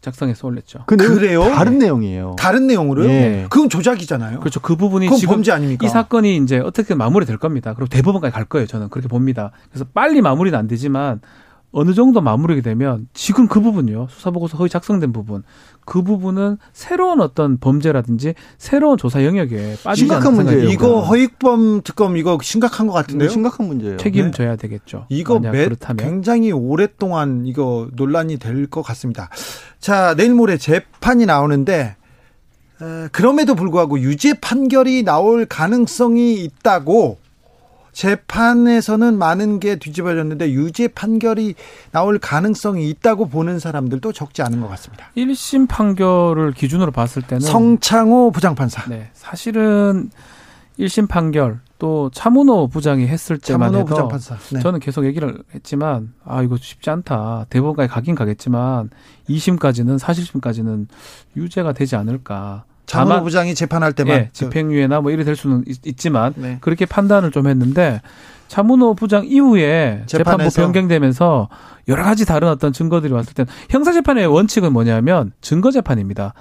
작성해서 0.00 0.46
올렸죠. 0.46 0.84
그 0.86 0.96
그래요? 0.96 1.42
다른 1.42 1.78
내용이에요. 1.78 2.36
다른 2.38 2.68
내용으로요? 2.68 3.08
예. 3.08 3.46
그건 3.50 3.68
조작이잖아요. 3.68 4.38
그렇죠. 4.38 4.60
그 4.60 4.76
부분이 4.76 5.06
그건 5.06 5.18
지금 5.18 5.34
범죄 5.34 5.50
아닙니까? 5.50 5.84
이 5.84 5.88
사건이 5.88 6.36
이제 6.36 6.58
어떻게 6.58 6.94
마무리될 6.94 7.38
겁니다. 7.38 7.74
그리고 7.74 7.88
대법원까지 7.88 8.32
갈 8.32 8.44
거예요. 8.44 8.68
저는 8.68 8.90
그렇게 8.90 9.08
봅니다. 9.08 9.50
그래서 9.70 9.86
빨리 9.92 10.20
마무리는 10.20 10.56
안 10.56 10.68
되지만 10.68 11.20
어느 11.76 11.92
정도 11.92 12.20
마무리가 12.20 12.62
되면 12.62 13.08
지금 13.14 13.48
그 13.48 13.60
부분요 13.60 14.06
수사보고서 14.08 14.56
허위 14.58 14.68
작성된 14.70 15.12
부분 15.12 15.42
그 15.84 16.02
부분은 16.02 16.56
새로운 16.72 17.20
어떤 17.20 17.58
범죄라든지 17.58 18.34
새로운 18.58 18.96
조사 18.96 19.24
영역에 19.24 19.76
빠지지 19.82 20.06
심각한 20.06 20.34
문제예요. 20.34 20.68
이거 20.70 21.00
허위범 21.00 21.82
특검 21.82 22.16
이거 22.16 22.38
심각한 22.40 22.86
것 22.86 22.92
같은데요. 22.92 23.28
심각한 23.28 23.66
문제예요. 23.66 23.96
책임져야 23.96 24.50
네. 24.50 24.56
되겠죠. 24.56 25.06
이거 25.08 25.40
매, 25.40 25.68
굉장히 25.98 26.52
오랫동안 26.52 27.44
이거 27.46 27.88
논란이 27.94 28.38
될 28.38 28.68
것 28.70 28.82
같습니다. 28.82 29.28
자 29.80 30.14
내일 30.14 30.32
모레 30.32 30.56
재판이 30.58 31.26
나오는데 31.26 31.96
에, 32.80 33.08
그럼에도 33.12 33.54
불구하고 33.56 33.98
유죄 34.00 34.32
판결이 34.34 35.02
나올 35.02 35.44
가능성이 35.44 36.34
있다고 36.44 37.18
재판에서는 37.94 39.16
많은 39.16 39.60
게 39.60 39.76
뒤집어졌는데 39.76 40.50
유죄 40.52 40.88
판결이 40.88 41.54
나올 41.92 42.18
가능성이 42.18 42.90
있다고 42.90 43.28
보는 43.28 43.58
사람들도 43.58 44.12
적지 44.12 44.42
않은 44.42 44.60
것 44.60 44.68
같습니다. 44.68 45.10
1심 45.16 45.68
판결을 45.68 46.52
기준으로 46.52 46.90
봤을 46.90 47.22
때는 47.22 47.40
성창호 47.40 48.32
부장판사. 48.32 48.90
네. 48.90 49.10
사실은 49.14 50.10
1심 50.78 51.08
판결 51.08 51.60
또 51.78 52.10
차문호 52.12 52.68
부장이 52.68 53.06
했을 53.06 53.38
때만 53.38 53.74
해도 53.74 53.84
부장판사. 53.84 54.36
네. 54.52 54.60
저는 54.60 54.80
계속 54.80 55.04
얘기를 55.06 55.42
했지만 55.54 56.12
아 56.24 56.42
이거 56.42 56.56
쉽지 56.56 56.90
않다. 56.90 57.46
대법원까지 57.48 57.88
가긴 57.88 58.14
가겠지만 58.14 58.90
2심까지는 59.28 59.98
사실심까지는 59.98 60.88
유죄가 61.36 61.72
되지 61.72 61.96
않을까. 61.96 62.64
장문호 62.86 63.22
부장이 63.22 63.54
재판할 63.54 63.92
때만 63.92 64.16
예, 64.16 64.30
집행유예나 64.32 65.00
뭐 65.00 65.10
이래 65.10 65.24
될 65.24 65.36
수는 65.36 65.64
있, 65.66 65.96
지만 65.96 66.32
네. 66.36 66.58
그렇게 66.60 66.86
판단을 66.86 67.30
좀 67.30 67.46
했는데 67.46 68.00
차문호 68.48 68.94
부장 68.94 69.24
이후에 69.26 70.02
재판부 70.06 70.48
변경되면서 70.50 71.48
여러 71.88 72.04
가지 72.04 72.24
다른 72.24 72.48
어떤 72.48 72.72
증거들이 72.72 73.12
왔을 73.12 73.34
때 73.34 73.44
형사 73.70 73.92
재판의 73.92 74.26
원칙은 74.26 74.72
뭐냐면 74.72 75.32
증거 75.40 75.70
재판입니다. 75.70 76.34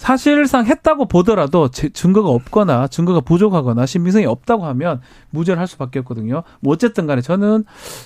사실상 0.00 0.64
했다고 0.64 1.04
보더라도 1.04 1.68
증거가 1.68 2.30
없거나 2.30 2.88
증거가 2.88 3.20
부족하거나 3.20 3.84
신빙성이 3.84 4.24
없다고 4.24 4.64
하면 4.64 5.02
무죄를 5.28 5.60
할 5.60 5.66
수밖에 5.66 5.98
없거든요. 5.98 6.42
뭐 6.60 6.72
어쨌든 6.72 7.06
간에 7.06 7.20
저는 7.20 7.64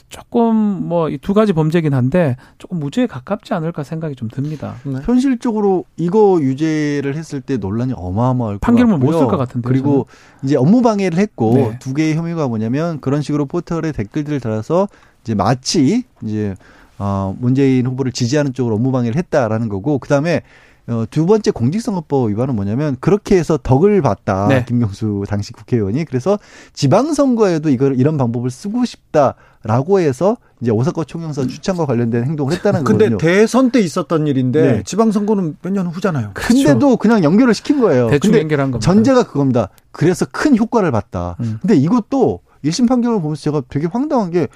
조금 0.09 0.57
뭐 0.89 1.09
이 1.09 1.19
두 1.19 1.35
가지 1.35 1.53
범죄긴 1.53 1.95
한데 1.95 2.37
조금 2.59 2.81
무죄에 2.81 3.07
가깝지 3.07 3.55
않을까 3.55 3.85
생각이 3.85 4.17
좀 4.17 4.29
듭니다. 4.29 4.75
네. 4.83 4.97
현실적으로 5.05 5.85
이거 5.97 6.41
유죄를 6.41 7.15
했을 7.15 7.41
때 7.41 7.59
논란이 7.59 7.93
어마어마할 7.97 8.59
판결문 8.59 8.99
못쓸 8.99 9.27
것 9.29 9.37
같은데 9.37 9.69
그리고 9.69 10.09
저는. 10.11 10.45
이제 10.45 10.57
업무 10.57 10.83
방해를 10.83 11.17
했고 11.17 11.55
네. 11.55 11.79
두 11.79 11.95
개의 11.95 12.17
혐의가 12.17 12.49
뭐냐면 12.49 13.01
그런 13.01 13.23
식으로 13.23 13.47
포털에 13.47 13.93
댓글들을 13.93 14.41
달아서 14.41 14.89
이제 15.23 15.37
마치 15.37 16.03
이제 16.25 16.57
어 16.99 17.37
문재인 17.39 17.87
후보를 17.87 18.11
지지하는 18.11 18.53
쪽으로 18.53 18.75
업무 18.75 18.91
방해를 18.91 19.17
했다라는 19.17 19.69
거고 19.69 20.01
그다음에 20.01 20.43
어, 20.87 21.05
두 21.11 21.25
번째 21.25 21.51
공직선거법 21.51 22.29
위반은 22.31 22.55
뭐냐면 22.57 22.97
그렇게 23.01 23.37
해서 23.39 23.59
덕을 23.63 24.03
봤다. 24.03 24.49
네. 24.49 24.65
김경수 24.67 25.25
당시 25.29 25.53
국회의원이 25.55 26.05
그래서 26.05 26.39
지방선거에도 26.75 27.71
이걸 27.71 27.99
이런 27.99 28.19
방법을 28.19 28.51
쓰고 28.51 28.85
싶다라고 28.85 30.01
해서 30.01 30.37
이제 30.61 30.71
오사카 30.71 31.05
총영사 31.05 31.47
추천과 31.47 31.87
관련된 31.87 32.25
행동을 32.25 32.53
했다는 32.55 32.85
근데 32.85 33.07
거거든요. 33.07 33.19
근데 33.19 33.35
대선 33.41 33.71
때 33.71 33.81
있었던 33.81 34.27
일인데 34.27 34.63
네. 34.73 34.83
지방선거는 34.85 35.57
몇 35.63 35.73
년 35.73 35.87
후잖아요. 35.87 36.33
근데도 36.35 36.79
그렇죠. 36.79 36.97
그냥 36.99 37.25
연결을 37.25 37.55
시킨 37.55 37.81
거예요. 37.81 38.11
대충 38.11 38.35
연결한 38.35 38.71
겁니다. 38.71 38.85
전제가 38.93 39.23
그겁니다. 39.25 39.71
그래서 39.91 40.27
큰 40.31 40.57
효과를 40.57 40.91
봤다. 40.93 41.37
음. 41.41 41.59
근데 41.63 41.77
이것도 41.77 42.41
1심 42.65 42.87
판결을 42.89 43.21
보면서 43.23 43.41
제가 43.43 43.63
되게 43.71 43.87
황당한 43.91 44.31
게 44.31 44.49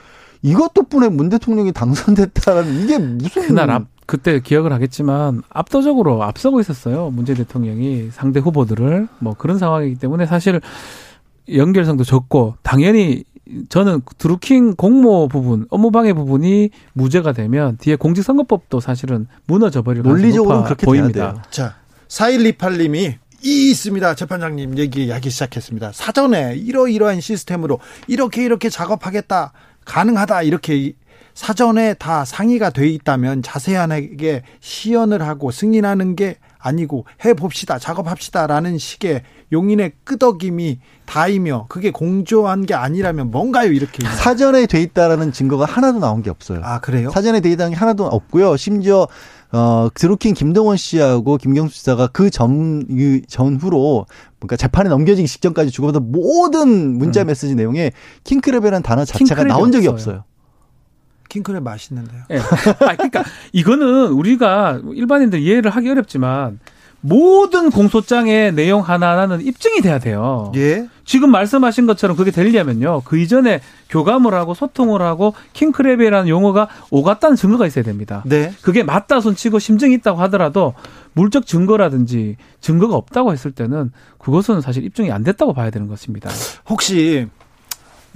이것 0.42 0.72
덕분에 0.74 1.08
문 1.08 1.28
대통령이 1.30 1.72
당선됐다라는 1.72 2.84
이게 2.84 2.98
무슨 2.98 3.48
그날 3.48 3.70
앞 3.70 3.86
그때 4.08 4.40
기억을 4.40 4.72
하겠지만 4.72 5.42
압도적으로 5.50 6.22
앞서고 6.22 6.60
있었어요. 6.60 7.10
문재 7.10 7.34
대통령이 7.34 8.08
상대 8.10 8.40
후보들을 8.40 9.06
뭐 9.18 9.34
그런 9.34 9.58
상황이기 9.58 9.96
때문에 9.96 10.24
사실 10.24 10.62
연결성도 11.52 12.04
적고 12.04 12.54
당연히 12.62 13.24
저는 13.68 14.00
드루킹 14.16 14.76
공모 14.76 15.28
부분, 15.28 15.66
업무방해 15.68 16.14
부분이 16.14 16.70
무죄가 16.94 17.32
되면 17.32 17.76
뒤에 17.76 17.96
공직선거법도 17.96 18.80
사실은 18.80 19.26
무너져 19.46 19.82
버릴 19.82 20.02
논리적으로는 20.02 20.64
그렇게 20.64 20.86
보입니다. 20.86 21.44
자, 21.50 21.74
4128님이 22.08 23.16
이 23.44 23.70
있습니다. 23.70 24.14
재판장님 24.14 24.78
얘기하기 24.78 25.28
시작했습니다. 25.28 25.92
사전에 25.92 26.56
이러이러한 26.56 27.20
시스템으로 27.20 27.78
이렇게 28.06 28.42
이렇게 28.42 28.70
작업하겠다. 28.70 29.52
가능하다. 29.84 30.44
이렇게 30.44 30.94
사전에 31.38 31.94
다 31.94 32.24
상의가 32.24 32.70
돼 32.70 32.88
있다면 32.88 33.42
자세하게 33.42 34.42
시연을 34.58 35.22
하고 35.22 35.52
승인하는 35.52 36.16
게 36.16 36.34
아니고 36.58 37.04
해봅시다, 37.24 37.78
작업합시다라는 37.78 38.76
식의 38.76 39.22
용인의 39.52 39.92
끄덕임이 40.02 40.80
다이며 41.06 41.66
그게 41.68 41.92
공조한 41.92 42.66
게 42.66 42.74
아니라면 42.74 43.30
뭔가요 43.30 43.70
이렇게 43.70 44.04
사전에 44.04 44.66
돼 44.66 44.82
있다라는 44.82 45.30
증거가 45.30 45.64
하나도 45.64 46.00
나온 46.00 46.24
게 46.24 46.30
없어요. 46.30 46.60
아 46.64 46.80
그래요? 46.80 47.10
사전에 47.10 47.38
돼 47.38 47.52
있다는 47.52 47.70
게 47.70 47.76
하나도 47.76 48.04
없고요. 48.04 48.56
심지어 48.56 49.06
어, 49.52 49.88
드루킹 49.94 50.34
김동원 50.34 50.76
씨하고 50.76 51.36
김경수 51.36 51.76
지사가 51.76 52.08
그 52.08 52.30
전, 52.30 52.84
전후로, 53.28 54.06
그러니까 54.40 54.56
재판에 54.56 54.88
넘겨지기 54.88 55.28
직전까지 55.28 55.70
주고받은 55.70 56.10
모든 56.10 56.98
문자 56.98 57.22
음. 57.22 57.28
메시지 57.28 57.54
내용에 57.54 57.92
킹크랩이라는 58.24 58.82
단어 58.82 59.04
자체가 59.04 59.44
나온 59.44 59.70
적이 59.70 59.86
없어요. 59.86 60.16
없어요. 60.16 60.37
킹크랩 61.28 61.62
맛있는데요. 61.62 62.22
예. 62.30 62.38
아, 62.38 62.94
그러니까 62.94 63.24
이거는 63.52 64.08
우리가 64.08 64.80
일반인들 64.94 65.40
이해를 65.40 65.70
하기 65.70 65.88
어렵지만 65.90 66.58
모든 67.00 67.70
공소장의 67.70 68.54
내용 68.54 68.80
하나하나는 68.80 69.40
입증이 69.40 69.80
돼야 69.82 69.98
돼요. 69.98 70.52
예. 70.56 70.88
지금 71.04 71.30
말씀하신 71.30 71.86
것처럼 71.86 72.16
그게 72.16 72.30
되려면요. 72.30 73.02
그 73.04 73.18
이전에 73.18 73.60
교감을 73.88 74.34
하고 74.34 74.52
소통을 74.52 75.00
하고 75.00 75.32
킹크랩이라는 75.54 76.28
용어가 76.28 76.68
오갔다는 76.90 77.36
증거가 77.36 77.66
있어야 77.66 77.84
됩니다. 77.84 78.22
네. 78.26 78.52
그게 78.62 78.82
맞다 78.82 79.20
손치고 79.20 79.60
심증이 79.60 79.94
있다고 79.94 80.20
하더라도 80.22 80.74
물적 81.12 81.46
증거라든지 81.46 82.36
증거가 82.60 82.96
없다고 82.96 83.32
했을 83.32 83.52
때는 83.52 83.92
그것은 84.18 84.60
사실 84.60 84.84
입증이 84.84 85.12
안 85.12 85.22
됐다고 85.22 85.54
봐야 85.54 85.70
되는 85.70 85.86
것입니다. 85.86 86.30
혹시 86.68 87.28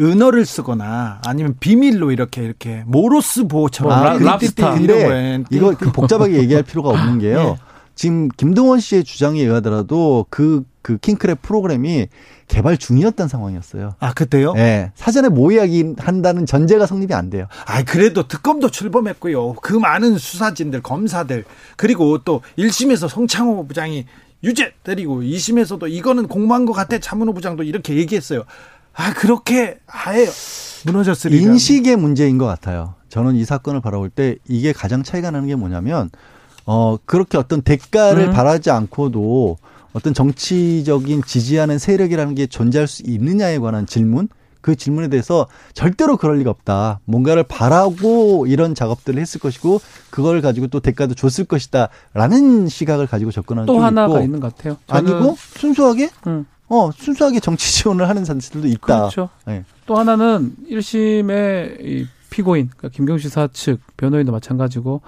은어를 0.00 0.46
쓰거나 0.46 1.20
아니면 1.26 1.56
비밀로 1.60 2.12
이렇게 2.12 2.42
이렇게 2.42 2.82
모로스 2.86 3.46
보호처럼 3.46 3.98
뭐, 3.98 4.30
랍스타 4.30 4.74
근데 4.74 5.44
이거 5.50 5.74
그 5.76 5.92
복잡하게 5.92 6.38
얘기할 6.38 6.62
필요가 6.62 6.90
없는 6.90 7.18
게요. 7.18 7.42
네. 7.42 7.56
지금 7.94 8.28
김동원 8.28 8.80
씨의 8.80 9.04
주장에 9.04 9.40
의하더라도 9.40 10.26
그, 10.30 10.64
그 10.80 10.96
킹크랩 10.96 11.42
프로그램이 11.42 12.08
개발 12.48 12.76
중이었던 12.76 13.28
상황이었어요. 13.28 13.94
아, 14.00 14.12
그때요? 14.14 14.54
네. 14.54 14.92
사전에 14.94 15.28
모의하기 15.28 15.96
한다는 15.98 16.46
전제가 16.46 16.86
성립이 16.86 17.14
안 17.14 17.30
돼요. 17.30 17.46
아, 17.66 17.84
그래도 17.84 18.26
특검도 18.26 18.70
출범했고요. 18.70 19.54
그 19.54 19.74
많은 19.74 20.18
수사진들, 20.18 20.82
검사들, 20.82 21.44
그리고 21.76 22.18
또 22.18 22.40
1심에서 22.58 23.08
성창호 23.08 23.66
부장이 23.66 24.06
유죄 24.42 24.72
때리고 24.82 25.22
2심에서도 25.22 25.88
이거는 25.90 26.26
공모한 26.26 26.64
것 26.66 26.72
같아. 26.72 26.98
차문호 26.98 27.32
부장도 27.32 27.62
이렇게 27.62 27.94
얘기했어요. 27.94 28.44
아, 28.94 29.12
그렇게 29.14 29.78
아예 29.86 30.26
무너졌으리까. 30.86 31.42
인식의 31.42 31.96
문제인 31.96 32.38
것 32.38 32.46
같아요. 32.46 32.94
저는 33.08 33.36
이 33.36 33.44
사건을 33.44 33.80
바라볼 33.80 34.10
때 34.10 34.36
이게 34.48 34.72
가장 34.72 35.02
차이가 35.02 35.30
나는 35.30 35.48
게 35.48 35.54
뭐냐면 35.54 36.10
어, 36.64 36.96
그렇게 37.04 37.38
어떤 37.38 37.62
대가를 37.62 38.28
음. 38.28 38.32
바라지 38.32 38.70
않고도 38.70 39.58
어떤 39.92 40.14
정치적인 40.14 41.22
지지하는 41.26 41.78
세력이라는 41.78 42.34
게 42.34 42.46
존재할 42.46 42.86
수 42.88 43.02
있느냐에 43.04 43.58
관한 43.58 43.86
질문, 43.86 44.28
그 44.62 44.76
질문에 44.76 45.08
대해서 45.08 45.48
절대로 45.74 46.16
그럴 46.16 46.38
리가 46.38 46.50
없다. 46.50 47.00
뭔가를 47.04 47.42
바라고 47.42 48.46
이런 48.46 48.74
작업들을 48.74 49.20
했을 49.20 49.40
것이고 49.40 49.80
그걸 50.08 50.40
가지고 50.40 50.68
또 50.68 50.80
대가도 50.80 51.14
줬을 51.14 51.44
것이다라는 51.44 52.68
시각을 52.68 53.06
가지고 53.06 53.32
접근하는 53.32 53.66
또 53.66 53.80
하나가 53.80 54.14
있고. 54.14 54.24
있는 54.24 54.40
것 54.40 54.56
같아요. 54.56 54.76
아니고 54.88 55.36
순수하게 55.38 56.10
음. 56.28 56.46
어 56.72 56.90
순수하게 56.92 57.40
정치 57.40 57.70
지원을 57.82 58.08
하는 58.08 58.24
사람들도 58.24 58.66
있다. 58.68 58.80
그렇죠. 58.80 59.28
네. 59.46 59.64
또 59.86 59.96
하나는 59.96 60.54
1심의 60.70 61.84
이 61.84 62.06
피고인 62.30 62.70
그러니까 62.76 62.88
김경식 62.88 63.30
사측 63.30 63.80
변호인도 63.96 64.32
마찬가지고 64.32 65.02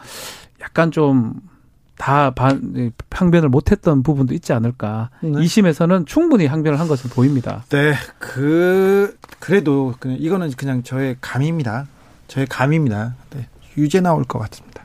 약간 0.61 0.91
좀 0.91 1.55
다 1.97 2.33
반, 2.33 2.93
항변을 3.11 3.49
못했던 3.49 4.03
부분도 4.03 4.35
있지 4.35 4.53
않을까. 4.53 5.11
네. 5.21 5.31
2심에서는 5.31 6.07
충분히 6.07 6.47
항변을 6.47 6.81
한 6.81 6.89
것으로 6.89 7.11
보입니다. 7.11 7.65
네, 7.69 7.95
그, 8.19 9.17
그래도 9.39 9.95
그냥 10.01 10.19
이거는 10.21 10.51
그냥 10.53 10.83
저의 10.83 11.17
감입니다. 11.21 11.87
저의 12.27 12.47
감입니다. 12.47 13.15
네, 13.31 13.47
유죄 13.77 14.01
나올 14.01 14.25
것 14.25 14.39
같습니다. 14.41 14.84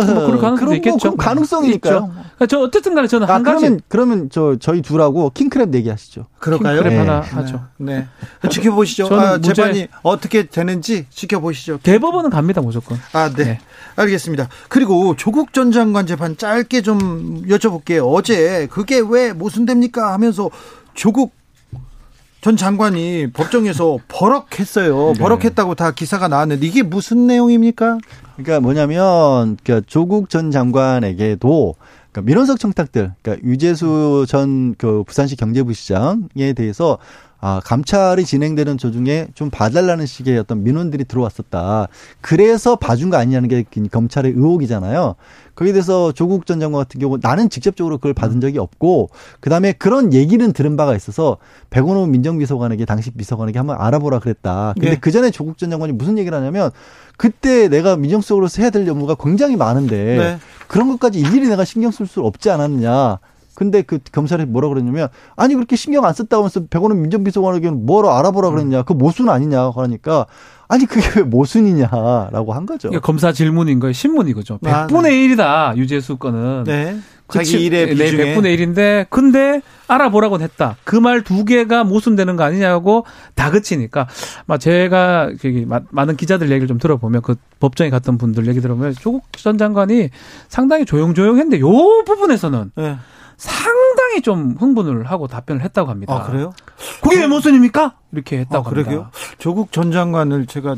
뭐 0.00 0.26
그럴 0.26 0.38
가능성도 0.40 0.74
있겠죠. 0.76 1.08
뭐 1.08 1.16
가능성이니까요. 1.16 2.12
그러니까 2.12 2.46
저 2.46 2.60
어쨌든 2.60 2.94
간에 2.94 3.08
저는 3.08 3.28
아, 3.28 3.34
한 3.34 3.42
그러면 3.42 3.80
그러면 3.88 4.28
저 4.30 4.56
저희 4.58 4.82
둘하고 4.82 5.30
킹크랩 5.34 5.68
내기하시죠. 5.68 6.26
그럴까요? 6.38 6.80
킹크랩 6.80 6.88
네. 6.88 6.96
하나 6.98 7.20
네. 7.20 7.28
하죠. 7.28 7.60
네. 7.76 8.06
지켜보시죠. 8.48 9.08
아, 9.14 9.38
재판이 9.38 9.88
어떻게 10.02 10.44
되는지 10.44 11.06
지켜보시죠. 11.10 11.80
대법원은 11.82 12.30
갑니다 12.30 12.60
무조건. 12.60 12.98
아, 13.12 13.30
네. 13.30 13.44
네. 13.44 13.60
알겠습니다. 13.96 14.48
그리고 14.68 15.14
조국 15.16 15.52
전 15.52 15.70
장관 15.72 16.06
재판 16.06 16.36
짧게 16.36 16.82
좀 16.82 17.44
여쭤볼게요. 17.46 18.10
어제 18.12 18.66
그게 18.70 19.02
왜 19.06 19.32
모순됩니까 19.32 20.12
하면서 20.12 20.50
조국 20.94 21.32
전 22.42 22.56
장관이 22.56 23.28
법정에서 23.32 23.98
버럭했어요. 24.08 25.12
네. 25.14 25.18
버럭했다고 25.18 25.74
다 25.76 25.92
기사가 25.92 26.28
나왔는데 26.28 26.66
이게 26.66 26.82
무슨 26.82 27.26
내용입니까? 27.26 27.98
그러니까 28.36 28.60
뭐냐면 28.60 29.56
그러니까 29.62 29.86
조국 29.88 30.28
전 30.28 30.50
장관에게도 30.50 31.74
그러니까 32.10 32.26
민원석 32.26 32.58
청탁들, 32.60 33.14
그러니까 33.22 33.48
유재수 33.48 34.26
전 34.28 34.74
그 34.76 35.04
부산시 35.06 35.36
경제부시장에 35.36 36.52
대해서 36.56 36.98
아, 37.44 37.60
감찰이 37.64 38.24
진행되는 38.24 38.76
도중에 38.76 39.26
좀 39.34 39.50
봐달라는 39.50 40.06
식의 40.06 40.38
어떤 40.38 40.62
민원들이 40.62 41.04
들어왔었다. 41.04 41.88
그래서 42.20 42.76
봐준 42.76 43.10
거 43.10 43.16
아니냐는 43.16 43.48
게 43.48 43.64
검찰의 43.90 44.30
의혹이잖아요. 44.30 45.16
거기에 45.56 45.72
대해서 45.72 46.12
조국 46.12 46.46
전 46.46 46.60
장관 46.60 46.82
같은 46.82 47.00
경우 47.00 47.18
나는 47.20 47.50
직접적으로 47.50 47.98
그걸 47.98 48.14
받은 48.14 48.40
적이 48.40 48.58
없고 48.58 49.10
그다음에 49.40 49.72
그런 49.72 50.14
얘기는 50.14 50.52
들은 50.52 50.76
바가 50.76 50.94
있어서 50.94 51.38
백원호 51.70 52.06
민정비서관에게 52.06 52.84
당시 52.84 53.10
비서관에게 53.10 53.58
한번 53.58 53.76
알아보라 53.80 54.20
그랬다. 54.20 54.74
근데 54.74 54.90
네. 54.90 54.98
그 55.00 55.10
전에 55.10 55.32
조국 55.32 55.58
전 55.58 55.68
장관이 55.68 55.94
무슨 55.94 56.18
얘기를 56.18 56.38
하냐면 56.38 56.70
그때 57.16 57.66
내가 57.66 57.96
민정수석으로서 57.96 58.62
해야 58.62 58.70
될 58.70 58.88
업무가 58.88 59.16
굉장히 59.16 59.56
많은데 59.56 59.96
네. 59.96 60.38
그런 60.68 60.88
것까지 60.88 61.18
일일이 61.18 61.48
내가 61.48 61.64
신경 61.64 61.90
쓸 61.90 62.06
수 62.06 62.20
없지 62.20 62.50
않았느냐. 62.50 63.18
근데 63.54 63.82
그 63.82 63.98
검찰이 64.12 64.46
뭐라 64.46 64.68
그랬냐면 64.68 65.08
아니 65.36 65.54
그렇게 65.54 65.76
신경 65.76 66.04
안 66.04 66.14
썼다고 66.14 66.44
하면서 66.44 66.64
백원은 66.70 67.00
민정비서관에게는 67.02 67.86
뭐로 67.86 68.10
알아보라 68.12 68.50
그랬냐 68.50 68.82
그 68.82 68.92
모순 68.92 69.28
아니냐 69.28 69.70
그러니까 69.72 70.26
아니 70.68 70.86
그게 70.86 71.02
왜 71.20 71.22
모순이냐라고 71.22 72.52
한 72.54 72.64
거죠. 72.66 72.88
그러니까 72.88 73.04
검사 73.06 73.32
질문인 73.32 73.78
거예요. 73.80 73.92
신문이 73.92 74.32
거죠. 74.32 74.58
100분의 74.58 74.72
아, 74.72 74.86
네. 75.02 75.10
1이다 75.10 75.76
유재수 75.76 76.16
건은. 76.16 76.64
네. 76.64 76.98
자기 77.28 77.64
일의 77.64 77.86
네, 77.86 77.94
비중에. 77.94 78.24
네, 78.24 78.36
100분의 78.36 78.58
1인데 78.58 79.06
근데 79.10 79.62
알아보라고 79.88 80.40
했다. 80.40 80.76
그 80.84 80.96
말 80.96 81.22
두 81.22 81.44
개가 81.46 81.84
모순되는 81.84 82.36
거 82.36 82.44
아니냐고 82.44 83.04
다그치니까 83.34 84.06
막 84.46 84.58
제가 84.58 85.30
많은 85.90 86.16
기자들 86.16 86.50
얘기를 86.50 86.68
좀 86.68 86.78
들어보면 86.78 87.22
그 87.22 87.34
법정에 87.60 87.90
갔던 87.90 88.18
분들 88.18 88.46
얘기 88.48 88.60
들어보면 88.60 88.94
조국 89.00 89.24
전 89.36 89.56
장관이 89.58 90.10
상당히 90.48 90.84
조용조용했는데 90.84 91.60
요 91.60 91.68
부분에서는 92.06 92.72
네. 92.76 92.96
상당히 93.42 94.22
좀 94.22 94.54
흥분을 94.56 95.10
하고 95.10 95.26
답변을 95.26 95.62
했다고 95.64 95.90
합니다. 95.90 96.14
아, 96.14 96.22
그래요? 96.22 96.52
그게 97.02 97.18
왜 97.18 97.26
무슨입니까? 97.26 97.96
이렇게 98.12 98.38
했다고 98.38 98.68
아, 98.68 98.70
그러게요? 98.70 98.98
합니다. 98.98 99.10
조국 99.38 99.72
전 99.72 99.90
장관을 99.90 100.46
제가 100.46 100.76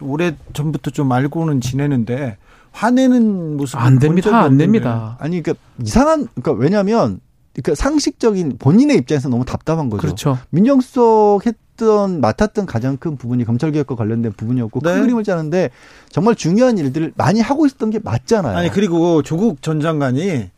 오래 0.00 0.34
전부터 0.54 0.90
좀 0.90 1.12
알고는 1.12 1.60
지내는데 1.60 2.38
화내는 2.72 3.58
모습 3.58 3.78
안 3.78 3.98
됩니다. 3.98 4.40
안 4.40 4.56
됩니다. 4.56 5.18
아니 5.20 5.42
그러니까 5.42 5.62
이상한 5.82 6.28
그러니까 6.34 6.52
왜냐하면 6.52 7.20
그러니까 7.52 7.74
상식적인 7.74 8.56
본인의 8.58 8.96
입장에서 8.96 9.28
너무 9.28 9.44
답답한 9.44 9.90
거죠. 9.90 10.00
그렇죠. 10.00 10.38
민정수석 10.48 11.44
했던 11.44 12.22
맡았던 12.22 12.64
가장 12.64 12.96
큰 12.96 13.18
부분이 13.18 13.44
검찰개혁과 13.44 13.96
관련된 13.96 14.32
부분이었고 14.32 14.80
네. 14.80 14.94
큰 14.94 15.02
그림을 15.02 15.24
짜는데 15.24 15.68
정말 16.08 16.36
중요한 16.36 16.78
일들을 16.78 17.12
많이 17.16 17.42
하고 17.42 17.66
있었던 17.66 17.90
게 17.90 17.98
맞잖아요. 18.02 18.56
아니 18.56 18.70
그리고 18.70 19.22
조국 19.22 19.60
전 19.60 19.80
장관이 19.82 20.30
어, 20.30 20.57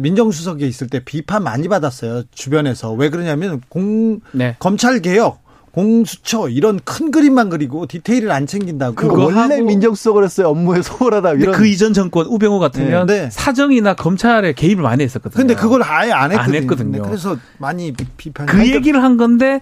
민정수석에 0.00 0.66
있을 0.66 0.88
때 0.88 1.00
비판 1.04 1.42
많이 1.42 1.68
받았어요 1.68 2.22
주변에서 2.32 2.92
왜 2.92 3.10
그러냐면 3.10 3.60
공 3.68 4.20
네. 4.32 4.56
검찰 4.58 5.00
개혁 5.00 5.44
공수처 5.74 6.48
이런 6.48 6.78
큰 6.84 7.10
그림만 7.10 7.48
그리고 7.48 7.86
디테일을 7.86 8.30
안 8.30 8.46
챙긴다고. 8.46 8.94
그거 8.94 9.24
원래 9.24 9.60
민정수석을 9.60 10.22
했어요. 10.22 10.48
업무에 10.48 10.82
소홀하다. 10.82 11.32
이런. 11.32 11.52
그 11.56 11.66
이전 11.66 11.92
정권 11.92 12.26
우병우 12.26 12.60
같으면 12.60 13.08
네. 13.08 13.22
네. 13.22 13.30
사정이나 13.30 13.94
검찰에 13.94 14.52
개입을 14.52 14.84
많이 14.84 15.02
했었거든요. 15.02 15.36
근데 15.36 15.56
그걸 15.56 15.82
아예 15.82 16.12
안 16.12 16.30
했거든요. 16.30 16.56
안 16.56 16.62
했거든요. 16.62 17.02
그래서 17.02 17.36
많이 17.58 17.92
비판. 17.92 18.46
그 18.46 18.70
얘기를 18.70 19.02
한 19.02 19.16
건데 19.16 19.60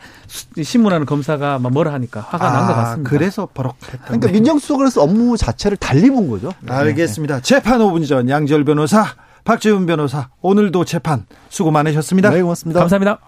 신문하는 0.62 1.06
검사가 1.06 1.58
막 1.58 1.72
뭐라 1.72 1.94
하니까 1.94 2.20
화가 2.20 2.46
아, 2.46 2.52
난것 2.52 2.76
같습니다. 2.76 3.10
그래서 3.10 3.48
버럭했다. 3.54 4.04
그러니까 4.04 4.28
민정수석을 4.32 4.86
해서 4.86 5.02
업무 5.02 5.38
자체를 5.38 5.78
달리 5.78 6.10
본 6.10 6.28
거죠. 6.28 6.52
네. 6.60 6.74
알겠습니다. 6.74 7.40
재판 7.40 7.80
5분 7.80 8.06
전 8.06 8.28
양절 8.28 8.64
변호사, 8.64 9.06
박지훈 9.44 9.86
변호사 9.86 10.28
오늘도 10.40 10.84
재판 10.84 11.26
수고 11.48 11.70
많으셨습니다. 11.70 12.30
네, 12.30 12.42
고맙습니다. 12.42 12.80
감사합니다. 12.80 13.18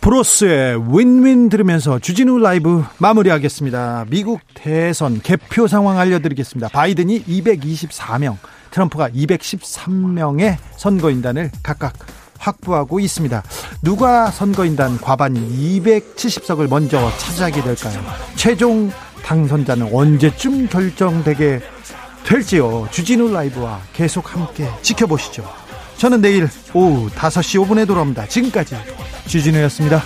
브로스의 0.00 0.78
윈윈 0.96 1.50
들으면서 1.50 1.98
주진우 1.98 2.38
라이브 2.38 2.82
마무리하겠습니다. 2.98 4.06
미국 4.08 4.40
대선 4.54 5.20
개표 5.20 5.66
상황 5.66 5.98
알려드리겠습니다. 5.98 6.68
바이든이 6.68 7.24
224명, 7.24 8.38
트럼프가 8.70 9.10
213명의 9.10 10.56
선거인단을 10.76 11.50
각각 11.62 11.92
확보하고 12.38 12.98
있습니다. 12.98 13.42
누가 13.82 14.30
선거인단 14.30 14.98
과반 14.98 15.34
270석을 15.34 16.68
먼저 16.70 17.10
차지하게 17.18 17.62
될까요? 17.62 18.02
최종 18.36 18.90
당선자는 19.22 19.94
언제쯤 19.94 20.68
결정되게 20.68 21.60
될지요. 22.30 22.86
주진우 22.92 23.32
라이브와 23.32 23.80
계속 23.92 24.32
함께 24.32 24.68
지켜보시죠. 24.82 25.44
저는 25.96 26.20
내일 26.20 26.48
오후 26.72 27.10
5시 27.10 27.66
5분에 27.66 27.86
돌아옵니다. 27.88 28.26
지금까지 28.28 28.76
주진우였습니다. 29.26 30.00